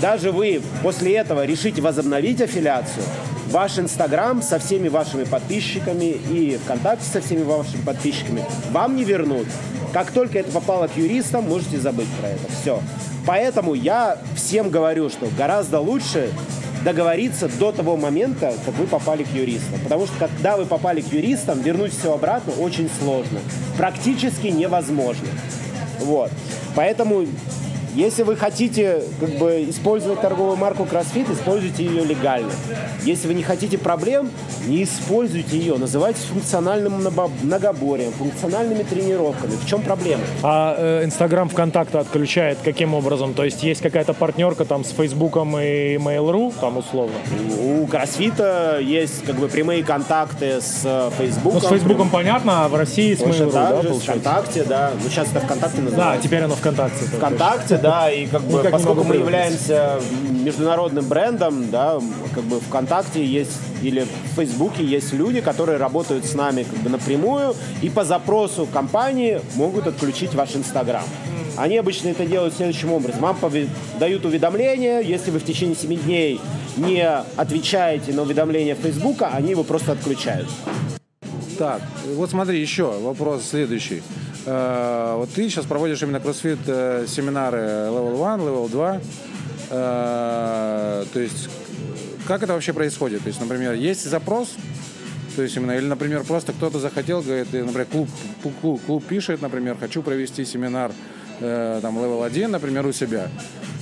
даже 0.00 0.30
вы 0.30 0.60
после 0.82 1.16
этого 1.16 1.44
решите 1.44 1.80
возобновить 1.80 2.40
аффилиацию, 2.40 3.04
ваш 3.50 3.78
Инстаграм 3.78 4.42
со 4.42 4.58
всеми 4.58 4.88
вашими 4.88 5.24
подписчиками 5.24 6.16
и 6.30 6.58
ВКонтакте 6.64 7.04
со 7.04 7.20
всеми 7.20 7.42
вашими 7.42 7.82
подписчиками 7.82 8.44
вам 8.70 8.96
не 8.96 9.04
вернут. 9.04 9.46
Как 9.92 10.10
только 10.10 10.40
это 10.40 10.50
попало 10.50 10.88
к 10.88 10.96
юристам, 10.96 11.48
можете 11.48 11.78
забыть 11.78 12.08
про 12.20 12.28
это. 12.28 12.52
Все. 12.60 12.80
Поэтому 13.26 13.74
я 13.74 14.18
всем 14.36 14.70
говорю, 14.70 15.08
что 15.08 15.28
гораздо 15.38 15.80
лучше 15.80 16.30
договориться 16.84 17.48
до 17.48 17.72
того 17.72 17.96
момента, 17.96 18.54
как 18.64 18.74
вы 18.74 18.86
попали 18.86 19.24
к 19.24 19.32
юристам. 19.32 19.80
Потому 19.82 20.06
что 20.06 20.14
когда 20.18 20.56
вы 20.56 20.66
попали 20.66 21.00
к 21.00 21.12
юристам, 21.12 21.60
вернуть 21.60 21.92
все 21.98 22.14
обратно 22.14 22.52
очень 22.60 22.88
сложно. 23.00 23.40
Практически 23.76 24.48
невозможно. 24.48 25.26
Вот. 26.00 26.30
Поэтому 26.74 27.26
если 27.96 28.24
вы 28.24 28.36
хотите 28.36 29.02
как 29.18 29.30
бы, 29.38 29.64
использовать 29.68 30.20
торговую 30.20 30.56
марку 30.56 30.82
CrossFit, 30.82 31.32
используйте 31.32 31.82
ее 31.82 32.04
легально. 32.04 32.52
Если 33.04 33.26
вы 33.26 33.32
не 33.32 33.42
хотите 33.42 33.78
проблем, 33.78 34.30
не 34.66 34.84
используйте 34.84 35.56
ее. 35.56 35.76
Называйте 35.76 36.20
функциональным 36.20 37.02
многоборием, 37.42 38.12
функциональными 38.12 38.82
тренировками. 38.82 39.52
В 39.52 39.66
чем 39.66 39.80
проблема? 39.80 40.22
А 40.42 40.76
э, 40.76 41.04
Инстаграм 41.04 41.48
э, 41.48 41.50
ВКонтакте 41.50 41.96
отключает 41.98 42.58
каким 42.62 42.92
образом? 42.92 43.32
То 43.32 43.44
есть 43.44 43.62
есть 43.62 43.80
какая-то 43.80 44.12
партнерка 44.12 44.66
там 44.66 44.84
с 44.84 44.90
Фейсбуком 44.90 45.58
и 45.58 45.96
Mail.ru, 45.96 46.52
там 46.60 46.76
условно? 46.76 47.14
У 47.58 47.86
CrossFit 47.86 48.82
есть 48.82 49.24
как 49.24 49.36
бы 49.36 49.48
прямые 49.48 49.82
контакты 49.82 50.60
с 50.60 50.82
Фейсбуком. 51.16 51.60
Ну, 51.62 51.66
с 51.66 51.70
Фейсбуком 51.70 52.10
понятно, 52.10 52.66
а 52.66 52.68
в 52.68 52.74
России 52.74 53.14
с 53.14 53.20
Mail.ru, 53.20 53.52
да, 53.52 53.80
же, 53.80 53.94
ВКонтакте, 53.94 54.64
да. 54.64 54.90
Ну, 55.02 55.08
сейчас 55.08 55.30
это 55.30 55.40
ВКонтакте 55.40 55.80
называется. 55.80 56.16
Да, 56.16 56.22
теперь 56.22 56.42
оно 56.42 56.56
ВКонтакте. 56.56 57.04
ВКонтакте, 57.06 57.78
да, 57.86 58.10
и 58.12 58.26
как 58.26 58.42
бы, 58.42 58.62
поскольку 58.62 59.04
мы 59.04 59.16
являемся 59.16 60.00
международным 60.30 61.06
брендом, 61.06 61.70
да, 61.70 61.98
как 62.34 62.44
бы 62.44 62.60
ВКонтакте 62.60 63.24
есть 63.24 63.58
или 63.82 64.02
в 64.02 64.36
Фейсбуке 64.36 64.84
есть 64.84 65.12
люди, 65.12 65.40
которые 65.40 65.78
работают 65.78 66.24
с 66.24 66.34
нами 66.34 66.62
как 66.62 66.78
бы 66.80 66.90
напрямую 66.90 67.54
и 67.82 67.88
по 67.88 68.04
запросу 68.04 68.66
компании 68.72 69.40
могут 69.54 69.86
отключить 69.86 70.34
ваш 70.34 70.56
Инстаграм. 70.56 71.04
Они 71.56 71.78
обычно 71.78 72.08
это 72.08 72.26
делают 72.26 72.54
следующим 72.54 72.92
образом. 72.92 73.20
Вам 73.20 73.36
дают 73.98 74.24
уведомление, 74.24 75.02
если 75.02 75.30
вы 75.30 75.38
в 75.38 75.44
течение 75.44 75.74
7 75.74 75.96
дней 76.02 76.40
не 76.76 77.08
отвечаете 77.36 78.12
на 78.12 78.22
уведомления 78.22 78.74
Фейсбука, 78.74 79.28
они 79.28 79.50
его 79.50 79.62
просто 79.62 79.92
отключают. 79.92 80.48
Так, 81.58 81.80
вот 82.14 82.30
смотри, 82.30 82.60
еще 82.60 82.92
вопрос 83.00 83.46
следующий. 83.48 84.02
Э, 84.46 85.14
вот 85.16 85.30
ты 85.30 85.48
сейчас 85.48 85.66
проводишь 85.66 86.00
именно 86.02 86.20
кроссфит 86.20 86.60
э, 86.66 87.06
семинары 87.08 87.58
Level 87.58 88.34
1, 88.34 88.46
Level 88.46 88.70
2. 88.70 89.00
Э, 89.70 91.04
то 91.12 91.20
есть 91.20 91.48
как 92.28 92.42
это 92.42 92.52
вообще 92.52 92.72
происходит? 92.72 93.22
То 93.22 93.28
есть, 93.28 93.40
например, 93.40 93.74
есть 93.74 94.08
запрос, 94.08 94.54
то 95.34 95.42
есть 95.42 95.56
именно, 95.56 95.72
или, 95.72 95.86
например, 95.86 96.24
просто 96.24 96.52
кто-то 96.52 96.78
захотел, 96.78 97.22
говорит, 97.22 97.52
например, 97.52 97.86
клуб, 97.86 98.08
клуб, 98.60 98.80
клуб 98.84 99.04
пишет, 99.04 99.42
например, 99.42 99.76
хочу 99.78 100.02
провести 100.02 100.44
семинар 100.44 100.92
там 101.38 101.98
level 101.98 102.24
1, 102.24 102.50
например, 102.50 102.86
у 102.86 102.92
себя. 102.92 103.28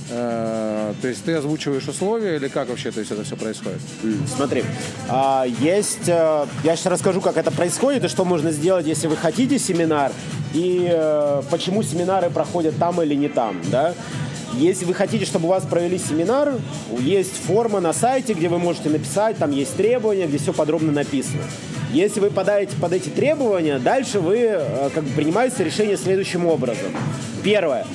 Э, 0.09 0.93
то 1.01 1.07
есть 1.07 1.23
ты 1.23 1.33
озвучиваешь 1.33 1.87
условия 1.87 2.35
или 2.35 2.47
как 2.47 2.69
вообще 2.69 2.91
то 2.91 2.99
есть 2.99 3.11
это 3.11 3.23
все 3.23 3.35
происходит? 3.35 3.79
Смотри, 4.35 4.63
а, 5.09 5.45
есть, 5.45 6.07
э, 6.07 6.45
я 6.63 6.75
сейчас 6.75 6.85
расскажу, 6.85 7.21
как 7.21 7.37
это 7.37 7.49
происходит 7.49 8.03
и 8.03 8.07
что 8.07 8.23
можно 8.23 8.51
сделать, 8.51 8.85
если 8.85 9.07
вы 9.07 9.17
хотите 9.17 9.57
семинар 9.57 10.11
и 10.53 10.87
э, 10.91 11.41
почему 11.49 11.81
семинары 11.81 12.29
проходят 12.29 12.77
там 12.77 13.01
или 13.01 13.15
не 13.15 13.29
там, 13.29 13.59
да. 13.71 13.95
Если 14.53 14.85
вы 14.85 14.93
хотите, 14.93 15.25
чтобы 15.25 15.47
у 15.47 15.49
вас 15.49 15.65
провели 15.65 15.97
семинар, 15.97 16.53
есть 16.99 17.35
форма 17.35 17.81
на 17.81 17.91
сайте, 17.91 18.33
где 18.33 18.47
вы 18.47 18.57
можете 18.59 18.89
написать, 18.89 19.37
там 19.37 19.51
есть 19.51 19.75
требования, 19.75 20.27
где 20.27 20.37
все 20.37 20.53
подробно 20.53 20.91
написано. 20.93 21.41
Если 21.91 22.19
вы 22.19 22.29
подаете 22.29 22.77
под 22.77 22.93
эти 22.93 23.09
требования, 23.09 23.79
дальше 23.79 24.19
вы 24.19 24.61
как 24.93 25.03
бы 25.03 25.09
принимаете 25.09 25.63
решение 25.63 25.97
следующим 25.97 26.45
образом. 26.45 26.87
Первое. 27.43 27.85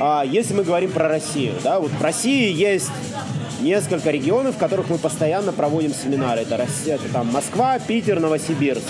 А, 0.00 0.24
если 0.24 0.54
мы 0.54 0.62
говорим 0.62 0.92
про 0.92 1.08
Россию, 1.08 1.54
да, 1.64 1.80
вот 1.80 1.90
в 1.90 2.02
России 2.02 2.52
есть 2.52 2.90
несколько 3.60 4.10
регионов, 4.10 4.54
в 4.54 4.58
которых 4.58 4.88
мы 4.90 4.98
постоянно 4.98 5.52
проводим 5.52 5.92
семинары. 5.92 6.42
Это, 6.42 6.56
Россия, 6.56 6.94
это 6.94 7.08
там 7.12 7.26
Москва, 7.28 7.78
Питер, 7.80 8.20
Новосибирск. 8.20 8.84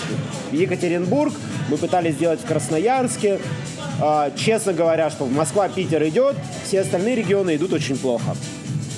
Екатеринбург 0.51 1.33
мы 1.69 1.77
пытались 1.77 2.13
сделать 2.13 2.39
в 2.41 2.45
Красноярске. 2.45 3.39
А, 4.01 4.31
честно 4.35 4.73
говоря, 4.73 5.09
что 5.09 5.25
в 5.25 5.31
Москва, 5.31 5.67
Питер 5.67 6.07
идет, 6.07 6.35
все 6.65 6.81
остальные 6.81 7.15
регионы 7.15 7.55
идут 7.55 7.73
очень 7.73 7.97
плохо. 7.97 8.35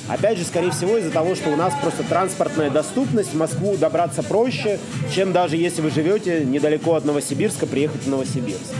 Опять 0.09 0.38
же, 0.38 0.43
скорее 0.43 0.72
всего, 0.72 0.97
из-за 0.97 1.12
того, 1.12 1.36
что 1.36 1.51
у 1.51 1.55
нас 1.55 1.74
просто 1.82 2.03
транспортная 2.03 2.70
доступность, 2.70 3.34
в 3.34 3.38
Москву 3.38 3.78
добраться 3.78 4.24
проще, 4.24 4.78
чем 5.16 5.32
даже 5.32 5.55
если 5.55 5.82
вы 5.82 5.89
живете 5.89 6.43
недалеко 6.43 6.95
от 6.95 7.05
Новосибирска, 7.05 7.66
приехать 7.66 8.03
в 8.03 8.09
Новосибирск. 8.09 8.74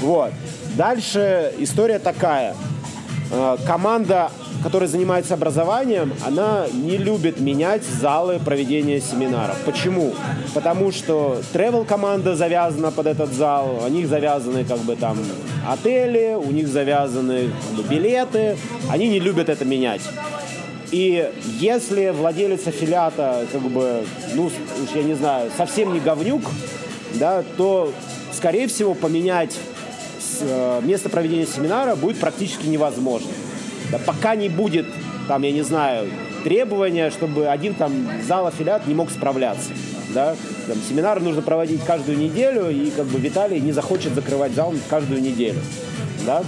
Вот. 0.00 0.32
Дальше 0.76 1.52
история 1.58 1.98
такая. 1.98 2.54
А, 3.32 3.56
команда 3.66 4.30
которая 4.62 4.88
занимается 4.88 5.34
образованием, 5.34 6.12
она 6.26 6.66
не 6.72 6.96
любит 6.96 7.38
менять 7.38 7.84
залы 7.84 8.40
проведения 8.44 9.00
семинаров. 9.00 9.56
Почему? 9.64 10.12
Потому 10.54 10.90
что 10.90 11.40
travel 11.52 11.84
команда 11.84 12.34
завязана 12.34 12.90
под 12.90 13.06
этот 13.06 13.32
зал, 13.32 13.80
у 13.84 13.88
них 13.88 14.08
завязаны 14.08 14.64
как 14.64 14.78
бы 14.78 14.96
там 14.96 15.18
отели, 15.68 16.34
у 16.34 16.50
них 16.50 16.66
завязаны 16.66 17.50
как 17.76 17.84
бы, 17.84 17.88
билеты, 17.88 18.56
они 18.90 19.08
не 19.08 19.20
любят 19.20 19.48
это 19.48 19.64
менять. 19.64 20.02
И 20.90 21.30
если 21.60 22.10
владелец 22.10 22.66
аффилиата, 22.66 23.46
как 23.52 23.62
бы, 23.62 24.04
ну, 24.34 24.46
уж 24.46 24.52
я 24.96 25.02
не 25.04 25.14
знаю, 25.14 25.50
совсем 25.56 25.92
не 25.92 26.00
говнюк, 26.00 26.42
да, 27.14 27.44
то 27.56 27.92
скорее 28.32 28.68
всего, 28.68 28.94
поменять 28.94 29.54
э, 29.54 29.75
место 30.82 31.08
проведения 31.08 31.46
семинара 31.46 31.96
будет 31.96 32.18
практически 32.18 32.66
невозможно. 32.66 33.30
Да, 33.90 33.98
пока 33.98 34.34
не 34.34 34.48
будет, 34.48 34.86
там, 35.28 35.42
я 35.42 35.52
не 35.52 35.62
знаю, 35.62 36.08
требования, 36.44 37.10
чтобы 37.10 37.46
один 37.46 37.74
там 37.74 37.92
зал 38.26 38.46
аффилиат 38.46 38.86
не 38.86 38.94
мог 38.94 39.10
справляться. 39.10 39.70
Да? 40.14 40.36
Там, 40.66 40.76
семинары 40.88 41.20
нужно 41.20 41.42
проводить 41.42 41.84
каждую 41.84 42.18
неделю, 42.18 42.70
и 42.70 42.90
как 42.90 43.06
бы 43.06 43.18
Виталий 43.18 43.60
не 43.60 43.72
захочет 43.72 44.14
закрывать 44.14 44.52
зал 44.52 44.74
каждую 44.88 45.20
неделю. 45.20 45.60
Да? 46.24 46.44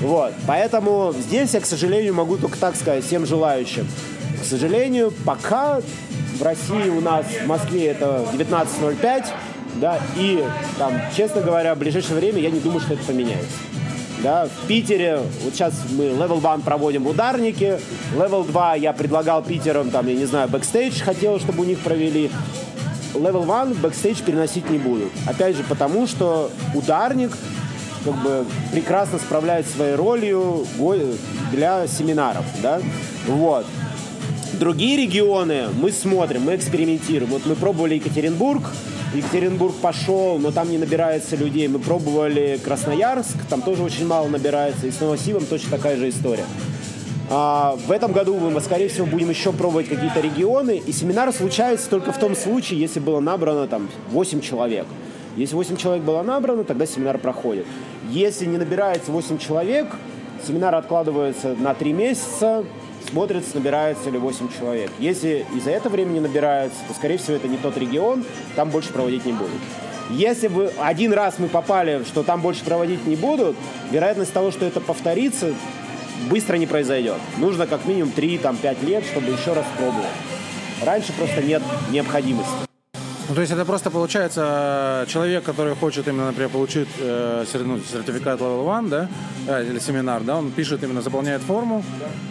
Вот. 0.00 0.32
Поэтому 0.46 1.14
здесь 1.18 1.54
я, 1.54 1.60
к 1.60 1.66
сожалению, 1.66 2.14
могу 2.14 2.36
только 2.36 2.58
так 2.58 2.76
сказать 2.76 3.04
всем 3.04 3.26
желающим. 3.26 3.86
К 4.40 4.44
сожалению, 4.44 5.12
пока 5.24 5.80
в 6.38 6.42
России 6.42 6.88
у 6.88 7.00
нас, 7.00 7.26
в 7.42 7.46
Москве 7.46 7.88
это 7.88 8.24
19.05, 8.32 9.26
да, 9.80 9.98
и 10.16 10.44
там, 10.78 10.92
честно 11.16 11.40
говоря, 11.40 11.74
в 11.74 11.78
ближайшее 11.78 12.16
время 12.16 12.40
я 12.40 12.50
не 12.50 12.60
думаю, 12.60 12.80
что 12.80 12.94
это 12.94 13.04
поменяется. 13.04 13.56
Да, 14.22 14.46
в 14.46 14.66
Питере, 14.66 15.20
вот 15.44 15.54
сейчас 15.54 15.74
мы 15.92 16.06
Level 16.06 16.38
1 16.38 16.62
проводим 16.62 17.04
в 17.04 17.08
ударнике, 17.08 17.78
Level 18.16 18.44
2 18.44 18.74
я 18.74 18.92
предлагал 18.92 19.42
Питерам, 19.42 19.90
там, 19.90 20.08
я 20.08 20.14
не 20.14 20.24
знаю, 20.24 20.48
бэкстейдж 20.48 21.02
хотел, 21.02 21.38
чтобы 21.38 21.62
у 21.62 21.64
них 21.64 21.78
провели. 21.78 22.30
Level 23.14 23.44
1 23.62 23.74
бэкстейдж 23.74 24.22
переносить 24.22 24.68
не 24.70 24.78
будут. 24.78 25.12
Опять 25.26 25.56
же, 25.56 25.62
потому 25.62 26.08
что 26.08 26.50
ударник 26.74 27.30
как 28.04 28.14
бы 28.22 28.44
прекрасно 28.72 29.18
справляется 29.18 29.76
своей 29.76 29.94
ролью 29.94 30.66
для 31.52 31.86
семинаров, 31.86 32.44
да, 32.60 32.80
вот. 33.26 33.66
Другие 34.54 34.96
регионы 34.96 35.68
мы 35.80 35.92
смотрим, 35.92 36.42
мы 36.42 36.56
экспериментируем. 36.56 37.30
Вот 37.30 37.46
мы 37.46 37.54
пробовали 37.54 37.94
Екатеринбург, 37.94 38.64
Екатеринбург 39.14 39.74
пошел, 39.76 40.38
но 40.38 40.50
там 40.50 40.70
не 40.70 40.76
набирается 40.76 41.34
людей. 41.34 41.66
Мы 41.68 41.78
пробовали 41.78 42.60
Красноярск, 42.62 43.36
там 43.48 43.62
тоже 43.62 43.82
очень 43.82 44.06
мало 44.06 44.28
набирается. 44.28 44.86
И 44.86 44.90
с 44.90 45.00
Новосибом 45.00 45.46
точно 45.46 45.70
такая 45.70 45.96
же 45.96 46.10
история. 46.10 46.44
А, 47.30 47.76
в 47.86 47.90
этом 47.90 48.12
году 48.12 48.36
мы, 48.36 48.60
скорее 48.60 48.88
всего, 48.88 49.06
будем 49.06 49.30
еще 49.30 49.52
пробовать 49.52 49.88
какие-то 49.88 50.20
регионы. 50.20 50.82
И 50.84 50.92
семинар 50.92 51.32
случается 51.32 51.88
только 51.88 52.12
в 52.12 52.18
том 52.18 52.36
случае, 52.36 52.80
если 52.80 53.00
было 53.00 53.20
набрано 53.20 53.66
там 53.66 53.88
8 54.10 54.42
человек. 54.42 54.86
Если 55.36 55.54
8 55.54 55.76
человек 55.76 56.04
было 56.04 56.22
набрано, 56.22 56.64
тогда 56.64 56.84
семинар 56.84 57.16
проходит. 57.16 57.66
Если 58.10 58.44
не 58.44 58.58
набирается 58.58 59.10
8 59.10 59.38
человек, 59.38 59.86
семинар 60.46 60.74
откладывается 60.74 61.54
на 61.58 61.72
3 61.74 61.92
месяца, 61.92 62.64
смотрится, 63.08 63.50
набирается 63.54 64.10
ли 64.10 64.18
8 64.18 64.48
человек. 64.58 64.90
Если 64.98 65.46
и 65.54 65.60
за 65.60 65.70
это 65.70 65.88
время 65.88 66.10
не 66.10 66.20
набирается, 66.20 66.78
то, 66.86 66.94
скорее 66.94 67.18
всего, 67.18 67.36
это 67.36 67.48
не 67.48 67.56
тот 67.56 67.76
регион, 67.76 68.24
там 68.56 68.70
больше 68.70 68.92
проводить 68.92 69.24
не 69.24 69.32
будут. 69.32 69.60
Если 70.10 70.48
бы 70.48 70.72
один 70.78 71.12
раз 71.12 71.38
мы 71.38 71.48
попали, 71.48 72.04
что 72.04 72.22
там 72.22 72.40
больше 72.40 72.64
проводить 72.64 73.06
не 73.06 73.16
будут, 73.16 73.56
вероятность 73.90 74.32
того, 74.32 74.50
что 74.50 74.64
это 74.64 74.80
повторится, 74.80 75.52
быстро 76.30 76.56
не 76.56 76.66
произойдет. 76.66 77.18
Нужно 77.36 77.66
как 77.66 77.84
минимум 77.84 78.12
3-5 78.16 78.84
лет, 78.86 79.04
чтобы 79.04 79.32
еще 79.32 79.52
раз 79.52 79.64
пробовать. 79.76 80.06
Раньше 80.84 81.12
просто 81.12 81.42
нет 81.42 81.62
необходимости. 81.90 82.67
Ну, 83.28 83.34
то 83.34 83.42
есть 83.42 83.52
это 83.52 83.66
просто 83.66 83.90
получается 83.90 85.04
человек, 85.06 85.44
который 85.44 85.74
хочет 85.74 86.08
именно, 86.08 86.26
например, 86.26 86.48
получить 86.48 86.88
э, 86.98 87.44
ну, 87.62 87.78
сертификат 87.78 88.40
Level 88.40 88.78
1, 88.78 88.88
да, 88.88 89.08
э, 89.46 89.66
или 89.68 89.78
семинар, 89.78 90.22
да, 90.22 90.38
он 90.38 90.50
пишет 90.50 90.82
именно, 90.82 91.02
заполняет 91.02 91.42
форму, 91.42 91.84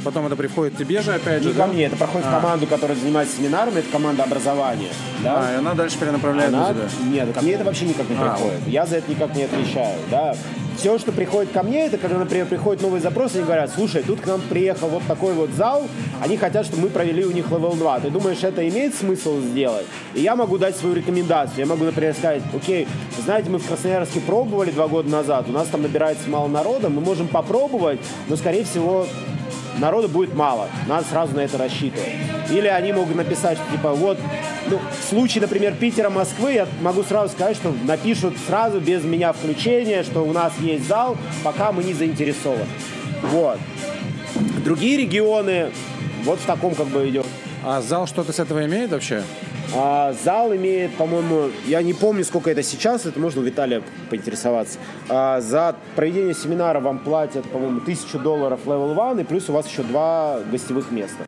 потом 0.04 0.26
это 0.26 0.36
приходит 0.36 0.76
тебе 0.76 1.02
же, 1.02 1.14
опять 1.14 1.44
же, 1.44 1.50
Не 1.50 1.54
да? 1.56 1.66
ко 1.66 1.72
мне, 1.72 1.86
это 1.86 1.98
проходит 1.98 2.26
а. 2.26 2.32
в 2.32 2.42
команду, 2.42 2.66
которая 2.66 2.98
занимается 2.98 3.38
семинарами, 3.38 3.80
это 3.80 3.92
команда 3.92 4.24
образования. 4.24 4.90
Да? 5.24 5.48
А, 5.48 5.54
и 5.54 5.58
она 5.58 5.76
дальше 5.76 6.00
перенаправляет 6.00 6.52
она... 6.52 6.70
на 6.70 6.74
тебя? 6.74 6.90
Нет, 7.12 7.32
ко 7.32 7.42
мне 7.42 7.54
это 7.54 7.64
вообще 7.64 7.86
никак 7.86 8.10
не 8.10 8.16
а, 8.16 8.32
приходит. 8.32 8.68
Я 8.68 8.86
за 8.88 8.98
это 8.98 9.12
никак 9.12 9.36
не 9.36 9.44
отвечаю, 9.44 10.00
да. 10.10 10.36
Все, 10.78 11.00
что 11.00 11.12
приходит 11.12 11.52
ко 11.52 11.64
мне, 11.64 11.88
это 11.88 11.98
когда, 11.98 12.20
например, 12.20 12.46
приходит 12.46 12.84
новый 12.84 13.02
запрос, 13.02 13.34
и 13.34 13.38
они 13.38 13.46
говорят, 13.46 13.72
слушай, 13.74 14.04
тут 14.04 14.22
к 14.22 14.28
нам 14.28 14.40
приехал 14.42 14.90
вот 14.90 15.02
такой 15.08 15.34
вот 15.34 15.50
зал, 15.50 15.88
они 16.22 16.38
хотят, 16.38 16.68
чтобы 16.68 16.84
мы 16.84 16.90
провели 16.90 17.26
у 17.26 17.32
них 17.32 17.50
Level 17.50 17.74
2. 17.74 18.02
Ты 18.02 18.12
думаешь, 18.12 18.44
это 18.44 18.68
имеет 18.70 18.94
смысл 18.94 19.40
сделать? 19.40 19.88
И 20.14 20.22
я 20.22 20.36
могу 20.36 20.60
дать 20.60 20.78
свою 20.78 20.94
рекомендацию. 20.94 21.58
Я 21.58 21.66
могу, 21.66 21.84
например, 21.84 22.14
сказать, 22.14 22.44
окей, 22.56 22.88
знаете, 23.26 23.50
мы 23.50 23.58
в 23.58 23.68
Красноярске 23.68 24.20
пробовали 24.20 24.70
два 24.70 24.88
года 24.88 25.10
назад, 25.10 25.46
у 25.50 25.52
нас 25.52 25.68
там 25.68 25.82
набирается 25.82 26.30
мало 26.30 26.48
народа, 26.48 26.90
мы 26.90 27.02
можем 27.02 27.28
попробовать, 27.28 28.00
но, 28.28 28.36
скорее 28.36 28.64
всего, 28.64 29.08
народу 29.80 30.08
будет 30.08 30.34
мало. 30.34 30.68
Надо 30.88 31.06
сразу 31.08 31.36
на 31.36 31.42
это 31.42 31.58
рассчитывать. 31.58 32.10
Или 32.50 32.68
они 32.68 32.94
могут 32.94 33.16
написать, 33.16 33.58
что 33.58 33.72
типа 33.72 33.94
вот, 33.94 34.18
ну, 34.70 34.80
в 35.00 35.10
случае, 35.10 35.42
например, 35.42 35.74
Питера, 35.74 36.10
Москвы, 36.10 36.54
я 36.54 36.68
могу 36.82 37.04
сразу 37.04 37.34
сказать, 37.34 37.58
что 37.58 37.74
напишут 37.86 38.36
сразу 38.48 38.80
без 38.80 39.04
меня 39.04 39.34
включения, 39.34 40.04
что 40.04 40.22
у 40.22 40.32
нас 40.32 40.54
есть 40.60 40.88
зал, 40.88 41.18
пока 41.44 41.72
мы 41.72 41.84
не 41.84 41.94
заинтересованы. 41.94 42.66
Вот. 43.24 43.60
Другие 44.64 44.98
регионы 44.98 45.72
вот 46.24 46.40
в 46.40 46.46
таком 46.46 46.76
как 46.76 46.88
бы 46.88 47.08
идет. 47.10 47.26
А 47.64 47.82
зал 47.82 48.08
что-то 48.08 48.34
с 48.34 48.40
этого 48.40 48.66
имеет 48.66 48.92
вообще? 48.92 49.24
А, 49.76 50.14
зал 50.24 50.54
имеет, 50.56 50.96
по-моему, 50.96 51.50
я 51.66 51.82
не 51.82 51.94
помню, 51.94 52.24
сколько 52.24 52.50
это 52.50 52.64
сейчас, 52.64 53.06
это 53.06 53.20
можно 53.20 53.42
у 53.42 53.44
Виталия 53.44 53.84
поинтересоваться. 54.10 54.80
А, 55.10 55.42
за 55.42 55.76
проведение 55.96 56.34
семинара 56.34 56.80
вам 56.80 57.00
платят, 57.00 57.46
по-моему, 57.50 57.82
тысячу 57.82 58.20
долларов 58.20 58.62
level 58.66 59.12
1, 59.12 59.20
и 59.22 59.24
плюс 59.24 59.50
у 59.50 59.54
вас 59.54 59.68
еще 59.68 59.84
два 59.84 60.40
гостевых 60.52 60.92
места. 60.92 61.27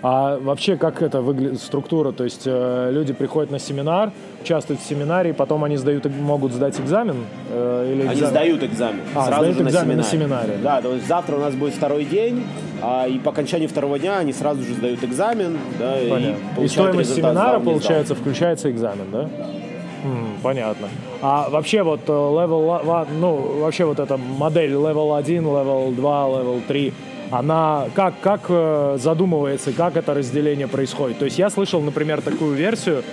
А 0.00 0.38
вообще 0.38 0.76
как 0.76 1.02
это 1.02 1.20
выглядит 1.20 1.60
структура? 1.60 2.12
То 2.12 2.24
есть 2.24 2.42
э, 2.46 2.90
люди 2.92 3.12
приходят 3.12 3.50
на 3.50 3.58
семинар, 3.58 4.12
участвуют 4.40 4.80
в 4.80 4.86
семинаре, 4.86 5.34
потом 5.34 5.64
они 5.64 5.76
сдают, 5.76 6.06
могут 6.06 6.52
сдать 6.52 6.78
экзамен? 6.78 7.24
Э, 7.50 7.84
или 7.92 8.02
экзамен? 8.02 8.10
Они 8.10 8.26
сдают 8.26 8.62
экзамен. 8.62 9.00
А, 9.14 9.26
сразу 9.26 9.40
сдают 9.40 9.56
же 9.56 9.62
экзамен 9.64 9.96
на 9.96 10.02
семинаре. 10.04 10.46
на 10.46 10.46
семинаре. 10.46 10.62
Да, 10.62 10.80
то 10.80 10.94
есть 10.94 11.08
завтра 11.08 11.36
у 11.36 11.40
нас 11.40 11.54
будет 11.54 11.74
второй 11.74 12.04
день, 12.04 12.44
а, 12.80 13.08
и 13.08 13.18
по 13.18 13.30
окончании 13.30 13.66
второго 13.66 13.98
дня 13.98 14.18
они 14.18 14.32
сразу 14.32 14.62
же 14.62 14.74
сдают 14.74 15.02
экзамен. 15.02 15.58
Да, 15.80 15.96
Понятно. 16.08 16.60
И, 16.60 16.64
и 16.64 16.68
стоимость 16.68 17.14
семинара, 17.16 17.58
получается, 17.58 18.14
включается 18.14 18.70
экзамен, 18.70 19.06
да? 19.10 19.28
понятно. 20.42 20.88
А 21.20 21.48
вообще 21.50 21.82
вот 21.82 22.00
э, 22.06 22.12
level, 22.12 23.06
ну, 23.18 23.60
вообще 23.60 23.84
вот 23.84 23.98
эта 23.98 24.16
модель 24.16 24.72
level 24.72 25.18
1, 25.18 25.44
level 25.44 25.94
2, 25.94 26.26
level 26.28 26.62
3, 26.66 26.92
она 27.30 27.86
как, 27.94 28.20
как 28.20 28.40
э, 28.48 28.96
задумывается, 28.98 29.72
как 29.72 29.96
это 29.96 30.14
разделение 30.14 30.68
происходит. 30.68 31.18
То 31.18 31.24
есть 31.24 31.38
я 31.38 31.50
слышал, 31.50 31.80
например, 31.80 32.22
такую 32.22 32.54
версию, 32.54 33.04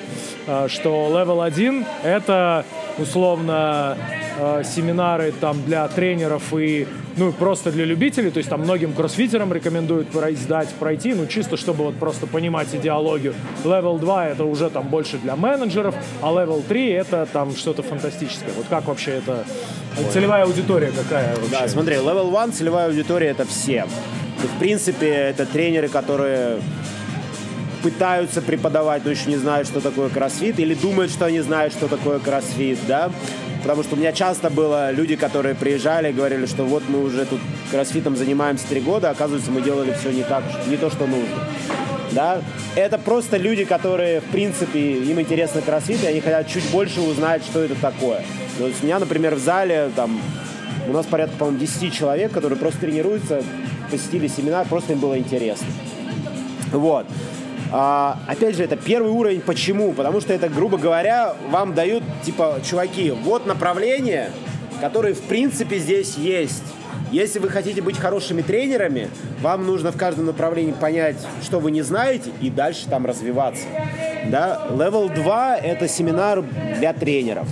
э, 0.48 0.68
что 0.70 1.10
level 1.12 1.44
1 1.46 1.86
это 2.04 2.66
условно 2.98 3.98
э, 4.40 4.64
семинары 4.64 5.34
там 5.40 5.62
для 5.66 5.88
тренеров 5.88 6.54
и 6.54 6.88
ну 7.18 7.32
просто 7.32 7.72
для 7.72 7.86
любителей, 7.86 8.32
то 8.32 8.38
есть 8.38 8.50
там 8.50 8.62
многим 8.62 8.94
кроссфитерам 8.94 9.54
рекомендуют 9.54 10.08
сдать, 10.38 10.70
пройти, 10.80 11.14
ну 11.14 11.28
чисто 11.28 11.58
чтобы 11.58 11.86
вот 11.86 11.96
просто 11.96 12.28
понимать 12.28 12.74
идеологию. 12.74 13.34
Level 13.64 14.00
2 14.00 14.28
это 14.28 14.44
уже 14.44 14.70
там 14.70 14.88
больше 14.88 15.18
для 15.18 15.36
менеджеров, 15.36 15.96
а 16.22 16.28
level 16.28 16.64
3 16.68 16.90
это 16.90 17.28
там 17.32 17.56
что-то 17.56 17.84
фантастическое. 17.84 18.52
Вот 18.56 18.66
как 18.70 18.86
вообще 18.86 19.12
это 19.12 19.46
целевая 20.12 20.44
аудитория 20.44 20.92
какая 20.92 21.36
вообще? 21.36 21.52
Да, 21.52 21.68
смотри, 21.68 21.96
level 21.96 22.36
1 22.38 22.54
целевая 22.54 22.88
аудитория 22.88 23.28
это 23.28 23.46
все. 23.46 23.86
И, 24.44 24.48
в 24.48 24.60
принципе, 24.60 25.08
это 25.08 25.46
тренеры, 25.46 25.88
которые 25.88 26.60
пытаются 27.86 28.42
преподавать, 28.42 29.06
но 29.06 29.12
еще 29.12 29.30
не 29.30 29.36
знают, 29.36 29.68
что 29.68 29.80
такое 29.80 30.10
кроссфит, 30.10 30.58
или 30.58 30.74
думают, 30.74 31.12
что 31.12 31.26
они 31.26 31.40
знают, 31.42 31.72
что 31.72 31.88
такое 31.88 32.18
кроссфит, 32.18 32.80
да. 32.88 33.12
Потому 33.62 33.84
что 33.84 33.94
у 33.94 34.00
меня 34.00 34.12
часто 34.12 34.50
было 34.50 34.90
люди, 34.90 35.16
которые 35.16 35.54
приезжали 35.54 36.10
и 36.10 36.12
говорили, 36.12 36.48
что 36.48 36.64
вот 36.64 36.82
мы 36.90 37.04
уже 37.04 37.28
тут 37.28 37.40
кроссфитом 37.70 38.16
занимаемся 38.16 38.68
три 38.68 38.82
года, 38.82 39.10
а 39.10 39.12
оказывается, 39.12 39.52
мы 39.52 39.62
делали 39.62 39.94
все 40.00 40.10
не 40.10 40.24
так, 40.24 40.44
не 40.66 40.78
то, 40.78 40.90
что 40.90 41.06
нужно. 41.06 41.48
Да? 42.12 42.42
Это 42.76 42.98
просто 42.98 43.38
люди, 43.38 43.66
которые, 43.66 44.22
в 44.22 44.32
принципе, 44.32 44.80
им 44.80 45.22
интересно 45.22 45.62
кроссфит, 45.62 46.04
и 46.04 46.08
они 46.08 46.22
хотят 46.22 46.48
чуть 46.48 46.68
больше 46.72 47.02
узнать, 47.02 47.44
что 47.44 47.60
это 47.64 47.76
такое. 47.76 48.24
То 48.58 48.66
есть 48.66 48.82
у 48.82 48.88
меня, 48.88 48.98
например, 48.98 49.36
в 49.36 49.40
зале 49.40 49.92
там 49.96 50.20
у 50.88 50.92
нас 50.92 51.06
порядка, 51.06 51.38
по-моему, 51.38 51.60
10 51.60 51.94
человек, 51.94 52.32
которые 52.32 52.58
просто 52.58 52.80
тренируются, 52.80 53.44
посетили 53.92 54.28
семинар, 54.28 54.66
просто 54.68 54.94
им 54.94 55.00
было 55.00 55.20
интересно. 55.20 55.68
Вот. 56.72 57.06
А, 57.78 58.18
опять 58.26 58.56
же, 58.56 58.64
это 58.64 58.78
первый 58.78 59.12
уровень. 59.12 59.42
Почему? 59.42 59.92
Потому 59.92 60.22
что 60.22 60.32
это, 60.32 60.48
грубо 60.48 60.78
говоря, 60.78 61.36
вам 61.50 61.74
дают, 61.74 62.04
типа, 62.24 62.62
чуваки, 62.64 63.12
вот 63.12 63.46
направление, 63.46 64.32
которое, 64.80 65.14
в 65.14 65.20
принципе, 65.24 65.78
здесь 65.78 66.16
есть. 66.16 66.64
Если 67.12 67.38
вы 67.38 67.50
хотите 67.50 67.82
быть 67.82 67.98
хорошими 67.98 68.42
тренерами, 68.42 69.10
вам 69.42 69.68
нужно 69.68 69.92
в 69.92 69.98
каждом 69.98 70.26
направлении 70.26 70.72
понять, 70.72 71.18
что 71.44 71.60
вы 71.60 71.72
не 71.72 71.82
знаете, 71.82 72.32
и 72.40 72.50
дальше 72.50 72.88
там 72.88 73.06
развиваться. 73.06 73.66
Да? 74.32 74.68
Level 74.70 75.14
2— 75.14 75.58
это 75.58 75.90
семинар 75.90 76.46
для 76.80 76.94
тренеров. 76.94 77.50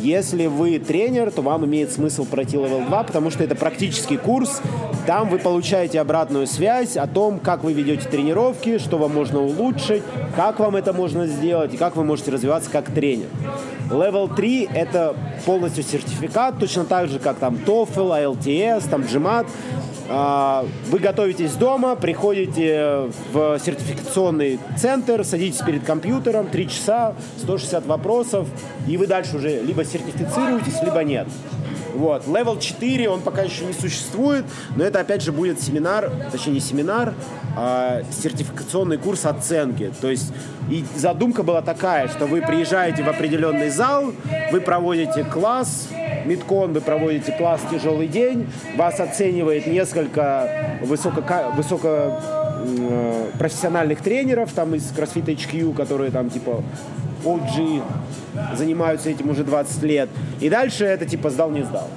Если 0.00 0.46
вы 0.46 0.78
тренер, 0.78 1.32
то 1.32 1.42
вам 1.42 1.66
имеет 1.66 1.90
смысл 1.90 2.24
пройти 2.24 2.56
Level 2.56 2.86
2, 2.86 3.02
потому 3.02 3.32
что 3.32 3.42
это 3.42 3.56
практический 3.56 4.18
курс. 4.18 4.62
Там 5.08 5.30
вы 5.30 5.38
получаете 5.38 6.02
обратную 6.02 6.46
связь 6.46 6.98
о 6.98 7.06
том, 7.06 7.40
как 7.40 7.64
вы 7.64 7.72
ведете 7.72 8.06
тренировки, 8.06 8.76
что 8.76 8.98
вам 8.98 9.14
можно 9.14 9.40
улучшить, 9.40 10.02
как 10.36 10.60
вам 10.60 10.76
это 10.76 10.92
можно 10.92 11.26
сделать 11.26 11.72
и 11.72 11.78
как 11.78 11.96
вы 11.96 12.04
можете 12.04 12.30
развиваться 12.30 12.68
как 12.68 12.90
тренер. 12.90 13.28
Level 13.88 14.30
3 14.36 14.68
это 14.74 15.16
полностью 15.46 15.82
сертификат, 15.82 16.58
точно 16.58 16.84
так 16.84 17.08
же, 17.08 17.20
как 17.20 17.38
там 17.38 17.54
TOEFL, 17.54 18.36
IELTS, 18.36 18.90
там 18.90 19.00
GMAT. 19.00 19.46
А, 20.10 20.66
вы 20.90 20.98
готовитесь 20.98 21.54
дома, 21.54 21.96
приходите 21.96 23.10
в 23.32 23.58
сертификационный 23.64 24.58
центр, 24.76 25.24
садитесь 25.24 25.62
перед 25.62 25.84
компьютером, 25.84 26.48
3 26.48 26.68
часа, 26.68 27.14
160 27.38 27.86
вопросов, 27.86 28.46
и 28.86 28.98
вы 28.98 29.06
дальше 29.06 29.38
уже 29.38 29.62
либо 29.62 29.86
сертифицируетесь, 29.86 30.82
либо 30.82 31.02
нет. 31.02 31.28
Вот. 31.94 32.26
Level 32.26 32.60
4, 32.60 33.08
он 33.08 33.20
пока 33.20 33.42
еще 33.42 33.64
не 33.64 33.72
существует, 33.72 34.44
но 34.76 34.84
это 34.84 35.00
опять 35.00 35.22
же 35.22 35.32
будет 35.32 35.60
семинар, 35.60 36.10
точнее 36.30 36.54
не 36.54 36.60
семинар, 36.60 37.14
а 37.56 38.02
сертификационный 38.22 38.98
курс 38.98 39.24
оценки. 39.26 39.92
То 40.00 40.10
есть 40.10 40.32
и 40.70 40.84
задумка 40.96 41.42
была 41.42 41.62
такая, 41.62 42.08
что 42.08 42.26
вы 42.26 42.42
приезжаете 42.42 43.02
в 43.02 43.08
определенный 43.08 43.70
зал, 43.70 44.12
вы 44.52 44.60
проводите 44.60 45.24
класс, 45.24 45.88
Мидкон, 46.24 46.72
вы 46.72 46.80
проводите 46.80 47.32
класс 47.32 47.60
«Тяжелый 47.70 48.06
день», 48.06 48.48
вас 48.76 49.00
оценивает 49.00 49.66
несколько 49.66 50.78
высоко, 50.82 51.22
высоко 51.56 52.20
э, 52.66 53.30
профессиональных 53.38 54.02
тренеров 54.02 54.52
там 54.52 54.74
из 54.74 54.92
CrossFit 54.92 55.24
HQ, 55.24 55.74
которые 55.74 56.10
там 56.10 56.28
типа 56.28 56.62
OG 57.24 57.82
занимаются 58.56 59.10
этим 59.10 59.30
уже 59.30 59.44
20 59.44 59.82
лет. 59.82 60.08
И 60.40 60.48
дальше 60.48 60.84
это 60.84 61.06
типа 61.06 61.30
сдал, 61.30 61.50
не 61.50 61.62
сдал. 61.62 61.88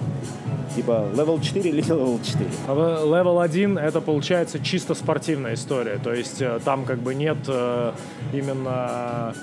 Типа 0.76 1.08
level 1.14 1.42
4 1.42 1.70
или 1.70 1.84
level 1.84 2.20
4? 2.24 2.46
Level 2.68 3.44
1 3.44 3.78
это 3.78 4.02
получается 4.02 4.60
чисто 4.60 4.96
спортивная 4.96 5.56
история. 5.56 5.98
То 6.02 6.14
есть 6.14 6.42
э, 6.42 6.60
там 6.64 6.86
как 6.86 7.00
бы 7.00 7.14
нет 7.14 7.38
э, 7.48 7.92
именно 8.34 9.34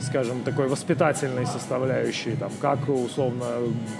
скажем, 0.00 0.42
такой 0.42 0.66
воспитательной 0.68 1.46
составляющей, 1.46 2.32
там, 2.32 2.50
как 2.60 2.88
условно 2.88 3.44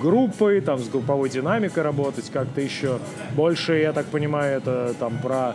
группы, 0.00 0.62
там, 0.64 0.78
с 0.78 0.88
групповой 0.88 1.28
динамикой 1.28 1.82
работать, 1.82 2.30
как-то 2.30 2.60
еще. 2.60 2.98
Больше, 3.34 3.78
я 3.78 3.92
так 3.92 4.06
понимаю, 4.06 4.58
это 4.58 4.94
там 4.98 5.18
про 5.18 5.54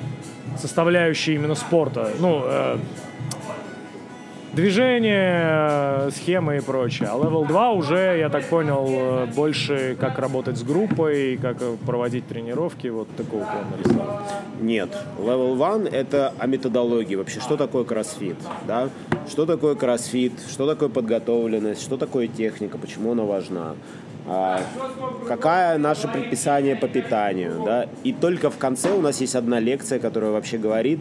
составляющие 0.57 1.35
именно 1.35 1.55
спорта. 1.55 2.11
Ну, 2.19 2.43
э, 2.45 2.77
движение, 4.55 6.09
схемы 6.11 6.57
и 6.57 6.59
прочее. 6.61 7.09
А 7.11 7.17
Level 7.17 7.47
2 7.47 7.71
уже, 7.71 8.17
я 8.17 8.29
так 8.29 8.45
понял, 8.45 8.85
э, 8.87 9.25
больше 9.35 9.97
как 9.99 10.17
работать 10.17 10.57
с 10.57 10.63
группой, 10.63 11.37
как 11.41 11.57
проводить 11.85 12.27
тренировки, 12.27 12.87
вот 12.87 13.07
такого 13.15 13.41
плана 13.41 13.73
рисовал. 13.83 14.21
Нет. 14.61 14.89
Level 15.19 15.55
1— 15.55 15.87
это 15.91 16.33
о 16.39 16.47
методологии. 16.47 17.15
Вообще, 17.15 17.39
что 17.39 17.57
такое 17.57 17.83
кроссфит, 17.83 18.37
да? 18.67 18.89
Что 19.29 19.45
такое 19.45 19.75
кроссфит, 19.75 20.33
что 20.49 20.65
такое 20.65 20.89
подготовленность, 20.89 21.81
что 21.81 21.97
такое 21.97 22.27
техника, 22.27 22.77
почему 22.77 23.11
она 23.11 23.23
важна. 23.23 23.75
А, 24.27 24.61
какая 25.27 25.77
наше 25.77 26.07
предписание 26.07 26.75
по 26.75 26.87
питанию, 26.87 27.61
да, 27.63 27.87
и 28.03 28.11
только 28.11 28.49
в 28.49 28.57
конце 28.57 28.91
у 28.91 29.01
нас 29.01 29.21
есть 29.21 29.35
одна 29.35 29.59
лекция, 29.59 29.99
которая 29.99 30.31
вообще 30.31 30.57
говорит 30.57 30.99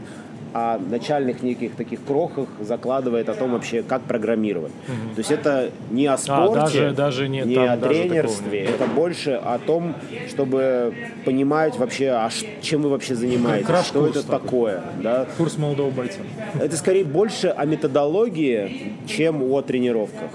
о 0.54 0.78
начальных 0.78 1.42
неких 1.42 1.74
таких 1.74 2.04
крохах 2.04 2.48
закладывает 2.60 3.28
о 3.28 3.34
том 3.34 3.52
вообще, 3.52 3.82
как 3.82 4.02
программировать. 4.02 4.72
Угу. 4.86 5.14
То 5.16 5.18
есть 5.18 5.30
это 5.32 5.70
не 5.90 6.06
о 6.06 6.16
спорте, 6.16 6.58
а, 6.58 6.62
даже, 6.62 6.92
даже 6.92 7.28
не, 7.28 7.40
не 7.40 7.56
о 7.56 7.76
тренерстве, 7.76 8.64
это 8.64 8.86
больше 8.86 9.32
о 9.32 9.58
том, 9.58 9.96
чтобы 10.28 10.94
понимать 11.24 11.76
вообще, 11.76 12.10
а 12.10 12.30
чем 12.62 12.82
вы 12.82 12.90
вообще 12.90 13.16
занимаетесь, 13.16 13.66
Краш 13.66 13.86
что 13.86 14.06
это 14.06 14.22
такой. 14.22 14.40
такое. 14.40 14.82
Да? 15.02 15.26
Курс 15.36 15.58
молодого 15.58 15.90
бойца. 15.90 16.20
Это 16.60 16.76
скорее 16.76 17.04
больше 17.04 17.48
о 17.48 17.64
методологии, 17.64 18.94
чем 19.08 19.42
о 19.42 19.60
тренировках. 19.62 20.30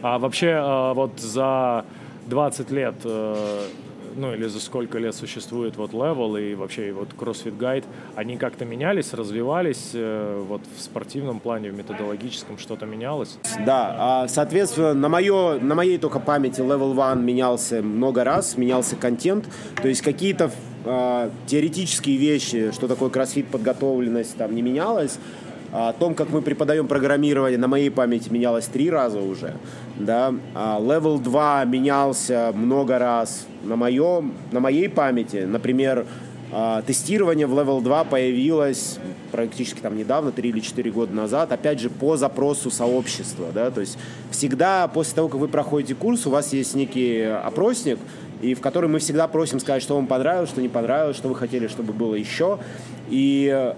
А 0.00 0.18
вообще 0.20 0.54
а, 0.56 0.94
вот 0.94 1.18
за 1.18 1.84
20 2.26 2.70
лет 2.70 2.94
э, 3.04 3.62
ну 4.16 4.32
или 4.32 4.46
за 4.46 4.60
сколько 4.60 4.98
лет 4.98 5.14
существует 5.14 5.76
вот 5.76 5.92
Level 5.92 6.40
и 6.40 6.54
вообще 6.54 6.88
и 6.88 6.92
вот 6.92 7.08
CrossFit 7.18 7.56
Guide, 7.56 7.84
они 8.14 8.36
как-то 8.36 8.64
менялись, 8.64 9.12
развивались, 9.12 9.90
э, 9.94 10.42
вот 10.46 10.62
в 10.76 10.80
спортивном 10.80 11.40
плане, 11.40 11.70
в 11.70 11.76
методологическом 11.76 12.58
что-то 12.58 12.86
менялось? 12.86 13.38
Да, 13.64 13.96
а, 13.98 14.28
соответственно, 14.28 14.94
на, 14.94 15.08
мое, 15.08 15.58
на 15.60 15.74
моей 15.74 15.98
только 15.98 16.20
памяти 16.20 16.60
Level 16.60 16.94
One 16.94 17.22
менялся 17.22 17.82
много 17.82 18.24
раз, 18.24 18.56
менялся 18.56 18.96
контент, 18.96 19.48
то 19.80 19.88
есть 19.88 20.02
какие-то 20.02 20.50
а, 20.84 21.30
теоретические 21.46 22.16
вещи, 22.16 22.70
что 22.72 22.88
такое 22.88 23.08
кроссфит 23.08 23.48
подготовленность, 23.48 24.36
там 24.36 24.54
не 24.54 24.62
менялось, 24.62 25.18
о 25.74 25.92
том, 25.92 26.14
как 26.14 26.30
мы 26.30 26.40
преподаем 26.40 26.86
программирование, 26.86 27.58
на 27.58 27.66
моей 27.66 27.90
памяти 27.90 28.28
менялось 28.30 28.66
три 28.66 28.88
раза 28.90 29.18
уже. 29.18 29.54
Да? 29.98 30.32
А 30.54 30.78
level 30.80 31.20
2 31.20 31.64
менялся 31.64 32.52
много 32.54 32.96
раз 33.00 33.46
на, 33.64 33.74
моем, 33.74 34.34
на 34.52 34.60
моей 34.60 34.88
памяти. 34.88 35.38
Например, 35.38 36.06
а, 36.52 36.82
тестирование 36.82 37.48
в 37.48 37.58
Level 37.58 37.82
2 37.82 38.04
появилось 38.04 39.00
практически 39.32 39.80
там 39.80 39.96
недавно, 39.96 40.30
3 40.30 40.48
или 40.48 40.60
4 40.60 40.92
года 40.92 41.12
назад, 41.12 41.50
опять 41.50 41.80
же, 41.80 41.90
по 41.90 42.16
запросу 42.16 42.70
сообщества. 42.70 43.46
Да? 43.52 43.72
То 43.72 43.80
есть 43.80 43.98
всегда 44.30 44.86
после 44.86 45.16
того, 45.16 45.28
как 45.28 45.40
вы 45.40 45.48
проходите 45.48 45.96
курс, 45.96 46.24
у 46.28 46.30
вас 46.30 46.52
есть 46.52 46.76
некий 46.76 47.22
опросник, 47.22 47.98
и 48.42 48.54
в 48.54 48.60
который 48.60 48.88
мы 48.88 49.00
всегда 49.00 49.26
просим 49.26 49.58
сказать, 49.58 49.82
что 49.82 49.96
вам 49.96 50.06
понравилось, 50.06 50.50
что 50.50 50.60
не 50.60 50.68
понравилось, 50.68 51.16
что 51.16 51.28
вы 51.28 51.34
хотели, 51.34 51.66
чтобы 51.66 51.92
было 51.92 52.14
еще. 52.14 52.60
И 53.08 53.74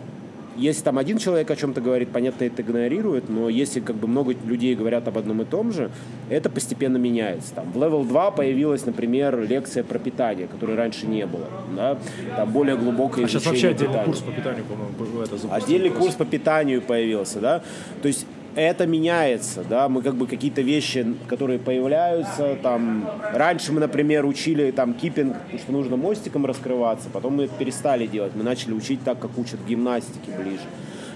если 0.56 0.82
там 0.82 0.98
один 0.98 1.18
человек 1.18 1.50
о 1.50 1.56
чем-то 1.56 1.80
говорит, 1.80 2.10
понятно, 2.10 2.44
это 2.44 2.62
игнорирует, 2.62 3.28
но 3.28 3.48
если 3.48 3.80
как 3.80 3.96
бы 3.96 4.08
много 4.08 4.34
людей 4.44 4.74
говорят 4.74 5.06
об 5.08 5.18
одном 5.18 5.42
и 5.42 5.44
том 5.44 5.72
же, 5.72 5.90
это 6.30 6.50
постепенно 6.50 6.96
меняется. 6.96 7.54
Там, 7.54 7.70
в 7.72 7.76
Level 7.76 8.06
2 8.06 8.30
появилась, 8.32 8.86
например, 8.86 9.40
лекция 9.40 9.84
про 9.84 9.98
питание, 9.98 10.46
которой 10.46 10.76
раньше 10.76 11.06
не 11.06 11.26
было. 11.26 11.46
Да? 11.76 11.98
Там 12.36 12.50
более 12.50 12.76
глубокое 12.76 13.24
а 13.24 13.28
сейчас 13.28 13.46
вообще 13.46 13.68
отдельный 13.68 13.92
питания. 13.92 14.04
курс 14.06 14.20
по 14.20 14.32
питанию, 14.32 14.64
по-моему, 14.64 15.22
это 15.22 15.54
Отдельный 15.54 15.90
курс 15.90 16.14
по 16.14 16.24
питанию 16.24 16.82
появился, 16.82 17.40
да. 17.40 17.62
То 18.02 18.08
есть 18.08 18.26
это 18.56 18.86
меняется, 18.86 19.62
да, 19.68 19.88
мы 19.88 20.02
как 20.02 20.16
бы 20.16 20.26
какие-то 20.26 20.62
вещи, 20.62 21.14
которые 21.28 21.58
появляются, 21.58 22.56
там, 22.62 23.08
раньше 23.32 23.72
мы, 23.72 23.80
например, 23.80 24.24
учили 24.24 24.70
там 24.70 24.94
киппинг, 24.94 25.36
что 25.62 25.72
нужно 25.72 25.96
мостиком 25.96 26.46
раскрываться, 26.46 27.10
потом 27.12 27.36
мы 27.36 27.48
перестали 27.48 28.06
делать, 28.06 28.32
мы 28.34 28.42
начали 28.42 28.72
учить 28.72 29.04
так, 29.04 29.18
как 29.18 29.38
учат 29.38 29.60
в 29.60 29.66
гимнастике 29.66 30.32
ближе. 30.38 30.64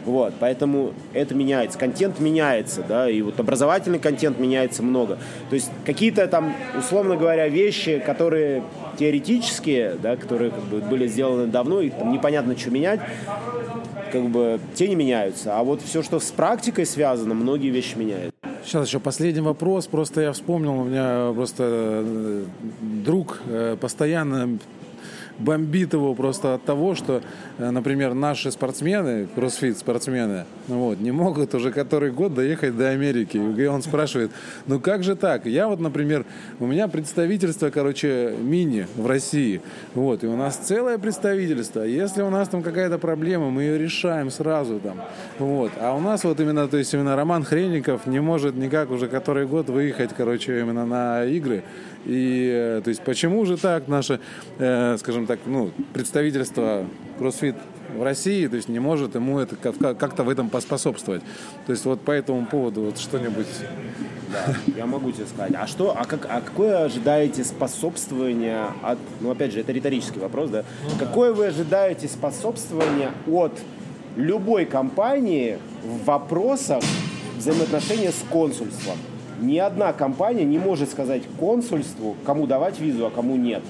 Вот, 0.05 0.32
поэтому 0.40 0.92
это 1.12 1.34
меняется, 1.34 1.78
контент 1.78 2.20
меняется, 2.20 2.82
да, 2.88 3.09
и 3.09 3.20
вот 3.22 3.38
образовательный 3.38 3.98
контент 3.98 4.38
меняется 4.38 4.82
много. 4.82 5.18
То 5.51 5.55
есть 5.55 5.70
какие-то 5.84 6.26
там, 6.26 6.55
условно 6.78 7.16
говоря, 7.16 7.48
вещи, 7.48 8.03
которые 8.05 8.62
теоретические, 8.98 9.96
да, 10.03 10.16
которые 10.16 10.51
как 10.51 10.64
бы 10.64 10.78
были 10.80 11.07
сделаны 11.07 11.46
давно, 11.46 11.80
и 11.80 11.90
там 11.90 12.12
непонятно, 12.12 12.57
что 12.57 12.70
менять, 12.70 13.01
как 14.12 14.24
бы 14.24 14.59
те 14.74 14.88
не 14.88 14.94
меняются. 14.94 15.59
А 15.59 15.62
вот 15.62 15.82
все, 15.82 16.03
что 16.03 16.18
с 16.18 16.30
практикой 16.30 16.86
связано, 16.86 17.34
многие 17.34 17.70
вещи 17.70 17.96
меняют. 17.96 18.34
Сейчас 18.64 18.86
еще 18.86 19.01
последний 19.01 19.40
вопрос. 19.40 19.86
Просто 19.86 20.20
я 20.20 20.32
вспомнил, 20.32 20.80
у 20.80 20.84
меня 20.84 21.32
просто 21.34 21.64
э, 21.66 22.44
друг 22.80 23.40
э, 23.46 23.76
постоянно 23.80 24.59
бомбит 25.41 25.93
его 25.93 26.14
просто 26.14 26.54
от 26.54 26.64
того, 26.64 26.95
что, 26.95 27.22
э, 27.58 27.71
например, 27.71 28.14
наши 28.14 28.50
спортсмены, 28.50 29.26
кроссфит-спортсмены, 29.34 30.45
вот, 30.68 31.00
не 31.00 31.11
могут 31.11 31.54
уже 31.54 31.72
который 31.72 32.11
год 32.12 32.34
доехать 32.34 32.76
до 32.76 32.91
Америки. 32.91 33.37
И 33.37 33.67
он 33.67 33.83
спрашивает, 33.83 34.30
ну 34.67 34.79
как 34.80 35.03
же 35.03 35.17
так? 35.17 35.46
Я 35.46 35.68
вот, 35.68 35.80
например, 35.80 36.25
у 36.58 36.67
меня 36.67 36.88
представительство, 36.88 37.71
короче, 37.71 38.34
мини 38.41 38.87
в 38.96 39.07
России, 39.07 39.61
вот, 39.95 40.25
и 40.25 40.26
у 40.26 40.37
нас 40.37 40.57
целое 40.57 40.99
представительство. 40.99 41.83
Если 41.83 42.22
у 42.22 42.30
нас 42.30 42.49
там 42.49 42.62
какая-то 42.62 42.99
проблема, 42.99 43.50
мы 43.50 43.62
ее 43.62 43.79
решаем 43.79 44.30
сразу 44.30 44.79
там, 44.80 44.99
вот. 45.38 45.72
А 45.80 45.95
у 45.95 46.00
нас 46.00 46.25
вот 46.25 46.38
именно, 46.41 46.68
то 46.68 46.76
есть 46.76 46.92
именно 46.95 47.17
Роман 47.17 47.45
Хренников 47.45 48.07
не 48.07 48.21
может 48.21 48.54
никак 48.54 48.91
уже 48.91 49.08
который 49.08 49.46
год 49.46 49.68
выехать, 49.68 50.11
короче, 50.17 50.61
именно 50.61 50.87
на 50.87 51.25
игры. 51.25 51.62
И, 52.06 52.50
э, 52.52 52.80
то 52.82 52.88
есть, 52.88 53.02
почему 53.02 53.44
же 53.44 53.56
так 53.56 53.88
наше, 53.88 54.20
э, 54.58 54.96
скажем 54.98 55.26
так, 55.26 55.40
ну, 55.46 55.70
представительство 55.92 56.86
CrossFit 57.18 57.56
в 57.96 58.02
России, 58.02 58.46
то 58.46 58.56
есть 58.56 58.68
не 58.68 58.78
может 58.78 59.14
ему 59.14 59.38
это 59.38 59.56
как-то 59.56 60.22
в 60.24 60.28
этом 60.28 60.48
поспособствовать. 60.48 61.22
То 61.66 61.72
есть 61.72 61.84
вот 61.84 62.00
по 62.00 62.10
этому 62.12 62.46
поводу 62.46 62.82
вот 62.82 62.98
что-нибудь. 62.98 63.46
Да, 64.32 64.54
я 64.76 64.86
могу 64.86 65.10
тебе 65.10 65.26
сказать. 65.26 65.52
А 65.58 65.66
что, 65.66 65.94
а, 65.96 66.04
как, 66.04 66.26
а 66.30 66.40
какое 66.40 66.84
ожидаете 66.84 67.42
способствование 67.44 68.66
от, 68.82 68.98
ну 69.20 69.30
опять 69.30 69.52
же, 69.52 69.60
это 69.60 69.72
риторический 69.72 70.20
вопрос, 70.20 70.50
да? 70.50 70.64
Ну, 70.84 70.90
какое 70.98 71.32
вы 71.32 71.46
ожидаете 71.46 72.06
способствование 72.08 73.10
от 73.26 73.52
любой 74.16 74.66
компании 74.66 75.58
в 75.82 76.04
вопросах 76.04 76.82
взаимоотношения 77.38 78.12
с 78.12 78.24
консульством? 78.30 78.96
Ни 79.41 79.58
одна 79.58 79.92
компания 79.92 80.45
не 80.45 80.58
может 80.58 80.91
сказать 80.91 81.22
консульству, 81.38 82.14
кому 82.26 82.46
давать 82.46 82.79
визу, 82.79 83.07
а 83.07 83.11
кому 83.11 83.37
нет. 83.37 83.62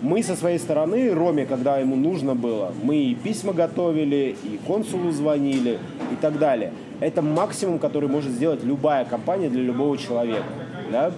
Мы 0.00 0.22
со 0.22 0.34
своей 0.34 0.58
стороны, 0.58 1.12
Роме, 1.12 1.44
когда 1.44 1.76
ему 1.76 1.94
нужно 1.94 2.34
было, 2.34 2.72
мы 2.82 2.96
и 2.96 3.14
письма 3.14 3.52
готовили, 3.52 4.34
и 4.42 4.58
консулу 4.66 5.10
звонили, 5.10 5.78
и 6.10 6.16
так 6.22 6.38
далее. 6.38 6.72
Это 7.00 7.20
максимум, 7.20 7.78
который 7.78 8.08
может 8.08 8.32
сделать 8.32 8.64
любая 8.64 9.04
компания 9.04 9.50
для 9.50 9.62
любого 9.62 9.98
человека. 9.98 10.44
Да? 10.90 11.12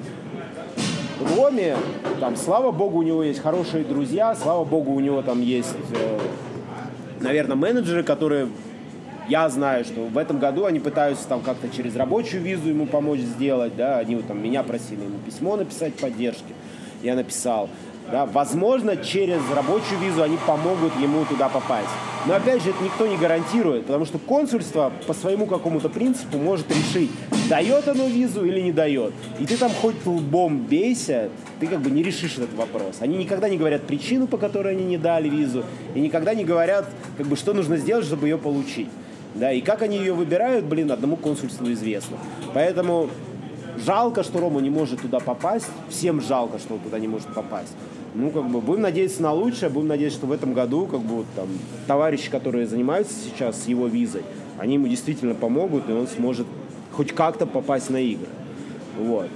Роме, 1.37 1.77
там, 2.19 2.35
слава 2.37 2.73
богу, 2.73 2.99
у 2.99 3.03
него 3.03 3.23
есть 3.23 3.41
хорошие 3.41 3.85
друзья, 3.85 4.35
слава 4.35 4.65
богу, 4.65 4.93
у 4.93 5.01
него 5.01 5.23
там 5.23 5.41
есть, 5.41 5.77
э, 5.95 6.19
наверное, 7.21 7.55
менеджеры, 7.55 8.03
которые 8.03 8.49
я 9.29 9.49
знаю, 9.49 9.85
что 9.85 10.03
в 10.03 10.19
этом 10.19 10.39
году 10.39 10.65
они 10.65 10.81
пытаются 10.81 11.27
там 11.29 11.41
как-то 11.41 11.69
через 11.69 11.97
рабочую 11.97 12.43
визу 12.43 12.69
ему 12.69 12.87
помочь 12.87 13.21
сделать, 13.21 13.77
да, 13.77 13.99
они 13.99 14.17
вот 14.17 14.27
там 14.27 14.43
меня 14.43 14.63
просили 14.63 15.03
ему 15.03 15.19
письмо 15.25 15.57
написать 15.57 15.95
поддержки, 15.95 16.55
я 17.03 17.15
написал. 17.15 17.69
Да, 18.11 18.27
возможно, 18.27 18.97
через 18.97 19.41
рабочую 19.55 20.01
визу 20.01 20.23
они 20.23 20.37
помогут 20.45 20.93
ему 21.01 21.25
туда 21.25 21.49
попасть. 21.49 21.89
Но 22.27 22.35
опять 22.35 22.63
же, 22.63 22.71
это 22.71 22.83
никто 22.83 23.07
не 23.07 23.17
гарантирует, 23.17 23.87
потому 23.87 24.05
что 24.05 24.19
консульство 24.19 24.93
по 25.07 25.15
своему 25.15 25.47
какому-то 25.47 25.89
принципу 25.89 26.37
может 26.37 26.67
решить, 26.71 27.11
дает 27.49 27.87
оно 27.89 28.07
визу 28.07 28.45
или 28.45 28.61
не 28.61 28.73
дает. 28.73 29.13
И 29.39 29.47
ты 29.47 29.57
там 29.57 29.71
хоть 29.71 30.05
лбом 30.05 30.59
бейся, 30.59 31.31
ты 31.61 31.67
как 31.67 31.81
бы 31.81 31.91
не 31.91 32.03
решишь 32.03 32.39
этот 32.39 32.55
вопрос. 32.55 32.97
Они 33.01 33.17
никогда 33.17 33.49
не 33.49 33.57
говорят 33.57 33.83
причину, 33.83 34.27
по 34.27 34.37
которой 34.37 34.75
они 34.75 34.85
не 34.85 34.99
дали 34.99 35.29
визу, 35.29 35.65
и 35.95 36.01
никогда 36.01 36.35
не 36.35 36.45
говорят, 36.45 36.89
как 37.17 37.27
бы, 37.27 37.37
что 37.37 37.55
нужно 37.55 37.77
сделать, 37.77 38.05
чтобы 38.05 38.27
ее 38.27 38.37
получить. 38.37 38.89
Да, 39.35 39.53
и 39.53 39.61
как 39.61 39.83
они 39.83 39.97
ее 39.99 40.13
выбирают, 40.13 40.65
блин, 40.65 40.91
одному 40.91 41.17
консульству 41.17 41.71
известно. 41.73 42.19
Поэтому 42.53 43.09
жалко, 43.85 44.23
что 44.23 44.41
Рома 44.41 44.61
не 44.61 44.71
может 44.71 45.01
туда 45.01 45.21
попасть. 45.21 45.69
Всем 45.89 46.21
жалко, 46.21 46.59
что 46.59 46.75
он 46.75 46.81
туда 46.81 46.99
не 46.99 47.09
может 47.09 47.33
попасть. 47.35 47.75
Ну, 48.15 48.31
как 48.31 48.47
бы, 48.49 48.61
будем 48.61 48.83
надеяться 48.83 49.23
на 49.23 49.33
лучшее, 49.33 49.71
будем 49.71 49.89
надеяться, 49.89 50.19
что 50.19 50.27
в 50.27 50.33
этом 50.33 50.53
году, 50.53 50.87
как 50.87 51.01
бы, 51.01 51.25
там, 51.35 51.49
товарищи, 51.87 52.31
которые 52.31 52.67
занимаются 52.67 53.15
сейчас 53.15 53.63
с 53.63 53.69
его 53.69 53.87
визой, 53.87 54.23
они 54.59 54.75
ему 54.75 54.87
действительно 54.87 55.35
помогут, 55.35 55.89
и 55.89 55.93
он 55.93 56.07
сможет 56.07 56.47
хоть 56.93 57.13
как-то 57.13 57.47
попасть 57.47 57.89
на 57.89 57.97
игры. 57.97 58.29
Вот. 58.99 59.29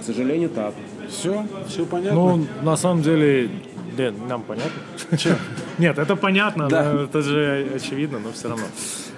К 0.00 0.04
сожалению, 0.04 0.48
так. 0.48 0.72
Все, 1.10 1.44
все 1.68 1.84
понятно. 1.84 2.18
Ну, 2.18 2.46
на 2.62 2.76
самом 2.76 3.02
деле, 3.02 3.50
Дэн, 4.00 4.14
нам 4.28 4.42
понятно? 4.42 4.70
Нет, 5.78 5.98
это 5.98 6.16
понятно, 6.16 6.68
Да. 6.68 6.92
но 6.92 7.02
это 7.02 7.20
же 7.20 7.66
очевидно, 7.74 8.18
но 8.18 8.32
все 8.32 8.48
равно. 8.48 8.64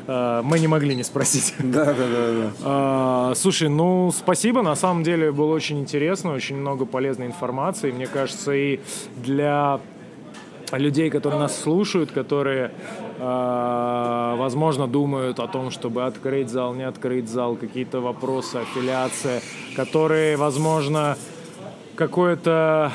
А, 0.09 0.43
Мы 0.43 0.59
не 0.59 0.67
могли 0.67 0.95
не 0.97 1.05
спросить. 1.05 1.55
Да, 1.63 1.85
да, 1.85 1.93
да, 1.95 2.33
да. 2.33 2.51
А, 2.65 3.33
Слушай, 3.37 3.69
ну 3.69 4.11
спасибо, 4.11 4.63
на 4.63 4.75
самом 4.75 5.05
деле 5.05 5.31
было 5.31 5.55
очень 5.55 5.79
интересно, 5.79 6.33
очень 6.33 6.57
много 6.57 6.85
полезной 6.85 7.27
информации. 7.27 7.93
Мне 7.93 8.09
кажется, 8.09 8.53
и 8.53 8.81
для 9.17 9.79
людей, 10.73 11.11
которые 11.11 11.39
нас 11.41 11.61
слушают, 11.61 12.11
которые, 12.11 12.73
а, 13.21 14.35
возможно, 14.37 14.89
думают 14.89 15.39
о 15.39 15.47
том, 15.47 15.71
чтобы 15.71 16.05
открыть 16.07 16.49
зал, 16.51 16.75
не 16.75 16.83
открыть 16.83 17.29
зал, 17.29 17.55
какие-то 17.57 18.01
вопросы, 18.01 18.57
аффилиация, 18.57 19.43
которые, 19.77 20.37
возможно, 20.37 21.17
какое-то 21.95 22.91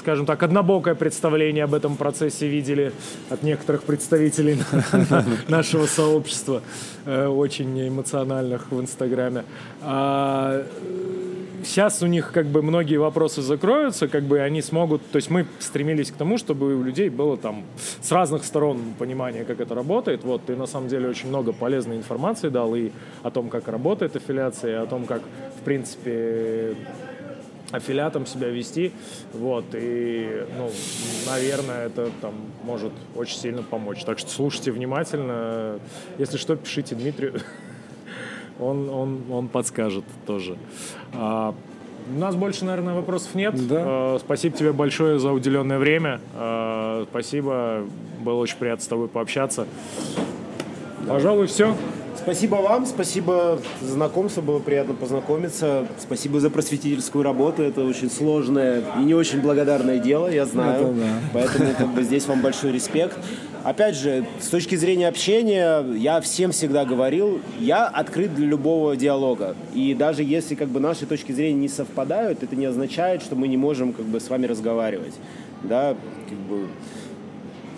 скажем 0.00 0.24
так, 0.24 0.42
однобокое 0.42 0.94
представление 0.94 1.64
об 1.64 1.74
этом 1.74 1.96
процессе 1.96 2.48
видели 2.48 2.92
от 3.28 3.42
некоторых 3.42 3.82
представителей 3.82 4.58
нашего 5.48 5.84
сообщества, 5.84 6.62
э, 7.04 7.26
очень 7.26 7.88
эмоциональных 7.88 8.72
в 8.72 8.80
Инстаграме. 8.80 9.44
А, 9.82 10.64
сейчас 11.64 12.02
у 12.02 12.06
них 12.06 12.32
как 12.32 12.46
бы 12.46 12.62
многие 12.62 12.96
вопросы 12.96 13.42
закроются, 13.42 14.08
как 14.08 14.22
бы 14.22 14.40
они 14.40 14.62
смогут, 14.62 15.02
то 15.10 15.16
есть 15.16 15.28
мы 15.28 15.46
стремились 15.58 16.10
к 16.10 16.14
тому, 16.14 16.38
чтобы 16.38 16.74
у 16.74 16.82
людей 16.82 17.10
было 17.10 17.36
там 17.36 17.64
с 18.00 18.10
разных 18.10 18.44
сторон 18.44 18.80
понимание, 18.98 19.44
как 19.44 19.60
это 19.60 19.74
работает. 19.74 20.24
Вот 20.24 20.46
ты 20.46 20.56
на 20.56 20.66
самом 20.66 20.88
деле 20.88 21.10
очень 21.10 21.28
много 21.28 21.52
полезной 21.52 21.98
информации 21.98 22.48
дал 22.48 22.74
и 22.74 22.90
о 23.22 23.30
том, 23.30 23.50
как 23.50 23.68
работает 23.68 24.16
аффилиация, 24.16 24.70
и 24.70 24.82
о 24.82 24.86
том, 24.86 25.04
как 25.04 25.20
в 25.60 25.62
принципе 25.62 26.74
аффилиатом 27.70 28.26
себя 28.26 28.48
вести, 28.48 28.92
вот, 29.32 29.64
и, 29.74 30.44
ну, 30.56 30.70
наверное, 31.26 31.86
это 31.86 32.10
там 32.20 32.34
может 32.64 32.92
очень 33.14 33.38
сильно 33.38 33.62
помочь. 33.62 34.04
Так 34.04 34.18
что 34.18 34.30
слушайте 34.30 34.72
внимательно, 34.72 35.78
если 36.18 36.36
что, 36.36 36.56
пишите 36.56 36.94
Дмитрию, 36.94 37.40
он, 38.60 38.88
он, 38.88 39.22
он 39.30 39.48
подскажет 39.48 40.04
тоже. 40.26 40.56
А, 41.12 41.54
у 42.08 42.18
нас 42.18 42.34
больше, 42.34 42.64
наверное, 42.64 42.94
вопросов 42.94 43.34
нет. 43.34 43.54
Да. 43.68 43.82
А, 43.84 44.18
спасибо 44.18 44.56
тебе 44.56 44.72
большое 44.72 45.18
за 45.18 45.32
уделенное 45.32 45.78
время. 45.78 46.20
А, 46.34 47.06
спасибо, 47.10 47.84
было 48.20 48.40
очень 48.40 48.56
приятно 48.56 48.84
с 48.84 48.88
тобой 48.88 49.08
пообщаться. 49.08 49.66
Пожалуй, 51.08 51.46
все. 51.46 51.74
Спасибо 52.16 52.56
вам, 52.56 52.84
спасибо 52.84 53.60
за 53.80 53.92
знакомство, 53.92 54.42
было 54.42 54.58
приятно 54.58 54.94
познакомиться. 54.94 55.86
Спасибо 55.98 56.38
за 56.38 56.50
просветительскую 56.50 57.24
работу, 57.24 57.62
это 57.62 57.82
очень 57.82 58.10
сложное 58.10 58.82
и 58.98 59.04
не 59.04 59.14
очень 59.14 59.40
благодарное 59.40 59.98
дело, 59.98 60.30
я 60.30 60.44
знаю. 60.44 60.88
Это 60.88 60.92
да. 60.92 61.06
Поэтому 61.32 61.74
как 61.78 61.88
бы, 61.94 62.02
здесь 62.02 62.26
вам 62.26 62.42
большой 62.42 62.72
респект. 62.72 63.16
Опять 63.62 63.96
же, 63.96 64.26
с 64.40 64.48
точки 64.48 64.74
зрения 64.74 65.08
общения, 65.08 65.84
я 65.94 66.20
всем 66.20 66.52
всегда 66.52 66.84
говорил, 66.84 67.40
я 67.58 67.86
открыт 67.86 68.34
для 68.34 68.46
любого 68.46 68.96
диалога. 68.96 69.54
И 69.74 69.94
даже 69.94 70.22
если 70.22 70.54
как 70.54 70.68
бы 70.68 70.80
наши 70.80 71.06
точки 71.06 71.32
зрения 71.32 71.60
не 71.60 71.68
совпадают, 71.68 72.42
это 72.42 72.56
не 72.56 72.66
означает, 72.66 73.22
что 73.22 73.34
мы 73.34 73.48
не 73.48 73.56
можем 73.56 73.92
как 73.92 74.06
бы 74.06 74.20
с 74.20 74.28
вами 74.28 74.46
разговаривать. 74.46 75.14
Да, 75.62 75.94
как 76.28 76.38
бы, 76.38 76.68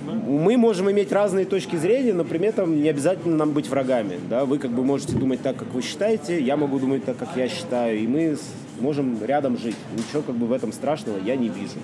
мы 0.07 0.57
можем 0.57 0.91
иметь 0.91 1.13
разные 1.13 1.45
точки 1.45 1.77
зрения, 1.77 2.13
но 2.13 2.25
при 2.25 2.41
этом 2.45 2.83
не 2.83 2.89
обязательно 2.89 3.37
нам 3.37 3.53
быть 3.53 3.69
врагами. 3.69 4.19
Да? 4.29 4.45
Вы 4.45 4.59
как 4.59 4.71
бы 4.71 4.85
можете 4.85 5.15
думать 5.15 5.43
так, 5.43 5.57
как 5.57 5.73
вы 5.73 5.83
считаете, 5.83 6.41
я 6.41 6.57
могу 6.57 6.79
думать 6.79 7.05
так, 7.05 7.17
как 7.17 7.37
я 7.37 7.49
считаю, 7.49 7.99
и 7.99 8.07
мы 8.07 8.37
можем 8.81 9.23
рядом 9.25 9.57
жить. 9.59 9.77
Ничего 9.97 10.23
как 10.23 10.35
бы 10.35 10.47
в 10.47 10.53
этом 10.53 10.73
страшного 10.73 11.19
я 11.25 11.37
не 11.37 11.49
вижу. 11.49 11.79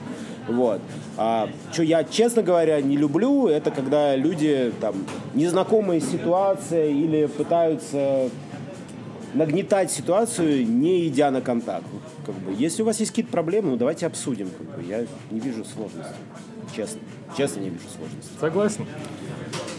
Вот. 0.49 0.81
А, 1.17 1.49
что 1.73 1.83
я, 1.83 2.05
честно 2.05 2.43
говоря, 2.43 2.81
не 2.81 2.97
люблю, 2.97 3.49
это 3.49 3.71
когда 3.71 4.17
люди 4.17 4.73
там 4.81 4.95
незнакомые 5.35 6.01
ситуации 6.01 6.91
или 6.91 7.27
пытаются 7.27 8.31
нагнетать 9.35 9.91
ситуацию, 9.91 10.67
не 10.67 11.07
идя 11.07 11.31
на 11.31 11.41
контакт. 11.41 11.85
Как 12.25 12.35
бы, 12.35 12.55
если 12.59 12.83
у 12.83 12.87
вас 12.87 12.99
есть 12.99 13.11
какие-то 13.11 13.31
проблемы, 13.31 13.71
ну 13.71 13.77
давайте 13.77 14.07
обсудим. 14.07 14.51
Как 14.57 14.67
бы, 14.67 14.85
я 14.89 15.07
не 15.31 15.41
вижу 15.41 15.65
сложностей. 15.65 16.17
Честно. 16.75 17.01
Честно 17.37 17.61
не 17.61 17.71
вижу 17.71 17.85
сложностей. 17.97 18.31
Согласен. 18.41 18.87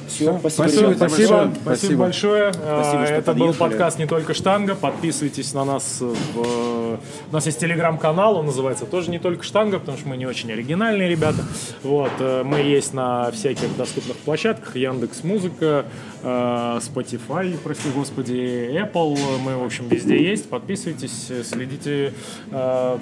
Все, 0.07 0.37
спасибо. 0.39 0.49
Спасибо 0.49 0.93
Спасибо, 0.95 0.97
большое. 0.97 1.51
спасибо 1.51 1.59
Спасибо. 1.63 1.99
большое. 2.01 2.53
Спасибо, 2.53 3.01
А, 3.01 3.05
что 3.05 3.15
Это 3.15 3.31
был 3.33 3.39
подъехали. 3.53 3.57
подкаст 3.59 3.99
«Не 3.99 4.05
только 4.07 4.33
штанга». 4.33 4.75
Подписывайтесь 4.75 5.53
на 5.53 5.63
нас. 5.65 5.97
В... 6.01 6.97
У 7.29 7.33
нас 7.33 7.45
есть 7.45 7.59
телеграм-канал, 7.59 8.37
он 8.37 8.47
называется 8.47 8.85
тоже 8.85 9.11
«Не 9.11 9.19
только 9.19 9.43
штанга», 9.43 9.79
потому 9.79 9.97
что 9.97 10.09
мы 10.09 10.17
не 10.17 10.25
очень 10.25 10.51
оригинальные 10.51 11.07
ребята. 11.09 11.37
Вот. 11.83 12.11
э, 12.19 12.43
Мы 12.43 12.57
есть 12.59 12.93
на 12.93 13.29
всяких 13.31 13.77
доступных 13.77 14.17
площадках. 14.17 14.75
Яндекс 14.75 15.23
Музыка, 15.23 15.85
Spotify, 16.23 17.57
прости 17.63 17.89
господи, 17.89 18.71
Apple. 18.73 19.17
Мы, 19.43 19.57
в 19.57 19.63
общем, 19.63 19.87
везде 19.87 20.21
есть. 20.21 20.49
Подписывайтесь, 20.49 21.31
следите. 21.45 22.13
Э, 22.51 22.97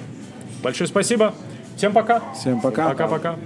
Большое 0.61 0.87
спасибо. 0.87 1.33
Всем 1.77 1.93
пока. 1.93 2.21
Всем 2.33 2.59
пока. 2.59 2.89
Пока-пока. 2.89 3.37